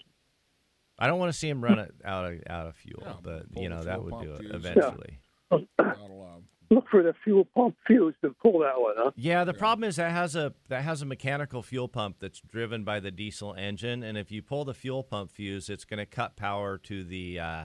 I 1.00 1.08
don't 1.08 1.18
want 1.18 1.34
to 1.34 1.38
see 1.40 1.50
him 1.50 1.64
run 1.64 1.80
it 1.80 1.96
out 2.06 2.32
of 2.32 2.44
out 2.48 2.68
of 2.68 2.76
fuel, 2.76 3.02
Yeah, 3.02 3.16
but 3.24 3.46
you 3.60 3.70
know 3.70 3.82
that 3.82 4.04
would 4.04 4.22
do 4.22 4.34
it 4.36 4.42
fuse. 4.42 4.52
eventually. 4.54 5.20
Not 5.50 5.66
allowed. 5.80 6.44
Look 6.72 6.86
for 6.90 7.04
the 7.04 7.14
fuel 7.24 7.46
pump 7.56 7.76
fuse 7.86 8.16
and 8.24 8.36
pull 8.40 8.60
that 8.60 8.80
one, 8.80 8.94
huh? 8.98 9.12
Yeah, 9.16 9.44
the 9.44 9.54
problem 9.54 9.88
is 9.88 9.98
that 9.98 10.12
has 10.12 10.36
a 10.36 10.54
that 10.70 10.82
has 10.84 11.02
a 11.02 11.06
mechanical 11.06 11.62
fuel 11.62 11.88
pump 11.88 12.16
that's 12.20 12.40
driven 12.42 12.84
by 12.84 13.00
the 13.00 13.12
diesel 13.12 13.54
engine, 13.54 14.02
and 14.02 14.18
if 14.18 14.32
you 14.32 14.42
pull 14.42 14.66
the 14.66 14.74
fuel 14.74 15.04
pump 15.04 15.30
fuse, 15.30 15.70
it's 15.70 15.86
going 15.86 16.00
to 16.00 16.06
cut 16.08 16.36
power 16.36 16.78
to 16.80 17.04
the 17.04 17.40
uh, 17.40 17.64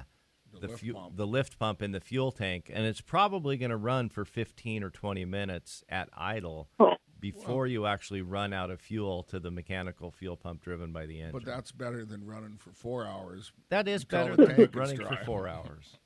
the 0.61 0.67
lift 0.69 0.81
fu- 0.85 0.93
pump. 0.93 1.17
the 1.17 1.27
lift 1.27 1.59
pump 1.59 1.81
in 1.83 1.93
the 1.93 2.01
fuel 2.01 2.33
tank, 2.33 2.71
and 2.73 2.85
it's 2.87 3.01
probably 3.01 3.57
going 3.57 3.71
to 3.71 3.77
run 3.77 4.09
for 4.09 4.25
15 4.25 4.83
or 4.83 4.91
20 4.91 5.25
minutes 5.25 5.85
at 5.89 6.09
idle 6.17 6.69
Oh. 6.79 6.95
before 7.21 7.67
you 7.67 7.87
actually 7.87 8.23
run 8.23 8.53
out 8.53 8.71
of 8.71 8.81
fuel 8.81 9.23
to 9.25 9.39
the 9.41 9.51
mechanical 9.51 10.11
fuel 10.11 10.37
pump 10.37 10.63
driven 10.63 10.93
by 10.93 11.07
the 11.07 11.21
engine. 11.21 11.33
But 11.33 11.45
that's 11.45 11.73
better 11.73 12.05
than 12.05 12.25
running 12.27 12.57
for 12.59 12.71
four 12.73 13.07
hours. 13.07 13.53
that 13.71 13.87
is 13.89 14.05
better 14.05 14.35
than 14.37 14.71
running 14.73 14.99
for 14.99 15.17
four 15.25 15.47
hours. 15.57 15.97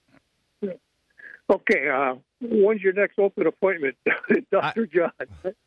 Okay, 1.50 1.88
uh, 1.88 2.14
when's 2.40 2.80
your 2.80 2.92
next 2.92 3.18
open 3.18 3.46
appointment, 3.46 3.96
Doctor 4.52 4.86
John? 4.86 5.10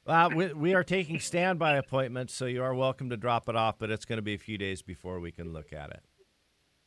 Uh, 0.08 0.30
we, 0.34 0.54
we 0.54 0.74
are 0.74 0.84
taking 0.84 1.20
standby 1.20 1.76
appointments, 1.76 2.34
so 2.34 2.46
you 2.46 2.64
are 2.64 2.74
welcome 2.74 3.10
to 3.10 3.18
drop 3.18 3.50
it 3.50 3.58
off, 3.58 3.80
but 3.80 3.92
it's 3.92 4.06
going 4.06 4.18
to 4.18 4.24
be 4.24 4.34
a 4.34 4.38
few 4.40 4.58
days 4.58 4.82
before 4.82 5.20
we 5.20 5.32
can 5.32 5.52
look 5.52 5.74
at 5.74 5.90
it. 5.90 6.04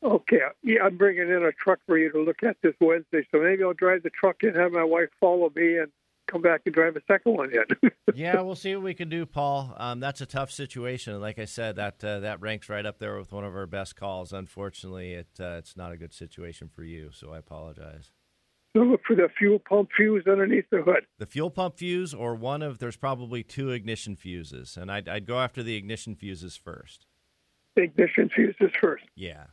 Okay, 0.02 0.38
yeah, 0.62 0.82
I'm 0.82 0.96
bringing 0.96 1.28
in 1.28 1.42
a 1.42 1.52
truck 1.52 1.78
for 1.86 1.98
you 1.98 2.10
to 2.12 2.20
look 2.20 2.42
at 2.42 2.56
this 2.62 2.74
Wednesday, 2.80 3.26
so 3.30 3.38
maybe 3.38 3.64
I'll 3.64 3.74
drive 3.74 4.02
the 4.02 4.10
truck 4.10 4.36
and 4.42 4.56
have 4.56 4.72
my 4.72 4.84
wife 4.84 5.10
follow 5.20 5.52
me, 5.54 5.76
and 5.76 5.92
come 6.26 6.40
back 6.42 6.62
and 6.64 6.74
drive 6.74 6.96
a 6.96 7.00
second 7.06 7.34
one 7.34 7.50
in. 7.52 7.90
yeah, 8.14 8.40
we'll 8.40 8.54
see 8.54 8.74
what 8.74 8.84
we 8.84 8.94
can 8.94 9.08
do, 9.08 9.26
Paul. 9.26 9.74
Um, 9.76 10.00
that's 10.00 10.22
a 10.22 10.26
tough 10.26 10.50
situation, 10.50 11.20
like 11.20 11.38
I 11.38 11.44
said, 11.44 11.76
that 11.76 12.02
uh, 12.02 12.20
that 12.20 12.40
ranks 12.40 12.68
right 12.68 12.84
up 12.84 12.98
there 12.98 13.18
with 13.18 13.32
one 13.32 13.44
of 13.44 13.54
our 13.54 13.66
best 13.66 13.96
calls. 13.96 14.32
Unfortunately, 14.32 15.12
it 15.12 15.28
uh, 15.38 15.56
it's 15.58 15.76
not 15.76 15.92
a 15.92 15.96
good 15.96 16.14
situation 16.14 16.68
for 16.68 16.82
you, 16.82 17.10
so 17.12 17.32
I 17.32 17.38
apologize. 17.38 18.10
So 18.76 18.82
look 18.82 19.00
for 19.06 19.16
the 19.16 19.28
fuel 19.38 19.58
pump 19.58 19.90
fuse 19.96 20.24
underneath 20.26 20.68
the 20.70 20.82
hood. 20.82 21.06
The 21.18 21.26
fuel 21.26 21.50
pump 21.50 21.78
fuse, 21.78 22.12
or 22.12 22.34
one 22.34 22.62
of 22.62 22.78
there's 22.78 22.96
probably 22.96 23.42
two 23.42 23.70
ignition 23.70 24.16
fuses, 24.16 24.76
and 24.76 24.90
I'd, 24.92 25.08
I'd 25.08 25.26
go 25.26 25.40
after 25.40 25.62
the 25.62 25.76
ignition 25.76 26.14
fuses 26.14 26.56
first. 26.56 27.06
Ignition 27.76 28.30
fuses 28.34 28.70
first. 28.80 29.04
Yeah. 29.14 29.44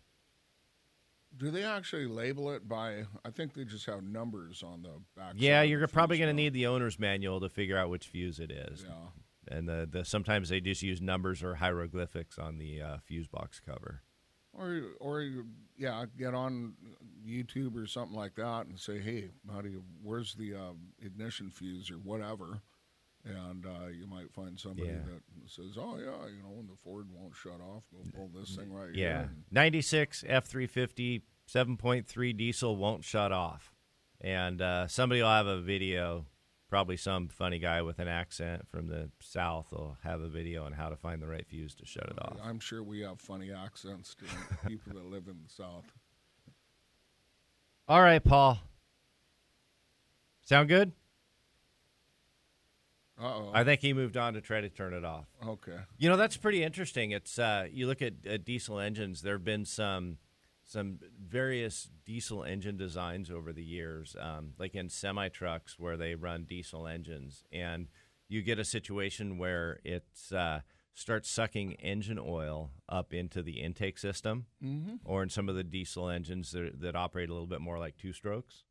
Do 1.38 1.50
they 1.50 1.64
actually 1.64 2.06
label 2.06 2.52
it 2.52 2.68
by? 2.68 3.06
I 3.26 3.32
think 3.32 3.54
they 3.54 3.64
just 3.64 3.86
have 3.88 4.04
numbers 4.04 4.62
on 4.62 4.84
the 4.84 5.02
back. 5.16 5.34
Yeah, 5.36 5.64
you're 5.64 5.88
probably 5.88 6.18
going 6.18 6.30
to 6.30 6.34
need 6.34 6.54
the 6.54 6.68
owner's 6.68 7.00
manual 7.00 7.40
to 7.40 7.50
figure 7.50 7.78
out 7.78 7.90
which 7.90 8.08
fuse 8.08 8.40
it 8.40 8.52
is. 8.52 8.86
Yeah. 8.88 9.56
And 9.58 9.68
the, 9.68 9.88
the 9.90 10.06
sometimes 10.06 10.50
they 10.50 10.60
just 10.62 10.84
use 10.84 11.02
numbers 11.02 11.44
or 11.44 11.56
hieroglyphics 11.56 12.38
on 12.38 12.60
the 12.60 12.82
uh, 12.82 12.98
fuse 13.04 13.28
box 13.28 13.60
cover. 13.60 14.04
Or, 14.56 14.82
or 15.00 15.24
yeah, 15.78 16.06
get 16.18 16.34
on 16.36 16.74
YouTube 17.28 17.76
or 17.76 17.88
something 17.88 18.16
like 18.16 18.36
that 18.36 18.68
and 18.68 18.80
say, 18.80 19.00
"Hey, 19.00 19.32
how 19.52 19.62
do 19.62 19.70
you? 19.70 19.84
Where's 20.04 20.36
the 20.36 20.54
um, 20.54 20.78
ignition 21.02 21.50
fuse 21.50 21.90
or 21.90 21.96
whatever?" 21.96 22.62
And 23.26 23.66
uh, 23.66 23.88
you 23.88 24.06
might 24.06 24.32
find 24.32 24.60
somebody 24.60 24.90
Yeah. 24.90 25.00
that 25.06 25.22
says, 25.50 25.78
"Oh 25.78 25.98
yeah, 25.98 26.28
you 26.28 26.44
know, 26.44 26.50
when 26.52 26.68
the 26.68 26.76
Ford 26.76 27.08
won't 27.12 27.36
shut 27.36 27.62
off, 27.62 27.86
go 27.92 28.00
pull 28.14 28.30
this 28.30 28.56
thing 28.56 28.72
right 28.72 28.94
Yeah. 28.94 29.20
here." 29.22 29.30
96 29.50 30.24
F 30.28 30.46
350, 30.46 31.24
7.3 31.48 32.38
diesel 32.38 32.76
won't 32.76 33.04
shut 33.04 33.32
off. 33.32 33.74
And 34.22 34.62
uh, 34.62 34.88
somebody 34.88 35.22
will 35.22 35.30
have 35.30 35.48
a 35.48 35.60
video, 35.62 36.28
probably 36.74 36.98
some 36.98 37.28
funny 37.28 37.60
guy 37.60 37.84
with 37.84 38.00
an 38.00 38.08
accent 38.08 38.68
from 38.68 38.88
the 38.88 39.08
South 39.20 39.72
will 39.72 39.96
have 40.04 40.22
a 40.22 40.28
video 40.28 40.66
on 40.66 40.72
how 40.72 40.90
to 40.90 40.96
find 40.96 41.22
the 41.22 41.28
right 41.28 41.46
fuse 41.46 41.76
to 41.76 41.86
shut 41.86 42.06
it 42.06 42.20
off. 42.20 42.36
I'm 42.44 42.60
sure 42.60 42.82
we 42.82 43.02
have 43.02 43.22
funny 43.22 43.52
accents 43.52 44.16
to 44.16 44.26
people 44.68 44.94
that 44.96 45.06
live 45.06 45.28
in 45.28 45.36
the 45.44 45.50
South. 45.54 45.86
All 47.88 48.02
right, 48.02 48.24
Paul. 48.24 48.58
Sound 50.42 50.68
good? 50.68 50.94
Uh-oh. 53.22 53.52
I 53.54 53.64
think 53.64 53.82
he 53.82 53.94
moved 53.94 54.18
on 54.18 54.34
to 54.34 54.42
try 54.42 54.60
to 54.60 54.70
turn 54.70 54.96
it 54.96 55.06
off. 55.06 55.28
Okay. 55.46 55.78
You 56.00 56.10
know 56.10 56.18
that's 56.18 56.38
pretty 56.38 56.64
interesting. 56.64 57.12
It's 57.12 57.38
uh, 57.38 57.68
you 57.72 57.86
look 57.86 58.02
at, 58.02 58.14
at 58.26 58.46
diesel 58.46 58.80
engines. 58.80 59.22
There 59.22 59.36
have 59.36 59.46
been 59.46 59.66
some 59.66 60.18
some 60.74 60.98
various 61.24 61.88
diesel 62.04 62.44
engine 62.44 62.76
designs 62.78 63.30
over 63.30 63.54
the 63.54 63.64
years, 63.64 64.16
um, 64.20 64.54
like 64.58 64.74
in 64.74 64.90
semi 64.90 65.30
trucks 65.30 65.78
where 65.78 65.96
they 65.98 66.16
run 66.16 66.46
diesel 66.46 66.88
engines, 66.88 67.44
and 67.52 67.88
you 68.28 68.42
get 68.42 68.58
a 68.58 68.66
situation 68.66 69.38
where 69.38 69.80
it 69.84 70.08
uh, 70.36 70.60
starts 70.96 71.30
sucking 71.30 71.74
engine 71.74 72.18
oil 72.20 72.72
up 72.90 73.14
into 73.14 73.44
the 73.44 73.62
intake 73.62 74.00
system, 74.00 74.48
Mhm. 74.64 75.00
or 75.06 75.22
in 75.22 75.30
some 75.30 75.48
of 75.48 75.56
the 75.56 75.64
diesel 75.64 76.10
engines 76.10 76.52
that, 76.54 76.82
that 76.82 76.96
operate 76.96 77.30
a 77.30 77.34
little 77.34 77.48
bit 77.48 77.62
more 77.62 77.78
like 77.78 77.96
two 77.96 78.12
strokes. 78.12 78.64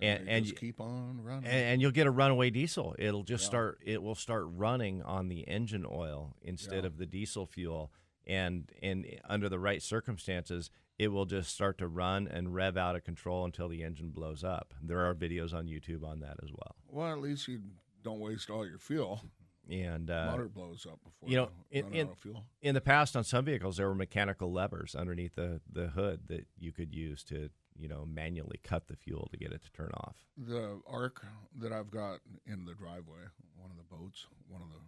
And, 0.00 0.28
And, 0.28 0.46
you- 0.46 0.52
keep 0.54 0.80
on 0.80 1.22
running. 1.22 1.44
and, 1.46 1.54
and 1.72 1.82
you'll 1.82 1.90
get 1.90 2.06
a 2.06 2.10
runaway 2.10 2.48
diesel. 2.50 2.94
It'll 2.98 3.24
just 3.24 3.44
Yeah. 3.44 3.48
start. 3.48 3.82
It 3.84 4.02
will 4.02 4.14
start 4.14 4.44
running 4.48 5.02
on 5.02 5.28
the 5.28 5.46
engine 5.48 5.86
oil 5.90 6.34
instead 6.42 6.84
Yeah. 6.84 6.88
of 6.88 6.96
the 6.96 7.06
diesel 7.06 7.46
fuel. 7.46 7.92
And 8.26 8.72
and 8.82 9.06
under 9.24 9.48
the 9.48 9.58
right 9.58 9.80
circumstances, 9.82 10.70
it 10.98 11.08
will 11.08 11.26
just 11.26 11.52
start 11.52 11.78
to 11.78 11.88
run 11.88 12.26
and 12.26 12.54
rev 12.54 12.76
out 12.76 12.96
of 12.96 13.04
control 13.04 13.44
until 13.44 13.68
the 13.68 13.82
engine 13.82 14.10
blows 14.10 14.42
up. 14.42 14.74
There 14.82 15.06
are 15.06 15.14
videos 15.14 15.52
on 15.52 15.66
YouTube 15.66 16.04
on 16.04 16.20
that 16.20 16.36
as 16.42 16.50
well. 16.50 16.76
well, 16.88 17.12
at 17.12 17.20
least 17.20 17.48
you 17.48 17.60
don't 18.02 18.20
waste 18.20 18.50
all 18.50 18.66
your 18.66 18.78
fuel. 18.78 19.22
And 19.68 20.10
uh, 20.10 20.28
Motor 20.30 20.48
blows 20.48 20.86
up 20.86 21.00
before 21.02 21.28
you 21.28 21.36
know, 21.36 21.48
in, 21.72 21.84
run 21.84 21.92
in, 21.92 22.06
out 22.06 22.12
of 22.12 22.18
fuel. 22.18 22.44
in 22.62 22.74
the 22.74 22.80
past 22.80 23.16
on 23.16 23.24
some 23.24 23.44
vehicles, 23.44 23.78
there 23.78 23.88
were 23.88 23.96
mechanical 23.96 24.52
levers 24.52 24.94
underneath 24.94 25.34
the, 25.34 25.60
the 25.70 25.88
hood 25.88 26.20
that 26.28 26.46
you 26.56 26.70
could 26.70 26.94
use 26.94 27.24
to 27.24 27.50
you 27.78 27.88
know 27.88 28.06
manually 28.06 28.60
cut 28.62 28.86
the 28.88 28.96
fuel 28.96 29.28
to 29.30 29.36
get 29.36 29.52
it 29.52 29.62
to 29.64 29.72
turn 29.72 29.90
off. 29.94 30.16
The 30.36 30.80
arc 30.86 31.24
that 31.60 31.72
I've 31.72 31.90
got 31.90 32.20
in 32.46 32.64
the 32.64 32.74
driveway, 32.74 33.26
one 33.56 33.70
of 33.70 33.76
the 33.76 33.96
boats, 33.96 34.26
one 34.48 34.62
of 34.62 34.68
the. 34.68 34.78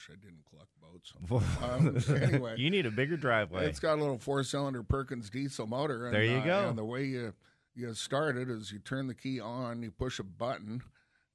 Wish 0.00 0.16
I 0.16 0.24
didn't 0.24 0.44
collect 0.48 0.70
boats. 0.80 1.12
um, 1.62 2.22
anyway, 2.22 2.54
You 2.56 2.70
need 2.70 2.86
a 2.86 2.90
bigger 2.90 3.16
driveway. 3.16 3.66
It's 3.66 3.80
got 3.80 3.98
a 3.98 4.00
little 4.00 4.18
four-cylinder 4.18 4.82
Perkins 4.82 5.28
diesel 5.28 5.66
motor. 5.66 6.06
And, 6.06 6.14
There 6.14 6.24
you 6.24 6.38
uh, 6.38 6.44
go. 6.44 6.68
And 6.68 6.78
the 6.78 6.84
way 6.84 7.04
you 7.04 7.34
you 7.74 7.92
start 7.94 8.36
it 8.36 8.48
is 8.48 8.72
you 8.72 8.78
turn 8.78 9.06
the 9.06 9.14
key 9.14 9.40
on, 9.40 9.82
you 9.82 9.90
push 9.90 10.18
a 10.18 10.24
button, 10.24 10.82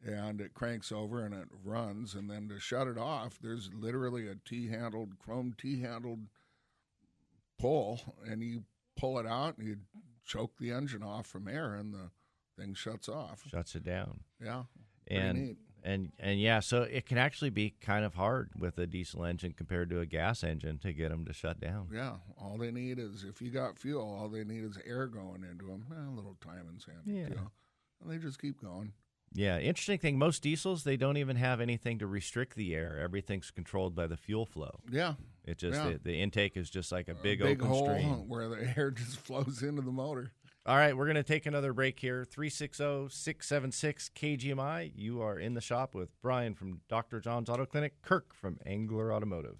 and 0.06 0.42
it 0.42 0.54
cranks 0.54 0.92
over 0.92 1.24
and 1.24 1.34
it 1.34 1.48
runs. 1.64 2.16
And 2.16 2.30
then 2.30 2.50
to 2.50 2.60
shut 2.60 2.88
it 2.88 2.98
off, 2.98 3.40
there's 3.42 3.70
literally 3.74 4.28
a 4.28 4.36
T-handled, 4.46 5.18
chrome 5.20 5.56
T-handled 5.58 6.22
pull, 7.60 8.02
and 8.28 8.42
you 8.42 8.64
pull 8.98 9.20
it 9.20 9.28
out 9.28 9.58
and 9.58 9.68
you 9.68 9.78
choke 10.26 10.58
the 10.60 10.72
engine 10.72 11.04
off 11.04 11.28
from 11.28 11.48
air, 11.48 11.76
and 11.76 11.94
the 11.94 12.10
thing 12.60 12.74
shuts 12.74 13.08
off. 13.08 13.44
Shuts 13.48 13.76
it 13.76 13.84
down. 13.84 14.22
Yeah, 14.44 14.64
pretty 15.08 15.22
and 15.22 15.38
neat. 15.38 15.58
And 15.86 16.12
and 16.20 16.40
yeah, 16.42 16.60
so 16.60 16.82
it 16.82 17.06
can 17.06 17.18
actually 17.18 17.52
be 17.52 17.70
kind 17.80 18.04
of 18.04 18.16
hard 18.16 18.50
with 18.58 18.78
a 18.80 18.88
diesel 18.88 19.24
engine 19.24 19.54
compared 19.54 19.90
to 19.92 20.00
a 20.02 20.06
gas 20.06 20.44
engine 20.44 20.78
to 20.80 20.92
get 20.92 21.10
them 21.10 21.24
to 21.26 21.32
shut 21.34 21.60
down. 21.62 21.88
Yeah, 21.94 22.16
all 22.38 22.58
they 22.58 22.72
need 22.72 23.00
is 23.00 23.24
if 23.24 23.42
you 23.42 23.52
got 23.52 23.78
fuel, 23.78 24.02
all 24.20 24.28
they 24.28 24.44
need 24.44 24.64
is 24.64 24.78
air 24.86 25.08
going 25.08 25.44
into 25.50 25.66
them. 25.66 25.86
Eh, 25.92 26.12
a 26.12 26.16
little 26.16 26.36
time 26.42 26.68
and 26.68 26.84
handy 27.06 27.22
Yeah. 27.34 27.40
and 28.02 28.10
they 28.12 28.18
just 28.18 28.42
keep 28.42 28.60
going. 28.62 28.94
Yeah, 29.34 29.60
interesting 29.60 29.98
thing. 30.00 30.18
Most 30.18 30.44
diesels 30.44 30.84
they 30.86 30.96
don't 30.98 31.18
even 31.18 31.36
have 31.36 31.60
anything 31.60 32.00
to 32.00 32.08
restrict 32.08 32.56
the 32.56 32.74
air. 32.74 32.98
Everything's 33.04 33.52
controlled 33.52 33.94
by 33.94 34.08
the 34.08 34.16
fuel 34.16 34.46
flow. 34.46 34.80
Yeah, 34.90 35.16
It 35.44 35.58
just 35.58 35.78
Yeah. 35.78 35.90
the, 35.94 36.00
the 36.00 36.22
intake 36.22 36.56
is 36.56 36.70
just 36.70 36.92
like 36.92 37.10
a 37.10 37.14
big, 37.16 37.40
big 37.40 37.60
open 37.62 37.68
hole 37.68 37.86
stream. 37.86 38.10
where 38.30 38.48
the 38.48 38.74
air 38.78 38.92
just 38.92 39.18
flows 39.26 39.62
into 39.62 39.82
the 39.82 39.92
motor. 39.92 40.32
All 40.68 40.78
right, 40.78 40.98
we're 40.98 41.06
going 41.06 41.14
to 41.14 41.22
take 41.22 41.46
another 41.46 41.74
break 41.74 42.00
here. 42.00 42.22
oh, 42.22 42.32
360 42.32 43.10
676 43.12 44.10
KGMI. 44.16 44.94
You 44.96 45.22
are 45.22 45.38
in 45.38 45.54
the 45.54 45.62
shop 45.62 45.94
with 45.94 46.20
Brian 46.24 46.56
from 46.56 46.82
Dr. 46.90 47.20
John's 47.20 47.50
Auto 47.50 47.68
Clinic, 47.68 48.02
Kirk 48.02 48.34
from 48.34 48.58
Angler 48.66 49.14
Automotive. 49.14 49.60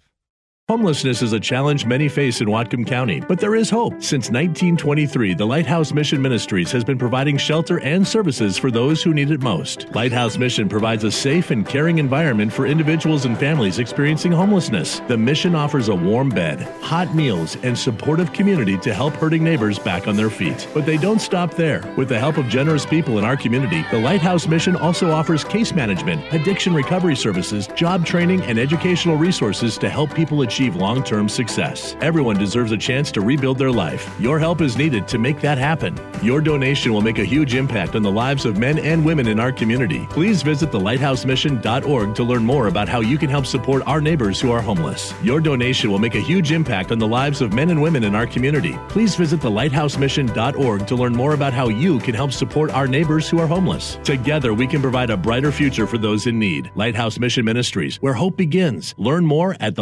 Homelessness 0.68 1.22
is 1.22 1.32
a 1.32 1.38
challenge 1.38 1.86
many 1.86 2.08
face 2.08 2.40
in 2.40 2.48
Whatcom 2.48 2.84
County, 2.84 3.20
but 3.20 3.38
there 3.38 3.54
is 3.54 3.70
hope. 3.70 3.92
Since 4.02 4.30
1923, 4.30 5.34
the 5.34 5.46
Lighthouse 5.46 5.92
Mission 5.92 6.20
Ministries 6.20 6.72
has 6.72 6.82
been 6.82 6.98
providing 6.98 7.36
shelter 7.36 7.78
and 7.78 8.04
services 8.04 8.58
for 8.58 8.72
those 8.72 9.00
who 9.00 9.14
need 9.14 9.30
it 9.30 9.40
most. 9.40 9.86
Lighthouse 9.94 10.36
Mission 10.36 10.68
provides 10.68 11.04
a 11.04 11.12
safe 11.12 11.52
and 11.52 11.64
caring 11.64 11.98
environment 11.98 12.52
for 12.52 12.66
individuals 12.66 13.26
and 13.26 13.38
families 13.38 13.78
experiencing 13.78 14.32
homelessness. 14.32 14.98
The 15.06 15.16
mission 15.16 15.54
offers 15.54 15.86
a 15.86 15.94
warm 15.94 16.30
bed, 16.30 16.62
hot 16.82 17.14
meals, 17.14 17.56
and 17.62 17.78
supportive 17.78 18.32
community 18.32 18.76
to 18.78 18.92
help 18.92 19.14
hurting 19.14 19.44
neighbors 19.44 19.78
back 19.78 20.08
on 20.08 20.16
their 20.16 20.30
feet. 20.30 20.66
But 20.74 20.84
they 20.84 20.96
don't 20.96 21.20
stop 21.20 21.54
there. 21.54 21.84
With 21.96 22.08
the 22.08 22.18
help 22.18 22.38
of 22.38 22.48
generous 22.48 22.84
people 22.84 23.20
in 23.20 23.24
our 23.24 23.36
community, 23.36 23.84
the 23.92 24.00
Lighthouse 24.00 24.48
Mission 24.48 24.74
also 24.74 25.12
offers 25.12 25.44
case 25.44 25.72
management, 25.72 26.24
addiction 26.32 26.74
recovery 26.74 27.14
services, 27.14 27.68
job 27.76 28.04
training, 28.04 28.42
and 28.42 28.58
educational 28.58 29.16
resources 29.16 29.78
to 29.78 29.88
help 29.88 30.12
people 30.12 30.42
achieve 30.42 30.55
long 30.60 31.02
term 31.02 31.28
success. 31.28 31.96
Everyone 32.00 32.38
deserves 32.38 32.72
a 32.72 32.76
chance 32.76 33.12
to 33.12 33.20
rebuild 33.20 33.58
their 33.58 33.70
life. 33.70 34.10
Your 34.18 34.38
help 34.38 34.60
is 34.60 34.76
needed 34.76 35.06
to 35.08 35.18
make 35.18 35.40
that 35.40 35.58
happen. 35.58 35.98
Your 36.22 36.40
donation 36.40 36.92
will 36.92 37.02
make 37.02 37.18
a 37.18 37.24
huge 37.24 37.54
impact 37.54 37.94
on 37.94 38.02
the 38.02 38.10
lives 38.10 38.46
of 38.46 38.58
men 38.58 38.78
and 38.78 39.04
women 39.04 39.28
in 39.28 39.38
our 39.38 39.52
community. 39.52 40.06
Please 40.10 40.42
visit 40.42 40.70
thelighthousemission.org 40.70 42.14
to 42.14 42.24
learn 42.24 42.44
more 42.44 42.68
about 42.68 42.88
how 42.88 43.00
you 43.00 43.18
can 43.18 43.28
help 43.28 43.46
support 43.46 43.82
our 43.86 44.00
neighbors 44.00 44.40
who 44.40 44.50
are 44.50 44.62
homeless. 44.62 45.12
Your 45.22 45.40
donation 45.40 45.90
will 45.90 45.98
make 45.98 46.14
a 46.14 46.20
huge 46.20 46.52
impact 46.52 46.90
on 46.90 46.98
the 46.98 47.06
lives 47.06 47.40
of 47.40 47.52
men 47.52 47.70
and 47.70 47.80
women 47.80 48.04
in 48.04 48.14
our 48.14 48.26
community. 48.26 48.78
Please 48.88 49.14
visit 49.14 49.40
thelighthousemission.org 49.40 50.86
to 50.86 50.96
learn 50.96 51.12
more 51.12 51.34
about 51.34 51.52
how 51.52 51.68
you 51.68 51.98
can 51.98 52.14
help 52.14 52.32
support 52.32 52.70
our 52.70 52.88
neighbors 52.88 53.28
who 53.28 53.38
are 53.38 53.46
homeless. 53.46 53.98
Together, 54.04 54.54
we 54.54 54.66
can 54.66 54.80
provide 54.80 55.10
a 55.10 55.16
brighter 55.16 55.52
future 55.52 55.86
for 55.86 55.98
those 55.98 56.26
in 56.26 56.38
need. 56.38 56.70
Lighthouse 56.74 57.18
Mission 57.18 57.44
Ministries, 57.44 57.96
where 58.02 58.14
hope 58.14 58.36
begins. 58.36 58.94
Learn 58.96 59.24
more 59.24 59.56
at 59.60 59.74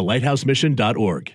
thelighthousemission.org. 0.73 1.35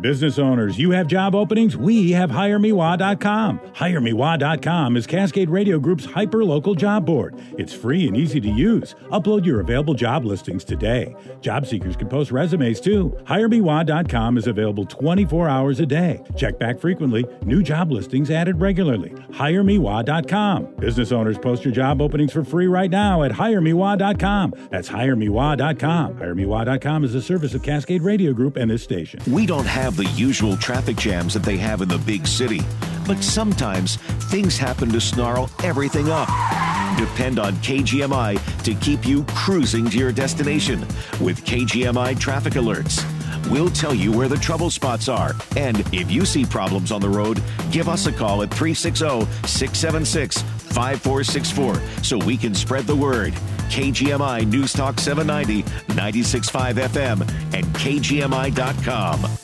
Business 0.00 0.38
owners, 0.38 0.78
you 0.78 0.90
have 0.90 1.06
job 1.06 1.34
openings? 1.34 1.76
We 1.76 2.10
have 2.12 2.30
HireMeWa.com. 2.30 3.60
HireMeWa.com 3.60 4.96
is 4.96 5.06
Cascade 5.06 5.48
Radio 5.48 5.78
Group's 5.78 6.04
hyper-local 6.04 6.74
job 6.74 7.06
board. 7.06 7.40
It's 7.58 7.72
free 7.72 8.08
and 8.08 8.16
easy 8.16 8.40
to 8.40 8.48
use. 8.48 8.94
Upload 9.12 9.44
your 9.44 9.60
available 9.60 9.94
job 9.94 10.24
listings 10.24 10.64
today. 10.64 11.14
Job 11.40 11.66
seekers 11.66 11.96
can 11.96 12.08
post 12.08 12.32
resumes 12.32 12.80
too. 12.80 13.16
HireMeWa.com 13.24 14.36
is 14.36 14.46
available 14.48 14.84
24 14.84 15.48
hours 15.48 15.78
a 15.80 15.86
day. 15.86 16.22
Check 16.36 16.58
back 16.58 16.80
frequently. 16.80 17.24
New 17.44 17.62
job 17.62 17.92
listings 17.92 18.30
added 18.30 18.60
regularly. 18.60 19.10
HireMeWa.com. 19.10 20.74
Business 20.76 21.12
owners 21.12 21.38
post 21.38 21.64
your 21.64 21.72
job 21.72 22.02
openings 22.02 22.32
for 22.32 22.42
free 22.44 22.66
right 22.66 22.90
now 22.90 23.22
at 23.22 23.30
HireMeWa.com. 23.30 24.54
That's 24.70 24.88
HireMeWa.com. 24.88 26.14
HireMeWa.com 26.14 27.04
is 27.04 27.14
a 27.14 27.22
service 27.22 27.54
of 27.54 27.62
Cascade 27.62 28.02
Radio 28.02 28.32
Group 28.32 28.56
and 28.56 28.70
this 28.70 28.82
station. 28.82 29.20
We 29.28 29.46
don't 29.46 29.66
have 29.66 29.83
the 29.92 30.06
usual 30.16 30.56
traffic 30.56 30.96
jams 30.96 31.34
that 31.34 31.42
they 31.42 31.58
have 31.58 31.82
in 31.82 31.88
the 31.88 31.98
big 31.98 32.26
city, 32.26 32.62
but 33.06 33.22
sometimes 33.22 33.96
things 34.30 34.56
happen 34.56 34.88
to 34.88 35.00
snarl 35.00 35.50
everything 35.62 36.08
up. 36.08 36.28
Depend 36.96 37.38
on 37.38 37.52
KGMI 37.56 38.62
to 38.64 38.74
keep 38.76 39.06
you 39.06 39.24
cruising 39.24 39.90
to 39.90 39.98
your 39.98 40.10
destination 40.10 40.80
with 41.20 41.44
KGMI 41.44 42.18
traffic 42.18 42.54
alerts. 42.54 43.04
We'll 43.50 43.68
tell 43.68 43.94
you 43.94 44.10
where 44.10 44.28
the 44.28 44.38
trouble 44.38 44.70
spots 44.70 45.08
are. 45.08 45.32
And 45.56 45.80
if 45.92 46.10
you 46.10 46.24
see 46.24 46.46
problems 46.46 46.90
on 46.90 47.02
the 47.02 47.10
road, 47.10 47.42
give 47.70 47.88
us 47.88 48.06
a 48.06 48.12
call 48.12 48.42
at 48.42 48.50
360 48.50 49.26
676 49.46 50.40
5464 50.40 52.02
so 52.02 52.16
we 52.18 52.38
can 52.38 52.54
spread 52.54 52.86
the 52.86 52.96
word. 52.96 53.34
KGMI 53.68 54.46
News 54.46 54.72
Talk 54.72 54.98
790, 54.98 55.62
96.5 55.92 56.74
FM, 56.74 57.20
and 57.54 57.66
KGMI.com. 57.66 59.43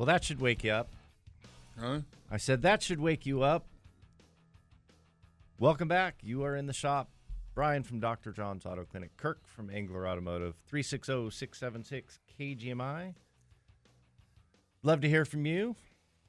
Well, 0.00 0.06
that 0.06 0.24
should 0.24 0.40
wake 0.40 0.64
you 0.64 0.72
up. 0.72 0.88
Huh? 1.78 1.98
I 2.30 2.38
said 2.38 2.62
that 2.62 2.82
should 2.82 3.00
wake 3.00 3.26
you 3.26 3.42
up. 3.42 3.66
Welcome 5.58 5.88
back. 5.88 6.14
You 6.22 6.42
are 6.42 6.56
in 6.56 6.64
the 6.64 6.72
shop. 6.72 7.10
Brian 7.54 7.82
from 7.82 8.00
Dr. 8.00 8.32
John's 8.32 8.64
Auto 8.64 8.86
Clinic. 8.86 9.14
Kirk 9.18 9.46
from 9.46 9.68
Angler 9.68 10.08
Automotive. 10.08 10.54
360 10.68 11.28
676 11.28 12.18
KGMI. 12.40 13.12
Love 14.82 15.02
to 15.02 15.08
hear 15.10 15.26
from 15.26 15.44
you, 15.44 15.76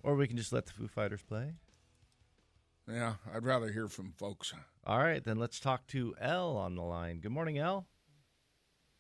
or 0.04 0.16
we 0.16 0.28
can 0.28 0.36
just 0.36 0.52
let 0.52 0.66
the 0.66 0.74
Foo 0.74 0.90
Fighters 0.90 1.22
play. 1.22 1.54
Yeah, 2.92 3.14
I'd 3.34 3.46
rather 3.46 3.72
hear 3.72 3.88
from 3.88 4.12
folks. 4.18 4.54
All 4.86 5.00
right, 5.00 5.24
then 5.24 5.40
let's 5.40 5.62
talk 5.62 5.88
to 5.88 6.14
L 6.20 6.58
on 6.58 6.76
the 6.76 6.84
line. 6.84 7.22
Good 7.22 7.32
morning, 7.32 7.58
L. 7.58 7.88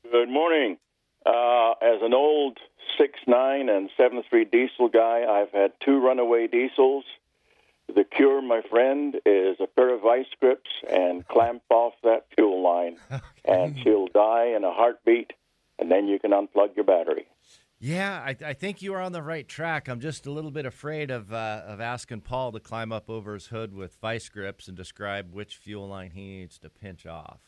Good 0.10 0.30
morning. 0.30 0.78
Uh, 1.26 1.72
as 1.82 2.02
an 2.02 2.14
old 2.14 2.58
six 2.98 3.20
nine 3.28 3.70
and 3.70 3.90
seven 3.96 4.24
three 4.30 4.46
diesel 4.46 4.90
guy, 4.90 5.24
I've 5.30 5.52
had 5.52 5.74
two 5.84 6.00
runaway 6.00 6.48
diesels. 6.48 7.04
The 7.94 8.04
cure, 8.04 8.42
my 8.42 8.62
friend, 8.70 9.16
is 9.26 9.58
a 9.60 9.68
pair 9.68 9.94
of 9.94 10.02
vice 10.02 10.26
grips 10.40 10.70
and 10.90 11.28
clamp 11.28 11.64
off 11.70 11.94
that 12.04 12.26
fuel 12.36 12.64
line, 12.64 12.98
and 13.46 13.78
she'll 13.84 14.08
die 14.08 14.54
in 14.56 14.64
a 14.64 14.72
heartbeat, 14.72 15.34
and 15.78 15.92
then 15.92 16.08
you 16.08 16.18
can 16.18 16.32
unplug 16.32 16.76
your 16.76 16.86
battery. 16.86 17.28
Yeah, 17.84 18.22
I, 18.24 18.36
I 18.46 18.54
think 18.54 18.84
you 18.84 18.94
are 18.94 19.02
on 19.02 19.12
the 19.12 19.24
right 19.24 19.48
track. 19.48 19.90
I'm 19.90 20.00
just 20.00 20.28
a 20.28 20.32
little 20.32 20.52
bit 20.52 20.68
afraid 20.68 21.10
of 21.10 21.34
uh, 21.34 21.64
of 21.66 21.82
asking 21.82 22.22
Paul 22.22 22.52
to 22.52 22.60
climb 22.60 22.92
up 22.92 23.10
over 23.10 23.34
his 23.34 23.48
hood 23.48 23.74
with 23.74 23.98
vice 24.00 24.30
grips 24.30 24.68
and 24.68 24.78
describe 24.78 25.34
which 25.34 25.58
fuel 25.58 25.88
line 25.88 26.12
he 26.12 26.22
needs 26.22 26.60
to 26.60 26.70
pinch 26.70 27.08
off. 27.08 27.40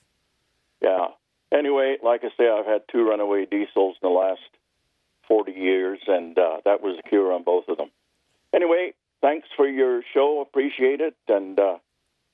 Yeah. 0.81 1.09
Anyway, 1.53 1.97
like 2.03 2.21
I 2.23 2.29
say, 2.37 2.49
I've 2.49 2.65
had 2.65 2.81
two 2.91 3.07
runaway 3.07 3.45
diesels 3.45 3.95
in 4.01 4.09
the 4.09 4.13
last 4.13 4.41
40 5.27 5.51
years, 5.51 5.99
and 6.07 6.37
uh, 6.37 6.57
that 6.65 6.81
was 6.81 6.97
the 6.97 7.07
cure 7.07 7.31
on 7.31 7.43
both 7.43 7.65
of 7.67 7.77
them. 7.77 7.91
Anyway, 8.53 8.93
thanks 9.21 9.47
for 9.55 9.67
your 9.67 10.01
show. 10.13 10.41
Appreciate 10.41 10.99
it, 10.99 11.15
and 11.27 11.59
uh, 11.59 11.77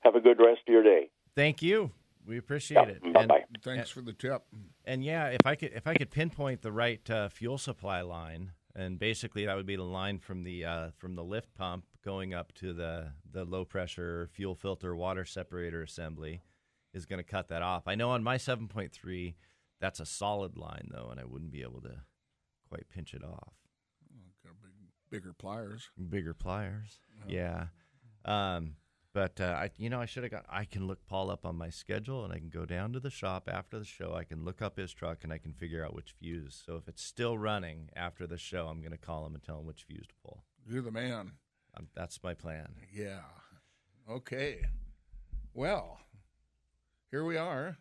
have 0.00 0.14
a 0.14 0.20
good 0.20 0.38
rest 0.38 0.60
of 0.66 0.72
your 0.72 0.82
day. 0.82 1.10
Thank 1.36 1.62
you. 1.62 1.90
We 2.26 2.38
appreciate 2.38 2.88
it. 2.88 3.02
Bye 3.12 3.26
bye. 3.26 3.44
Thanks 3.62 3.90
for 3.90 4.02
the 4.02 4.12
tip. 4.12 4.42
And 4.84 5.04
yeah, 5.04 5.28
if 5.28 5.40
I 5.44 5.54
could 5.54 5.72
if 5.74 5.86
I 5.86 5.94
could 5.94 6.10
pinpoint 6.10 6.62
the 6.62 6.70
right 6.70 7.08
uh, 7.10 7.28
fuel 7.28 7.58
supply 7.58 8.02
line, 8.02 8.52
and 8.76 8.98
basically 8.98 9.46
that 9.46 9.56
would 9.56 9.66
be 9.66 9.76
the 9.76 9.82
line 9.82 10.18
from 10.18 10.44
the 10.44 10.64
uh, 10.64 10.90
from 10.98 11.14
the 11.14 11.24
lift 11.24 11.54
pump 11.54 11.84
going 12.04 12.34
up 12.34 12.52
to 12.54 12.72
the 12.72 13.12
the 13.32 13.44
low 13.44 13.64
pressure 13.64 14.28
fuel 14.32 14.54
filter 14.54 14.94
water 14.94 15.24
separator 15.24 15.82
assembly, 15.82 16.42
is 16.92 17.06
going 17.06 17.18
to 17.18 17.24
cut 17.24 17.48
that 17.48 17.62
off. 17.62 17.84
I 17.86 17.94
know 17.94 18.10
on 18.10 18.22
my 18.22 18.36
7.3, 18.36 19.34
that's 19.80 20.00
a 20.00 20.06
solid 20.06 20.56
line 20.56 20.88
though, 20.92 21.08
and 21.10 21.20
I 21.20 21.24
wouldn't 21.24 21.52
be 21.52 21.62
able 21.62 21.80
to 21.82 22.02
quite 22.68 22.88
pinch 22.88 23.14
it 23.14 23.24
off. 23.24 23.54
Bigger 25.10 25.32
pliers. 25.32 25.90
Bigger 26.08 26.34
pliers. 26.34 27.00
Yeah. 27.26 27.66
Um, 28.24 28.74
but 29.12 29.40
uh, 29.40 29.56
I, 29.56 29.70
you 29.76 29.90
know, 29.90 30.00
I 30.00 30.06
should 30.06 30.22
have 30.22 30.30
got. 30.30 30.44
I 30.48 30.64
can 30.64 30.86
look 30.86 31.04
Paul 31.04 31.30
up 31.30 31.44
on 31.44 31.56
my 31.56 31.68
schedule, 31.68 32.24
and 32.24 32.32
I 32.32 32.38
can 32.38 32.48
go 32.48 32.64
down 32.64 32.92
to 32.92 33.00
the 33.00 33.10
shop 33.10 33.48
after 33.52 33.80
the 33.80 33.84
show. 33.84 34.14
I 34.14 34.22
can 34.22 34.44
look 34.44 34.62
up 34.62 34.76
his 34.76 34.92
truck, 34.92 35.24
and 35.24 35.32
I 35.32 35.38
can 35.38 35.52
figure 35.52 35.84
out 35.84 35.96
which 35.96 36.14
fuse. 36.20 36.62
So 36.64 36.76
if 36.76 36.86
it's 36.86 37.02
still 37.02 37.36
running 37.36 37.90
after 37.96 38.24
the 38.24 38.38
show, 38.38 38.68
I'm 38.68 38.80
going 38.80 38.92
to 38.92 38.98
call 38.98 39.26
him 39.26 39.34
and 39.34 39.42
tell 39.42 39.58
him 39.58 39.66
which 39.66 39.82
fuse 39.82 40.06
to 40.06 40.14
pull. 40.24 40.44
You're 40.64 40.82
the 40.82 40.92
man. 40.92 41.32
Um, 41.76 41.88
that's 41.94 42.22
my 42.22 42.34
plan. 42.34 42.68
Yeah. 42.94 43.22
Okay. 44.08 44.60
Well, 45.54 45.98
here 47.10 47.24
we 47.24 47.36
are 47.36 47.76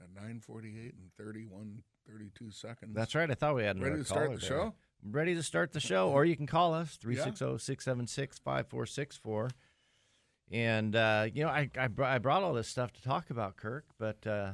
at 0.00 0.14
9:48 0.14 0.94
and 0.98 1.12
31, 1.18 1.82
32 2.08 2.50
seconds. 2.50 2.94
That's 2.94 3.14
right. 3.14 3.30
I 3.30 3.34
thought 3.34 3.54
we 3.54 3.64
had 3.64 3.76
another 3.76 3.90
ready 3.92 4.02
to 4.02 4.08
start 4.08 4.30
the 4.32 4.36
there. 4.38 4.48
show. 4.48 4.74
Ready 5.02 5.34
to 5.34 5.42
start 5.42 5.72
the 5.72 5.80
show, 5.80 6.10
or 6.10 6.24
you 6.26 6.36
can 6.36 6.46
call 6.46 6.74
us 6.74 6.98
Yeah. 7.08 7.24
360-676-5464. 7.26 9.50
And 10.52 10.94
uh, 10.96 11.26
you 11.32 11.44
know, 11.44 11.48
I 11.50 11.70
I, 11.78 11.88
I 12.02 12.18
brought 12.18 12.42
all 12.42 12.52
this 12.54 12.66
stuff 12.68 12.92
to 12.94 13.02
talk 13.02 13.30
about, 13.30 13.56
Kirk, 13.56 13.84
but 13.98 14.26
uh, 14.26 14.52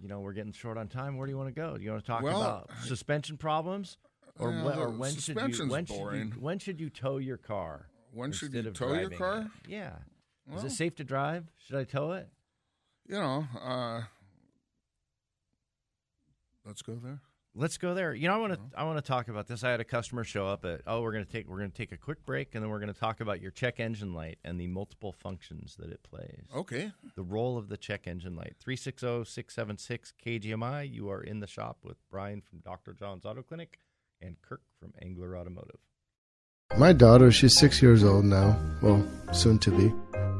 you 0.00 0.08
know 0.08 0.20
we're 0.20 0.32
getting 0.32 0.52
short 0.52 0.78
on 0.78 0.86
time. 0.88 1.16
Where 1.16 1.26
do 1.26 1.32
you 1.32 1.36
want 1.36 1.48
to 1.48 1.54
go? 1.60 1.76
Do 1.76 1.82
you 1.82 1.90
want 1.90 2.04
to 2.04 2.06
talk 2.06 2.22
Well, 2.22 2.40
about 2.40 2.70
suspension 2.84 3.36
problems, 3.36 3.98
or, 4.38 4.50
Uh, 4.52 4.62
wh- 4.62 4.78
or 4.78 4.90
when 4.90 5.12
should 5.12 5.36
you 5.36 5.42
when 5.66 5.86
should 5.86 6.12
you 6.14 6.30
when 6.38 6.58
should 6.60 6.80
you 6.80 6.88
tow 6.88 7.16
your 7.18 7.36
car? 7.36 7.88
When 8.12 8.30
should 8.30 8.54
you 8.54 8.62
tow 8.70 8.94
your 8.94 9.10
car? 9.10 9.40
it? 9.40 9.48
Yeah. 9.70 9.96
Is 10.54 10.62
it 10.62 10.70
safe 10.70 10.94
to 10.96 11.04
drive? 11.04 11.50
Should 11.66 11.76
I 11.76 11.82
tow 11.84 12.12
it? 12.12 12.28
You 13.06 13.16
know, 13.16 13.46
uh, 13.62 14.02
let's 16.64 16.82
go 16.82 16.94
there. 16.94 17.20
Let's 17.56 17.78
go 17.78 17.94
there. 17.94 18.14
You 18.14 18.26
know, 18.26 18.34
I 18.34 18.38
want 18.38 18.54
to 18.54 18.60
I 18.76 18.82
want 18.82 18.98
to 18.98 19.02
talk 19.02 19.28
about 19.28 19.46
this. 19.46 19.62
I 19.62 19.70
had 19.70 19.78
a 19.78 19.84
customer 19.84 20.24
show 20.24 20.48
up 20.48 20.64
at 20.64 20.80
oh, 20.88 21.02
we're 21.02 21.12
going 21.12 21.24
to 21.24 21.30
take 21.30 21.48
we're 21.48 21.58
going 21.58 21.70
to 21.70 21.76
take 21.76 21.92
a 21.92 21.96
quick 21.96 22.24
break 22.26 22.54
and 22.54 22.64
then 22.64 22.70
we're 22.70 22.80
going 22.80 22.92
to 22.92 22.98
talk 22.98 23.20
about 23.20 23.40
your 23.40 23.52
check 23.52 23.78
engine 23.78 24.12
light 24.12 24.38
and 24.44 24.58
the 24.58 24.66
multiple 24.66 25.12
functions 25.12 25.76
that 25.78 25.90
it 25.90 26.02
plays. 26.02 26.46
Okay. 26.54 26.90
The 27.14 27.22
role 27.22 27.56
of 27.56 27.68
the 27.68 27.76
check 27.76 28.08
engine 28.08 28.34
light. 28.34 28.54
oh, 28.58 28.70
360-676 28.70 30.12
KGMI. 30.24 30.92
You 30.92 31.10
are 31.10 31.22
in 31.22 31.38
the 31.38 31.46
shop 31.46 31.78
with 31.84 31.98
Brian 32.10 32.40
from 32.40 32.58
Dr. 32.58 32.92
John's 32.92 33.24
Auto 33.24 33.42
Clinic 33.42 33.78
and 34.20 34.40
Kirk 34.42 34.62
from 34.80 34.92
Angler 35.00 35.36
Automotive. 35.36 35.78
My 36.76 36.92
daughter, 36.92 37.30
she's 37.30 37.56
six 37.56 37.80
years 37.80 38.02
old 38.02 38.24
now. 38.24 38.58
Well, 38.82 39.06
soon 39.32 39.58
to 39.60 39.70
be. 39.70 39.92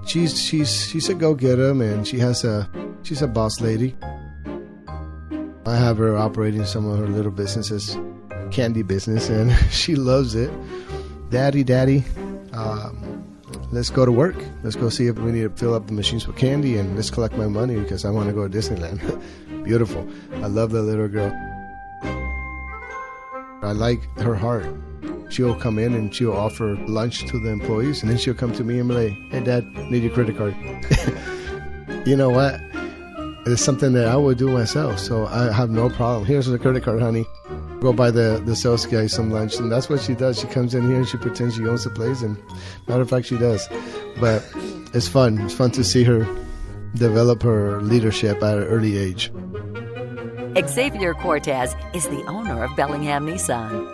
She's 0.05 0.37
she's 0.41 0.87
she's 0.89 1.09
a 1.09 1.15
go 1.15 1.35
getter, 1.35 1.73
man. 1.75 2.05
She 2.05 2.19
has 2.19 2.45
a 2.45 2.69
she's 3.05 3.23
a 3.23 3.29
boss 3.29 3.61
lady. 3.61 3.95
I 5.65 5.77
have 5.77 5.97
her 5.99 6.17
operating 6.17 6.67
some 6.67 6.87
of 6.91 6.99
her 6.99 7.07
little 7.07 7.31
businesses, 7.31 7.97
candy 8.51 8.83
business, 8.83 9.29
and 9.29 9.53
she 9.71 9.95
loves 9.95 10.35
it. 10.35 10.51
Daddy, 11.31 11.63
daddy, 11.63 12.05
um, 12.53 13.25
let's 13.71 13.91
go 13.91 14.05
to 14.05 14.13
work. 14.13 14.37
Let's 14.65 14.77
go 14.77 14.89
see 14.89 15.07
if 15.07 15.19
we 15.19 15.31
need 15.31 15.43
to 15.43 15.51
fill 15.51 15.73
up 15.73 15.87
the 15.87 15.93
machines 15.93 16.27
with 16.27 16.37
candy, 16.37 16.77
and 16.79 16.97
let's 16.97 17.11
collect 17.11 17.37
my 17.37 17.47
money 17.47 17.77
because 17.77 18.05
I 18.05 18.11
want 18.11 18.29
to 18.29 18.35
go 18.35 18.47
to 18.47 18.59
Disneyland. 18.59 19.01
Beautiful. 19.65 20.07
I 20.43 20.49
love 20.49 20.73
that 20.73 20.83
little 20.83 21.09
girl. 21.09 21.33
I 23.63 23.73
like 23.73 24.03
her 24.19 24.35
heart. 24.35 24.67
She'll 25.35 25.57
come 25.57 25.81
in 25.81 25.95
and 25.95 26.15
she'll 26.15 26.33
offer 26.33 26.77
lunch 26.87 27.25
to 27.27 27.41
the 27.41 27.49
employees, 27.49 28.03
and 28.03 28.11
then 28.11 28.19
she'll 28.19 28.35
come 28.35 28.53
to 28.53 28.63
me 28.63 28.79
and 28.79 28.89
be 28.89 28.95
like, 28.95 29.33
"Hey, 29.33 29.41
Dad, 29.41 29.67
need 29.91 30.05
your 30.05 30.13
credit 30.13 30.37
card." 30.37 30.55
you 32.07 32.15
know 32.15 32.31
what? 32.31 32.61
It's 33.45 33.61
something 33.61 33.95
that 33.95 34.07
I 34.07 34.15
would 34.15 34.39
do 34.39 34.49
myself, 34.49 35.01
so 35.01 35.27
I 35.27 35.51
have 35.51 35.71
no 35.71 35.91
problem. 35.91 36.25
Here's 36.25 36.47
the 36.47 36.57
credit 36.57 36.85
card, 36.85 37.03
honey. 37.03 37.27
Go 37.81 37.93
buy 37.93 38.13
the 38.13 38.41
the 38.47 38.55
sales 38.55 38.87
guy 38.87 39.09
some 39.09 39.33
lunch, 39.33 39.57
and 39.57 39.73
that's 39.73 39.89
what 39.89 40.01
she 40.01 40.15
does. 40.15 40.39
She 40.39 40.47
comes 40.47 40.73
in 40.73 40.87
here 40.87 40.99
and 40.99 41.09
she 41.09 41.17
pretends 41.17 41.57
she 41.57 41.67
owns 41.67 41.83
the 41.83 41.91
place, 41.91 42.23
and 42.23 42.39
matter 42.87 43.03
of 43.03 43.11
fact, 43.11 43.27
she 43.27 43.37
does. 43.37 43.69
But 44.21 44.49
it's 44.95 45.09
fun. 45.09 45.41
It's 45.41 45.55
fun 45.55 45.73
to 45.73 45.83
see 45.83 46.05
her 46.05 46.29
develop 46.95 47.43
her 47.43 47.83
leadership 47.83 48.41
at 48.41 48.57
an 48.57 48.65
early 48.65 48.97
age. 48.97 49.33
Xavier 50.69 51.15
Cortez 51.15 51.75
is 51.93 52.07
the 52.07 52.25
owner 52.27 52.63
of 52.63 52.77
Bellingham 52.77 53.27
Nissan, 53.27 53.94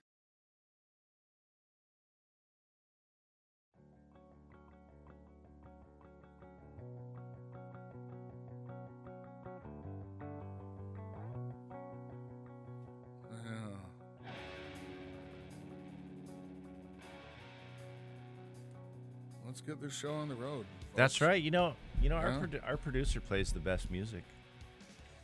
Let's 19.67 19.79
get 19.79 19.81
this 19.81 19.95
show 19.97 20.13
on 20.13 20.27
the 20.27 20.35
road. 20.35 20.65
That's 20.95 21.21
right. 21.21 21.41
You 21.41 21.51
know, 21.51 21.75
you 22.01 22.09
know, 22.09 22.15
our 22.15 22.29
Yeah. 22.31 22.39
produ- 22.39 22.67
our 22.67 22.77
producer 22.77 23.21
plays 23.21 23.51
the 23.51 23.59
best 23.59 23.91
music. 23.91 24.23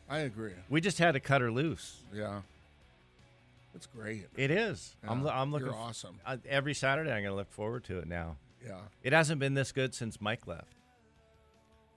I 0.10 0.20
agree. 0.20 0.54
We 0.70 0.80
just 0.80 1.00
had 1.00 1.14
to 1.14 1.20
cut 1.20 1.42
her 1.42 1.52
loose. 1.52 2.04
Yeah. 2.14 2.42
It's 3.74 3.88
great. 3.88 4.28
It 4.36 4.52
is. 4.52 4.96
I'm, 5.04 5.24
lo- 5.24 5.32
I'm 5.32 5.52
looking. 5.52 5.68
you're 5.68 5.76
awesome. 5.76 6.20
uh, 6.26 6.38
every 6.48 6.74
Saturday, 6.74 7.12
I'm 7.12 7.22
going 7.24 7.32
to 7.32 7.36
look 7.36 7.52
forward 7.52 7.84
to 7.86 8.00
it 8.00 8.08
now. 8.08 8.38
Yeah. 8.66 8.80
It 9.04 9.14
hasn't 9.14 9.40
been 9.40 9.54
this 9.54 9.72
good 9.72 9.94
since 9.94 10.22
Mike 10.22 10.48
left. 10.48 10.74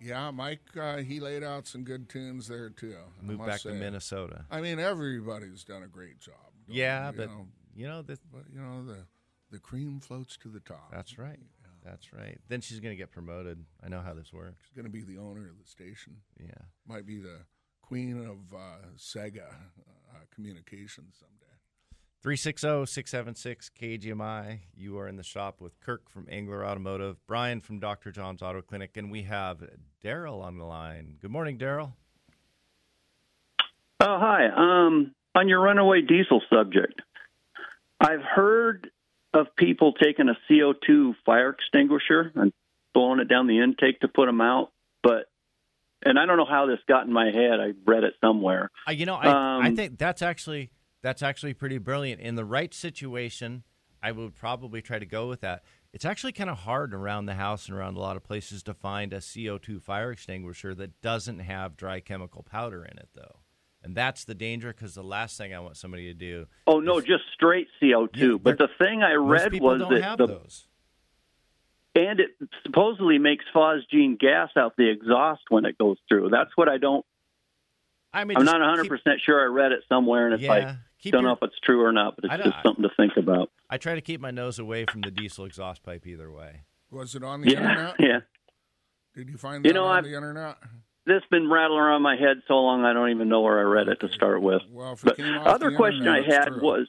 Yeah, 0.01 0.30
Mike, 0.30 0.62
uh, 0.80 0.99
he 0.99 1.20
laid 1.20 1.43
out 1.43 1.66
some 1.66 1.84
good 1.84 2.09
tunes 2.09 2.49
there 2.49 2.70
too. 2.70 2.97
Moved 3.20 3.45
back 3.45 3.61
to. 3.61 3.72
Minnesota. 3.72 4.45
I 4.51 4.62
mean, 4.62 4.78
everybody's 4.78 5.62
done 5.62 5.82
a 5.82 5.86
great 5.88 6.18
job. 6.20 6.34
Yeah, 6.66 7.11
they? 7.11 7.18
but 7.18 7.28
know, 7.28 7.47
you 7.76 7.86
know 7.86 8.01
the 8.01 8.18
but 8.32 8.45
you 8.51 8.61
know 8.62 8.82
the 8.84 9.05
the 9.51 9.59
cream 9.59 10.01
floats 10.01 10.38
to 10.38 10.49
the 10.49 10.61
top. 10.61 10.91
That's 10.91 11.18
right. 11.18 11.38
That's 11.85 12.12
right. 12.12 12.39
Then 12.49 12.61
she's 12.61 12.81
going 12.81 12.93
to 12.93 12.97
get 12.97 13.11
promoted. 13.11 13.64
I 13.83 13.89
know 13.89 14.01
how 14.01 14.14
this 14.14 14.33
works. 14.33 14.64
She's 14.66 14.74
going 14.74 14.85
to 14.85 14.91
be 14.91 15.03
the 15.03 15.18
owner 15.18 15.49
of 15.49 15.59
the 15.59 15.66
station. 15.66 16.16
Yeah. 16.39 16.51
Might 16.87 17.07
be 17.07 17.18
the 17.18 17.39
queen 17.83 18.18
of 18.26 18.57
uh, 18.57 18.87
Saga 18.97 19.47
uh, 19.47 20.18
communications 20.35 21.16
someday. 21.18 21.47
360-676 22.22 23.70
KGMI. 23.81 24.59
You 24.76 24.99
are 24.99 25.09
in 25.09 25.16
the 25.16 25.22
shop 25.22 25.61
with 25.61 25.81
Kirk 25.81 26.11
from 26.11 26.26
Angler 26.31 26.66
Automotive, 26.66 27.16
Brian 27.26 27.62
from 27.62 27.81
Dr. 27.81 28.12
John's 28.12 28.43
Auto 28.43 28.61
Clinic, 28.61 28.97
and 28.99 29.11
we 29.11 29.22
have 29.22 29.64
Daryl 30.05 30.43
on 30.43 30.59
the 30.59 30.64
line. 30.64 31.16
Good 31.20 31.31
morning, 31.31 31.59
Daryl. 31.59 31.93
Oh, 34.01 34.18
hi. 34.18 34.49
Um, 34.55 35.14
on 35.35 35.49
your 35.49 35.61
runaway 35.61 36.03
diesel 36.03 36.43
subject, 36.53 37.01
I've 38.01 38.22
heard 38.22 38.91
of 39.35 39.47
people 39.57 39.93
taking 39.93 40.28
a 40.28 40.37
CO2 40.51 41.14
fire 41.24 41.51
extinguisher 41.51 42.33
and 42.35 42.53
blowing 42.95 43.20
it 43.20 43.28
down 43.28 43.47
the 43.47 43.61
intake 43.61 44.01
to 44.01 44.09
put 44.09 44.26
them 44.26 44.41
out, 44.41 44.72
but 45.03 45.26
and 46.03 46.18
I 46.18 46.24
don't 46.26 46.39
know 46.39 46.47
how 46.47 46.66
this 46.66 46.78
got 46.89 47.07
in 47.07 47.12
my 47.12 47.26
head. 47.26 47.61
I 47.61 47.72
read 47.87 48.05
it 48.05 48.14
somewhere. 48.22 48.70
Uh, 48.89 48.93
you 48.93 49.05
know, 49.07 49.16
I, 49.16 49.28
I 49.28 49.66
Um, 49.66 49.76
think 49.76 49.99
that's 49.99 50.22
actually 50.22 50.70
that's 51.03 51.22
actually 51.22 51.55
pretty 51.55 51.78
brilliant. 51.78 52.20
In 52.20 52.35
the 52.35 52.45
right 52.45 52.72
situation, 52.74 53.62
I 54.03 54.12
would 54.12 54.35
probably 54.35 54.83
try 54.83 54.99
to 54.99 55.07
go 55.07 55.28
with 55.28 55.41
that. 55.43 55.62
It's 55.93 56.05
actually 56.05 56.33
kind 56.33 56.49
of 56.51 56.59
hard 56.59 56.95
around 56.95 57.26
the 57.26 57.35
house 57.35 57.68
and 57.68 57.76
around 57.76 57.97
a 57.97 58.01
lot 58.01 58.16
of 58.16 58.22
places 58.24 58.62
to 58.64 58.74
find 58.74 59.12
a 59.12 59.18
CO2 59.18 59.83
fire 59.83 60.12
extinguisher 60.12 60.74
that 60.76 61.01
doesn't 61.01 61.41
have 61.41 61.76
dry 61.76 62.01
chemical 62.01 62.43
powder 62.43 62.85
in 62.85 62.97
it, 62.97 63.09
though. 63.14 63.41
And 63.83 63.95
that's 63.95 64.24
the 64.24 64.35
danger 64.35 64.68
because 64.72 64.95
the 64.95 65.03
last 65.03 65.39
thing 65.39 65.55
I 65.55 65.61
want 65.61 65.76
somebody 65.76 66.05
to 66.07 66.14
do. 66.14 66.47
Oh 66.66 66.81
no, 66.81 67.01
just 67.01 67.24
straight 67.35 67.68
CO2. 67.83 68.43
but 68.43 68.59
the 68.59 68.68
thing 68.78 69.03
I 69.03 69.16
Most 69.16 69.31
read 69.31 69.53
people 69.53 69.68
was 69.68 69.81
don't 69.81 69.95
that 69.95 70.03
have 70.03 70.18
the 70.18 70.26
those. 70.26 70.66
and 71.95 72.20
it 72.20 72.31
supposedly 72.62 73.18
makes 73.18 73.45
phosgene 73.55 74.18
gas 74.18 74.51
out 74.57 74.74
the 74.76 74.89
exhaust 74.91 75.43
when 75.49 75.64
it 75.64 75.78
goes 75.78 75.97
through. 76.09 76.28
That's 76.31 76.51
what 76.57 76.68
I 76.68 76.76
don't. 76.78 77.05
I 78.12 78.24
mean, 78.24 78.37
I'm 78.37 78.45
not 78.45 78.61
100 78.61 78.89
percent 78.89 79.20
sure. 79.24 79.41
I 79.41 79.47
read 79.47 79.72
it 79.72 79.81
somewhere, 79.89 80.26
and 80.26 80.35
it's 80.35 80.43
Yeah, 80.43 80.51
like 80.51 80.64
don't 81.05 81.12
your- 81.12 81.22
know 81.22 81.33
if 81.33 81.39
it's 81.43 81.59
true 81.64 81.83
or 81.83 81.93
not, 81.93 82.16
but 82.16 82.26
it's 82.26 82.45
just 82.45 82.62
something 82.62 82.83
to 82.83 82.91
think 82.97 83.16
about. 83.16 83.51
I 83.70 83.78
try 83.78 83.95
to 83.95 84.01
keep 84.03 84.20
my 84.20 84.31
nose 84.31 84.59
away 84.59 84.85
from 84.85 85.01
the 85.01 85.11
diesel 85.11 85.45
exhaust 85.47 85.83
pipe 85.83 86.07
either 86.07 86.31
way. 86.31 86.62
Was 86.91 87.14
it 87.14 87.22
on 87.24 87.41
the 87.41 87.53
Yeah, 87.53 87.61
internet? 87.70 87.95
yeah. 88.01 88.18
Did 89.14 89.31
you 89.31 89.39
find 89.39 89.64
You 89.64 89.70
that 89.72 89.74
know, 89.78 89.85
on 89.87 89.99
I've- 89.99 90.09
the 90.11 90.16
internet? 90.16 90.59
This 91.11 91.24
been 91.28 91.50
rattling 91.50 91.80
around 91.80 92.02
my 92.02 92.14
head 92.14 92.42
so 92.46 92.54
long, 92.54 92.84
I 92.84 92.92
don't 92.92 93.11
even 93.11 93.28
know 93.28 93.40
where 93.40 93.58
I 93.58 93.62
read 93.62 93.88
it 93.88 93.98
to 93.98 94.08
start 94.12 94.40
with. 94.40 94.62
Well, 94.70 94.96
but 95.02 95.18
other 95.18 95.70
the 95.70 95.76
question 95.76 96.06
I 96.06 96.18
internet, 96.18 96.28
it's 96.28 96.36
had 96.36 96.48
true. 96.52 96.62
was, 96.62 96.88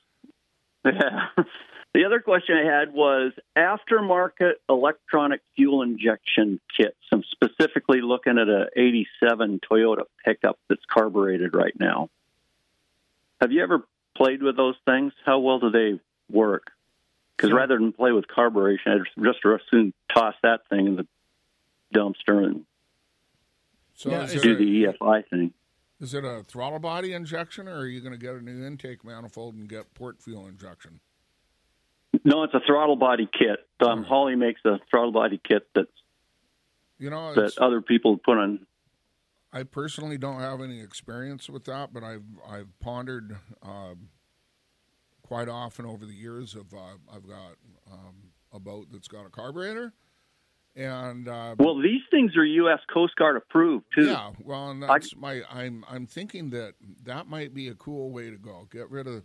the 0.84 2.06
other 2.06 2.20
question 2.20 2.56
I 2.56 2.64
had 2.64 2.94
was 2.94 3.32
aftermarket 3.58 4.54
electronic 4.70 5.42
fuel 5.56 5.82
injection 5.82 6.60
kits. 6.78 6.98
I'm 7.12 7.24
specifically 7.32 8.02
looking 8.02 8.38
at 8.38 8.48
a 8.48 8.68
'87 8.76 9.60
Toyota 9.60 10.04
pickup 10.24 10.60
that's 10.70 10.86
carbureted 10.86 11.56
right 11.56 11.74
now. 11.80 12.12
Have 13.42 13.52
you 13.52 13.64
ever 13.64 13.82
played 14.16 14.44
with 14.44 14.56
those 14.56 14.76
things? 14.86 15.14
How 15.26 15.40
well 15.40 15.58
do 15.58 15.72
they 15.72 16.00
work? 16.30 16.70
Because 17.36 17.52
rather 17.52 17.80
than 17.80 17.92
play 17.92 18.12
with 18.12 18.28
carburation, 18.28 19.00
I'd 19.00 19.24
just 19.24 19.44
as 19.44 19.62
soon 19.72 19.96
toss 20.14 20.36
that 20.44 20.68
thing 20.70 20.86
in 20.86 20.96
the 20.96 21.08
dumpster 21.92 22.46
and 22.46 22.66
So 23.94 24.10
is, 24.12 24.42
do 24.42 24.54
it 24.54 24.58
the 24.58 24.86
a, 24.86 24.94
EFI 24.94 25.30
thing. 25.30 25.54
is 26.00 26.14
it 26.14 26.24
a 26.24 26.44
throttle 26.48 26.80
body 26.80 27.14
injection, 27.14 27.68
or 27.68 27.80
are 27.80 27.88
you 27.88 28.02
going 28.02 28.14
to 28.14 28.20
get 28.20 28.34
a 28.34 28.42
new 28.42 28.66
intake 28.66 29.04
manifold 29.04 29.56
and 29.56 29.68
get 29.68 29.94
port 29.94 30.22
fuel 30.22 30.48
injection? 30.48 31.00
No, 32.24 32.44
it's 32.44 32.54
a 32.54 32.62
throttle 32.66 32.96
body 32.96 33.28
kit. 33.32 33.60
Um, 33.86 34.04
Holley 34.04 34.36
makes 34.36 34.62
a 34.66 34.80
throttle 34.90 35.12
body 35.12 35.40
kit 35.48 35.68
that's 35.74 35.90
You 37.00 37.10
know, 37.10 37.34
that 37.34 37.46
it's, 37.46 37.58
other 37.60 37.82
people 37.82 38.18
put 38.18 38.38
on. 38.38 38.66
I 39.54 39.64
personally 39.64 40.18
don't 40.18 40.40
have 40.40 40.62
any 40.62 40.82
experience 40.82 41.50
with 41.50 41.66
that, 41.66 41.94
but 41.94 42.04
I've 42.04 42.24
I've 42.48 42.80
pondered 42.80 43.38
um, 43.64 44.10
quite 45.24 45.50
often 45.50 45.86
over 45.86 46.06
the 46.06 46.14
years. 46.14 46.56
Of 46.56 46.74
uh, 46.74 46.96
I've 47.14 47.28
got 47.28 47.56
um, 47.92 48.16
a 48.54 48.60
boat 48.60 48.88
that's 48.92 49.08
got 49.08 49.26
a 49.26 49.30
carburetor, 49.30 49.94
and 50.76 51.28
uh, 51.28 51.56
Well, 51.60 51.82
these 51.82 52.02
things 52.10 52.36
are 52.38 52.46
U.S. 52.46 52.80
Coast 52.94 53.16
Guard 53.16 53.36
approved 53.38 53.86
too. 53.96 54.06
Yeah, 54.06 54.32
well, 54.44 54.72
and 54.72 54.82
that's 54.84 55.16
my. 55.16 55.42
I'm 55.50 55.84
I'm 55.90 56.06
thinking 56.08 56.50
that 56.52 56.74
that 57.04 57.28
might 57.28 57.54
be 57.54 57.68
a 57.68 57.76
cool 57.76 58.12
way 58.12 58.30
to 58.30 58.38
go. 58.38 58.68
Get 58.72 58.90
rid 58.90 59.08
of, 59.08 59.24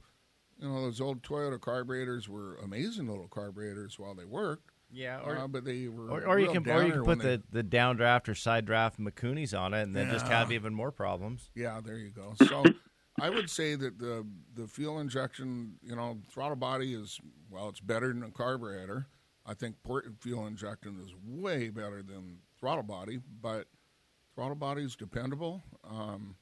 you 0.59 0.68
know, 0.68 0.82
those 0.82 1.01
old 1.01 1.22
Toyota 1.22 1.61
carburetors 1.61 2.28
were 2.28 2.57
amazing 2.62 3.09
little 3.09 3.28
carburetors 3.28 3.99
while 3.99 4.14
they 4.14 4.24
worked. 4.24 4.70
Yeah, 4.90 5.20
or- 5.24 5.36
uh, 5.36 5.49
but 5.49 5.64
they 5.64 5.88
were. 5.88 6.09
Or, 6.11 6.26
or 6.26 6.38
you 6.38 6.51
can 6.51 6.68
or 6.70 6.82
you 6.84 6.92
can 6.92 7.05
put 7.05 7.18
they- 7.20 7.36
the, 7.36 7.62
the 7.62 7.64
downdraft 7.64 8.28
or 8.28 8.34
side 8.34 8.64
draft 8.66 8.99
Mikunis 9.01 9.59
on 9.59 9.74
it, 9.74 9.82
and 9.82 9.94
then 9.94 10.11
just 10.11 10.26
have 10.28 10.53
even 10.53 10.74
more 10.74 10.90
problems. 10.92 11.51
Yeah, 11.55 11.80
there 11.84 11.97
you 11.99 12.11
go. 12.11 12.34
So 12.49 12.64
I 13.20 13.30
would 13.30 13.49
say 13.49 13.76
that 13.76 13.99
the 13.99 14.26
the 14.55 14.66
fuel 14.66 15.01
injection, 15.01 15.76
you 15.82 15.97
know, 15.97 16.18
throttle 16.30 16.57
body 16.57 16.92
is 16.94 17.18
well, 17.51 17.68
it's 17.68 17.80
better 17.80 18.09
than 18.09 18.22
a 18.22 18.30
carburetor. 18.30 19.07
I 19.47 19.55
think 19.55 19.76
port 19.84 20.07
fuel 20.20 20.47
injection 20.47 20.99
is 21.03 21.12
way 21.24 21.68
better 21.70 22.03
than 22.03 22.38
throttle 22.59 22.82
body, 22.82 23.20
but 23.40 23.66
throttle 24.34 24.57
body 24.57 24.82
is 24.82 24.97
dependable. 24.97 25.62
Um, 25.88 26.34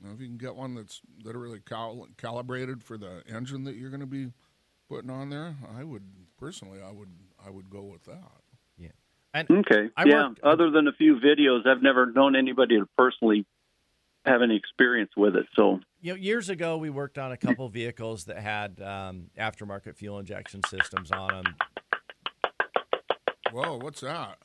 you 0.00 0.08
know, 0.08 0.14
if 0.14 0.20
you 0.20 0.26
can 0.26 0.38
get 0.38 0.54
one 0.56 0.74
that's 0.74 1.02
literally 1.22 1.60
cal- 1.68 2.08
calibrated 2.16 2.82
for 2.82 2.96
the 2.96 3.22
engine 3.28 3.64
that 3.64 3.76
you're 3.76 3.90
going 3.90 4.00
to 4.00 4.06
be 4.06 4.32
putting 4.88 5.10
on 5.10 5.28
there, 5.28 5.54
I 5.78 5.84
would 5.84 6.02
personally, 6.38 6.78
I 6.82 6.90
would, 6.90 7.10
I 7.46 7.50
would 7.50 7.68
go 7.68 7.82
with 7.82 8.04
that. 8.04 8.22
Yeah. 8.78 8.88
And 9.34 9.50
Okay. 9.50 9.90
I 9.96 10.04
yeah. 10.06 10.28
worked- 10.28 10.40
Other 10.42 10.70
than 10.70 10.88
a 10.88 10.92
few 10.92 11.16
videos, 11.16 11.66
I've 11.66 11.82
never 11.82 12.06
known 12.06 12.34
anybody 12.34 12.78
to 12.78 12.88
personally 12.96 13.44
have 14.24 14.40
any 14.42 14.56
experience 14.56 15.10
with 15.16 15.34
it. 15.36 15.46
So 15.56 15.80
You 16.00 16.12
know, 16.12 16.16
years 16.16 16.48
ago, 16.50 16.76
we 16.78 16.88
worked 16.90 17.16
on 17.18 17.32
a 17.32 17.36
couple 17.36 17.66
vehicles 17.68 18.24
that 18.24 18.38
had 18.38 18.80
um, 18.82 19.26
aftermarket 19.38 19.96
fuel 19.96 20.18
injection 20.18 20.62
systems 20.68 21.10
on 21.10 21.28
them. 21.28 21.54
Whoa, 23.52 23.78
what's 23.78 24.00
that? 24.00 24.38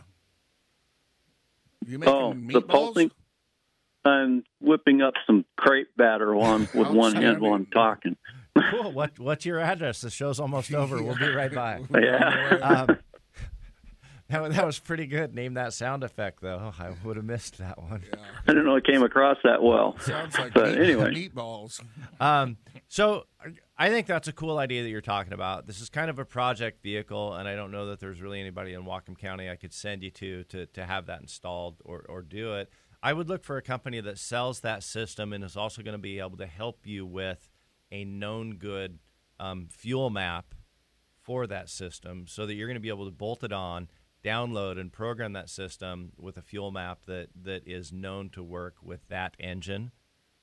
You 1.86 2.00
making 2.00 2.14
oh, 2.14 2.34
meatballs? 2.34 2.54
the 2.54 2.62
pulsing. 2.62 3.12
I'm 4.04 4.44
whipping 4.62 5.02
up 5.02 5.16
some 5.26 5.46
crepe 5.58 5.90
batter 5.98 6.36
while 6.36 6.54
I'm 6.56 6.68
with 6.74 6.90
one 6.90 7.16
hand 7.16 7.42
while 7.42 7.54
I'm 7.54 7.66
talking. 7.68 8.16
Cool. 8.72 8.92
What 8.92 9.20
What's 9.20 9.46
your 9.46 9.60
address? 9.60 10.02
The 10.02 10.10
show's 10.10 10.40
almost 10.40 10.74
over. 10.74 11.02
We'll 11.02 11.18
be 11.18 11.30
right 11.30 11.54
by. 11.54 11.82
Yeah. 12.00 12.58
Um, 12.62 12.98
that, 14.30 14.42
was- 14.42 14.56
that 14.56 14.66
was 14.66 14.80
pretty 14.80 15.06
good. 15.06 15.34
Name 15.36 15.54
that 15.56 15.74
sound 15.74 16.04
effect, 16.04 16.42
though. 16.42 16.74
I 16.80 16.92
would 17.04 17.16
have 17.18 17.26
missed 17.26 17.58
that 17.60 17.82
one. 17.82 18.04
I 18.48 18.54
don't 18.54 18.66
know 18.66 18.76
it 18.76 18.86
came 18.86 19.04
across 19.04 19.38
that 19.44 19.62
well. 19.62 19.98
Sounds 20.00 20.38
like 20.38 20.54
but 20.54 20.70
meat- 20.70 20.80
anyway. 20.80 21.14
meatballs. 21.14 21.82
Um, 22.20 22.58
so 22.88 23.26
I 23.78 23.90
think 23.90 24.08
that's 24.08 24.28
a 24.28 24.34
cool 24.34 24.58
idea 24.58 24.84
that 24.84 24.90
you're 24.90 25.02
talking 25.02 25.34
about. 25.34 25.68
This 25.68 25.82
is 25.82 25.90
kind 25.90 26.10
of 26.10 26.18
a 26.20 26.26
project 26.26 26.82
vehicle, 26.82 27.34
and 27.34 27.48
I 27.48 27.56
don't 27.56 27.72
know 27.72 27.88
that 27.88 28.00
there's 28.00 28.22
really 28.22 28.40
anybody 28.40 28.74
in 28.74 28.84
Whatcom 28.84 29.18
County 29.18 29.50
I 29.50 29.56
could 29.56 29.74
send 29.74 30.02
you 30.04 30.12
to 30.12 30.44
to, 30.46 30.66
to 30.68 30.86
have 30.86 31.06
that 31.08 31.22
installed 31.22 31.78
or, 31.86 32.06
or 32.10 32.22
do 32.22 32.54
it. 32.56 32.70
I 33.04 33.14
would 33.14 33.30
look 33.30 33.44
for 33.44 33.58
a 33.58 33.62
company 33.62 34.02
that 34.02 34.18
sells 34.18 34.62
that 34.62 34.82
system 34.82 35.32
and 35.34 35.44
is 35.44 35.56
also 35.56 35.84
going 35.84 35.94
to 35.94 36.00
be 36.02 36.20
able 36.20 36.38
to 36.38 36.48
help 36.48 36.88
you 36.88 37.06
with 37.06 37.52
a 37.92 38.04
known 38.04 38.56
good 38.56 38.98
um, 39.40 39.68
fuel 39.70 40.10
map 40.10 40.56
for 41.22 41.46
that 41.46 41.70
system 41.70 42.26
so 42.28 42.46
that 42.48 42.56
you're 42.56 42.68
going 42.68 42.76
to 42.76 42.80
be 42.82 42.90
able 42.90 43.06
to 43.06 43.12
bolt 43.12 43.44
it 43.44 43.52
on, 43.52 43.88
download, 44.26 44.80
and 44.80 44.92
program 44.92 45.34
that 45.34 45.50
system 45.50 46.12
with 46.18 46.38
a 46.38 46.42
fuel 46.42 46.72
map 46.72 47.00
that, 47.06 47.28
that 47.44 47.68
is 47.68 47.94
known 47.94 48.30
to 48.32 48.44
work 48.44 48.76
with 48.82 49.08
that 49.10 49.36
engine 49.40 49.92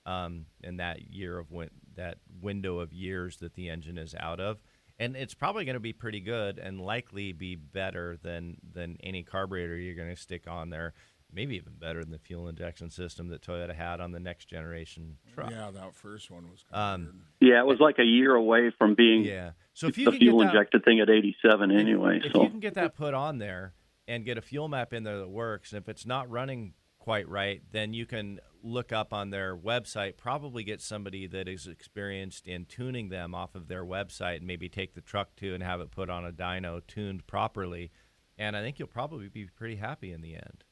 um, 0.07 0.47
in 0.63 0.77
that 0.77 1.13
year 1.13 1.39
of 1.39 1.51
win- 1.51 1.71
that 1.97 2.19
window 2.41 2.79
of 2.79 2.93
years 2.93 3.39
that 3.39 3.55
the 3.55 3.69
engine 3.69 3.99
is 3.99 4.15
out 4.19 4.41
of. 4.41 4.63
And 4.99 5.17
it's 5.17 5.35
probably 5.35 5.65
going 5.65 5.75
to 5.75 5.81
be 5.81 5.93
pretty 5.93 6.21
good 6.21 6.59
and 6.59 6.81
likely 6.81 7.33
be 7.33 7.57
better 7.57 8.19
than, 8.23 8.59
than 8.73 8.99
any 9.03 9.23
carburetor 9.25 9.77
you're 9.77 9.97
going 9.97 10.15
to 10.15 10.21
stick 10.21 10.47
on 10.47 10.71
there. 10.71 10.95
Maybe 11.35 11.57
even 11.57 11.73
better 11.79 12.01
than 12.03 12.11
the 12.11 12.19
fuel 12.19 12.49
injection 12.49 12.91
system 12.91 13.29
that 13.29 13.41
Toyota 13.43 13.75
had 13.75 14.01
on 14.01 14.13
the 14.13 14.21
next 14.21 14.47
generation 14.47 15.17
truck. 15.33 15.51
Yeah, 15.51 15.71
that 15.71 15.95
first 15.95 16.31
one 16.31 16.51
was 16.51 16.63
kind 16.71 17.07
Um, 17.07 17.23
Yeah, 17.41 17.61
it 17.61 17.67
was 17.67 17.81
like 17.81 17.99
a 17.99 18.05
year 18.05 18.35
away 18.35 18.71
from 18.71 18.95
being 18.95 19.25
Yeah. 19.25 19.53
So 19.73 19.87
if 19.87 19.97
you 19.97 20.05
the 20.05 20.11
can 20.11 20.21
get 20.21 20.25
fuel 20.27 20.39
that- 20.41 20.49
injected 20.49 20.85
thing 20.85 21.01
at 21.01 21.09
87 21.09 21.71
anyway. 21.71 22.21
If 22.23 22.33
so 22.33 22.43
you 22.43 22.51
can 22.51 22.61
get 22.61 22.75
that 22.75 22.95
put 22.95 23.15
on 23.15 23.39
there 23.39 23.75
and 24.07 24.25
get 24.25 24.37
a 24.37 24.43
fuel 24.43 24.69
map 24.69 24.93
in 24.93 25.05
there 25.05 25.19
that 25.21 25.31
works, 25.31 25.73
and 25.73 25.81
if 25.81 25.89
it's 25.89 26.05
not 26.05 26.29
running 26.31 26.75
quite 26.99 27.27
right, 27.29 27.63
then 27.73 27.95
you 27.95 28.05
can 28.07 28.39
look 28.63 28.93
up 28.93 29.13
on 29.13 29.31
their 29.31 29.57
website, 29.57 30.17
probably 30.17 30.63
get 30.63 30.81
somebody 30.81 31.27
that 31.27 31.49
is 31.49 31.67
experienced 31.67 32.47
in 32.47 32.65
tuning 32.65 33.09
them 33.09 33.35
off 33.35 33.55
of 33.57 33.67
their 33.69 33.85
website 33.85 34.37
and 34.37 34.47
maybe 34.47 34.69
take 34.69 34.95
the 34.95 35.01
truck 35.01 35.35
to 35.35 35.53
and 35.55 35.63
have 35.65 35.81
it 35.81 35.91
put 35.91 36.09
on 36.11 36.25
a 36.25 36.31
dyno 36.33 36.81
tuned 36.87 37.27
properly. 37.27 37.91
And 38.39 38.57
I 38.57 38.63
think 38.63 38.79
you'll 38.79 38.87
probably 38.89 39.29
be 39.29 39.47
pretty 39.47 39.77
happy 39.77 40.13
in 40.13 40.21
the 40.21 40.35
end. 40.35 40.63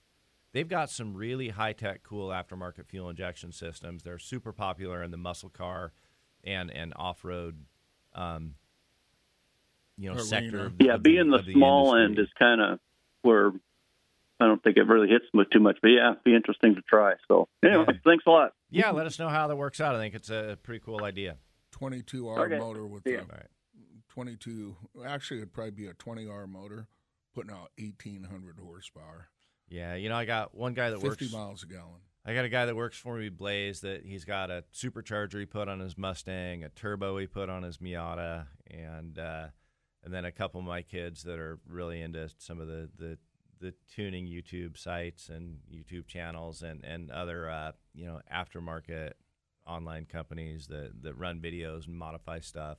They've 0.53 0.69
got 0.69 0.91
some 0.91 1.15
really 1.15 1.49
high 1.51 1.73
tech, 1.73 2.03
cool 2.03 2.29
aftermarket 2.29 2.87
fuel 2.87 3.09
injection 3.09 3.53
systems. 3.53 4.03
They're 4.03 4.19
super 4.19 4.53
popular 4.53 5.03
in 5.03 5.11
the 5.11 5.17
muscle 5.17 5.49
car 5.51 5.93
and 6.45 6.71
and 6.71 6.93
off 6.97 7.25
road, 7.25 7.65
um, 8.15 8.55
you 9.97 10.09
know, 10.09 10.15
Arena. 10.15 10.25
sector. 10.25 10.67
Of, 10.67 10.75
Yeah, 10.81 10.95
of 10.95 11.03
being 11.03 11.31
the, 11.31 11.39
of 11.39 11.45
small 11.53 11.95
industry. 11.95 12.05
end 12.05 12.19
is 12.19 12.33
kind 12.39 12.61
of 12.61 12.79
where 13.23 13.53
I 14.41 14.47
don't 14.47 14.63
think 14.63 14.77
it 14.79 14.87
really 14.87 15.09
hits 15.09 15.27
me 15.35 15.45
too 15.53 15.61
much. 15.61 15.77
But 15.83 15.89
yeah, 15.89 16.13
it'd 16.13 16.25
be 16.25 16.35
interesting 16.35 16.75
to 16.77 16.83
try. 16.83 17.15
So 17.29 17.47
anyway, 17.65 17.85
thanks 18.05 18.25
a 18.27 18.31
lot. 18.31 18.53
Yeah, 18.71 18.91
let 18.91 19.07
us 19.07 19.19
know 19.19 19.29
how 19.29 19.49
that 19.49 19.57
works 19.57 19.81
out. 19.81 19.95
I 19.95 19.99
think 19.99 20.15
it's 20.15 20.31
a 20.31 20.57
pretty 20.63 20.81
cool 20.85 21.05
idea. 21.05 21.37
22 21.73 22.29
R 22.29 22.47
Okay. 22.47 22.59
motor 22.59 22.87
with 22.87 23.03
See 23.05 23.15
a 23.15 23.19
ya. 23.19 23.25
22. 24.09 24.77
Actually, 25.07 25.39
it'd 25.39 25.53
probably 25.53 25.71
be 25.73 25.87
a 25.87 25.95
20 25.95 26.27
R 26.27 26.47
motor, 26.47 26.89
putting 27.35 27.53
out 27.53 27.71
1,800 27.79 28.59
horsepower, 28.59 29.29
Yeah, 29.71 29.95
you 29.95 30.09
know, 30.09 30.17
I 30.17 30.25
got 30.25 30.55
one 30.55 30.75
guy 30.75 30.91
that 30.91 31.01
50 31.01 31.09
works. 31.09 31.33
miles 31.33 31.63
a 31.63 31.67
gallon. 31.67 32.01
I 32.25 32.35
got 32.35 32.45
a 32.45 32.51
guy 32.51 32.67
that 32.67 32.77
works 32.77 32.99
for 32.99 33.17
me, 33.17 33.31
Blaze, 33.31 33.81
that 33.81 34.05
he's 34.05 34.25
got 34.25 34.51
a 34.51 34.65
supercharger 34.75 35.39
he 35.39 35.47
put 35.47 35.69
on 35.69 35.81
his 35.81 35.97
Mustang, 35.97 36.65
a 36.65 36.69
turbo 36.69 37.17
he 37.17 37.27
put 37.27 37.49
on 37.49 37.63
his 37.63 37.79
Miata, 37.79 38.47
and 38.71 39.19
uh, 39.19 39.47
and 40.05 40.13
then 40.13 40.25
a 40.25 40.33
couple 40.33 40.61
of 40.61 40.67
my 40.67 40.83
kids 40.83 41.23
that 41.23 41.39
are 41.39 41.59
really 41.67 42.03
into 42.03 42.29
some 42.37 42.61
of 42.61 42.67
the 42.67 42.91
the, 42.99 43.19
the 43.61 43.75
tuning 43.95 44.27
YouTube 44.27 44.77
sites 44.77 45.29
and 45.29 45.59
YouTube 45.73 46.07
channels 46.09 46.63
and 46.63 46.85
and 46.85 47.11
other 47.11 47.49
uh, 47.49 47.73
you 47.95 48.07
know 48.07 48.21
aftermarket 48.33 49.13
online 49.67 50.05
companies 50.05 50.67
that 50.67 51.03
that 51.03 51.15
run 51.15 51.41
videos 51.41 51.87
and 51.87 51.97
modify 51.97 52.41
stuff. 52.41 52.79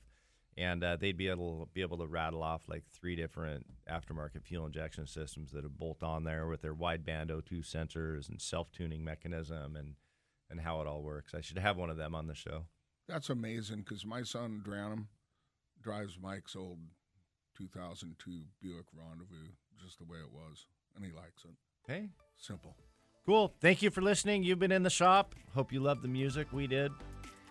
And 0.58 0.84
uh, 0.84 0.98
they'd 0.98 1.18
be 1.18 1.30
able 1.30 1.70
be 1.74 1.82
able 1.82 1.98
to 2.00 2.06
rattle 2.06 2.44
off 2.44 2.64
like 2.68 2.84
three 2.92 3.16
different 3.16 3.66
aftermarket 3.90 4.44
fuel 4.44 4.66
injection 4.66 5.08
systems 5.08 5.52
that 5.52 5.64
have 5.64 5.78
bolt 5.78 6.04
on 6.04 6.26
there 6.26 6.46
with 6.48 6.62
their 6.62 6.74
wideband 6.74 7.30
O2 7.30 7.60
sensors 7.66 8.28
and 8.28 8.42
self 8.42 8.72
tuning 8.72 9.04
mechanism 9.04 9.76
and 9.76 9.96
and 10.50 10.60
how 10.60 10.82
it 10.82 10.88
all 10.88 11.02
works. 11.02 11.34
I 11.34 11.42
should 11.42 11.58
have 11.58 11.78
one 11.78 11.90
of 11.90 11.98
them 11.98 12.14
on 12.14 12.28
the 12.28 12.36
show. 12.36 12.66
That's 13.08 13.30
amazing 13.30 13.80
because 13.80 14.06
my 14.06 14.24
son 14.24 14.62
Dranham 14.66 15.06
drives 15.82 16.18
Mike's 16.22 16.56
old 16.56 16.80
2002 17.58 18.42
Buick 18.62 18.86
Rendezvous 18.94 19.52
just 19.84 19.98
the 19.98 20.06
way 20.06 20.18
it 20.18 20.32
was, 20.32 20.66
and 20.96 21.06
he 21.06 21.12
likes 21.12 21.44
it. 21.46 21.56
Hey, 21.88 22.10
simple. 22.38 22.76
Cool. 23.26 23.54
Thank 23.62 23.82
you 23.82 23.90
for 23.90 24.02
listening. 24.02 24.44
You've 24.44 24.60
been 24.60 24.72
in 24.72 24.84
the 24.84 24.90
shop. 24.90 25.36
Hope 25.54 25.72
you 25.72 25.80
love 25.80 26.02
the 26.02 26.08
music. 26.08 26.48
We 26.52 26.68
did. 26.68 26.92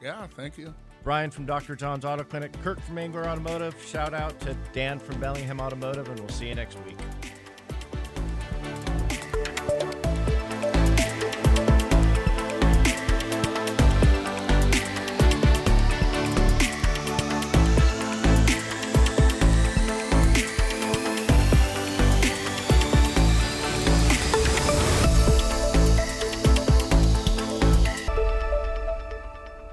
Yeah, 0.02 0.26
thank 0.28 0.58
you. 0.58 0.74
Brian 1.02 1.30
from 1.30 1.46
Dr. 1.46 1.76
John's 1.76 2.04
Auto 2.04 2.24
Clinic, 2.24 2.52
Kirk 2.62 2.80
from 2.80 2.98
Angler 2.98 3.26
Automotive. 3.26 3.74
Shout 3.84 4.12
out 4.12 4.38
to 4.40 4.54
Dan 4.72 4.98
from 4.98 5.18
Bellingham 5.18 5.60
Automotive, 5.60 6.08
and 6.08 6.20
we'll 6.20 6.28
see 6.28 6.48
you 6.48 6.54
next 6.54 6.78
week. 6.84 6.98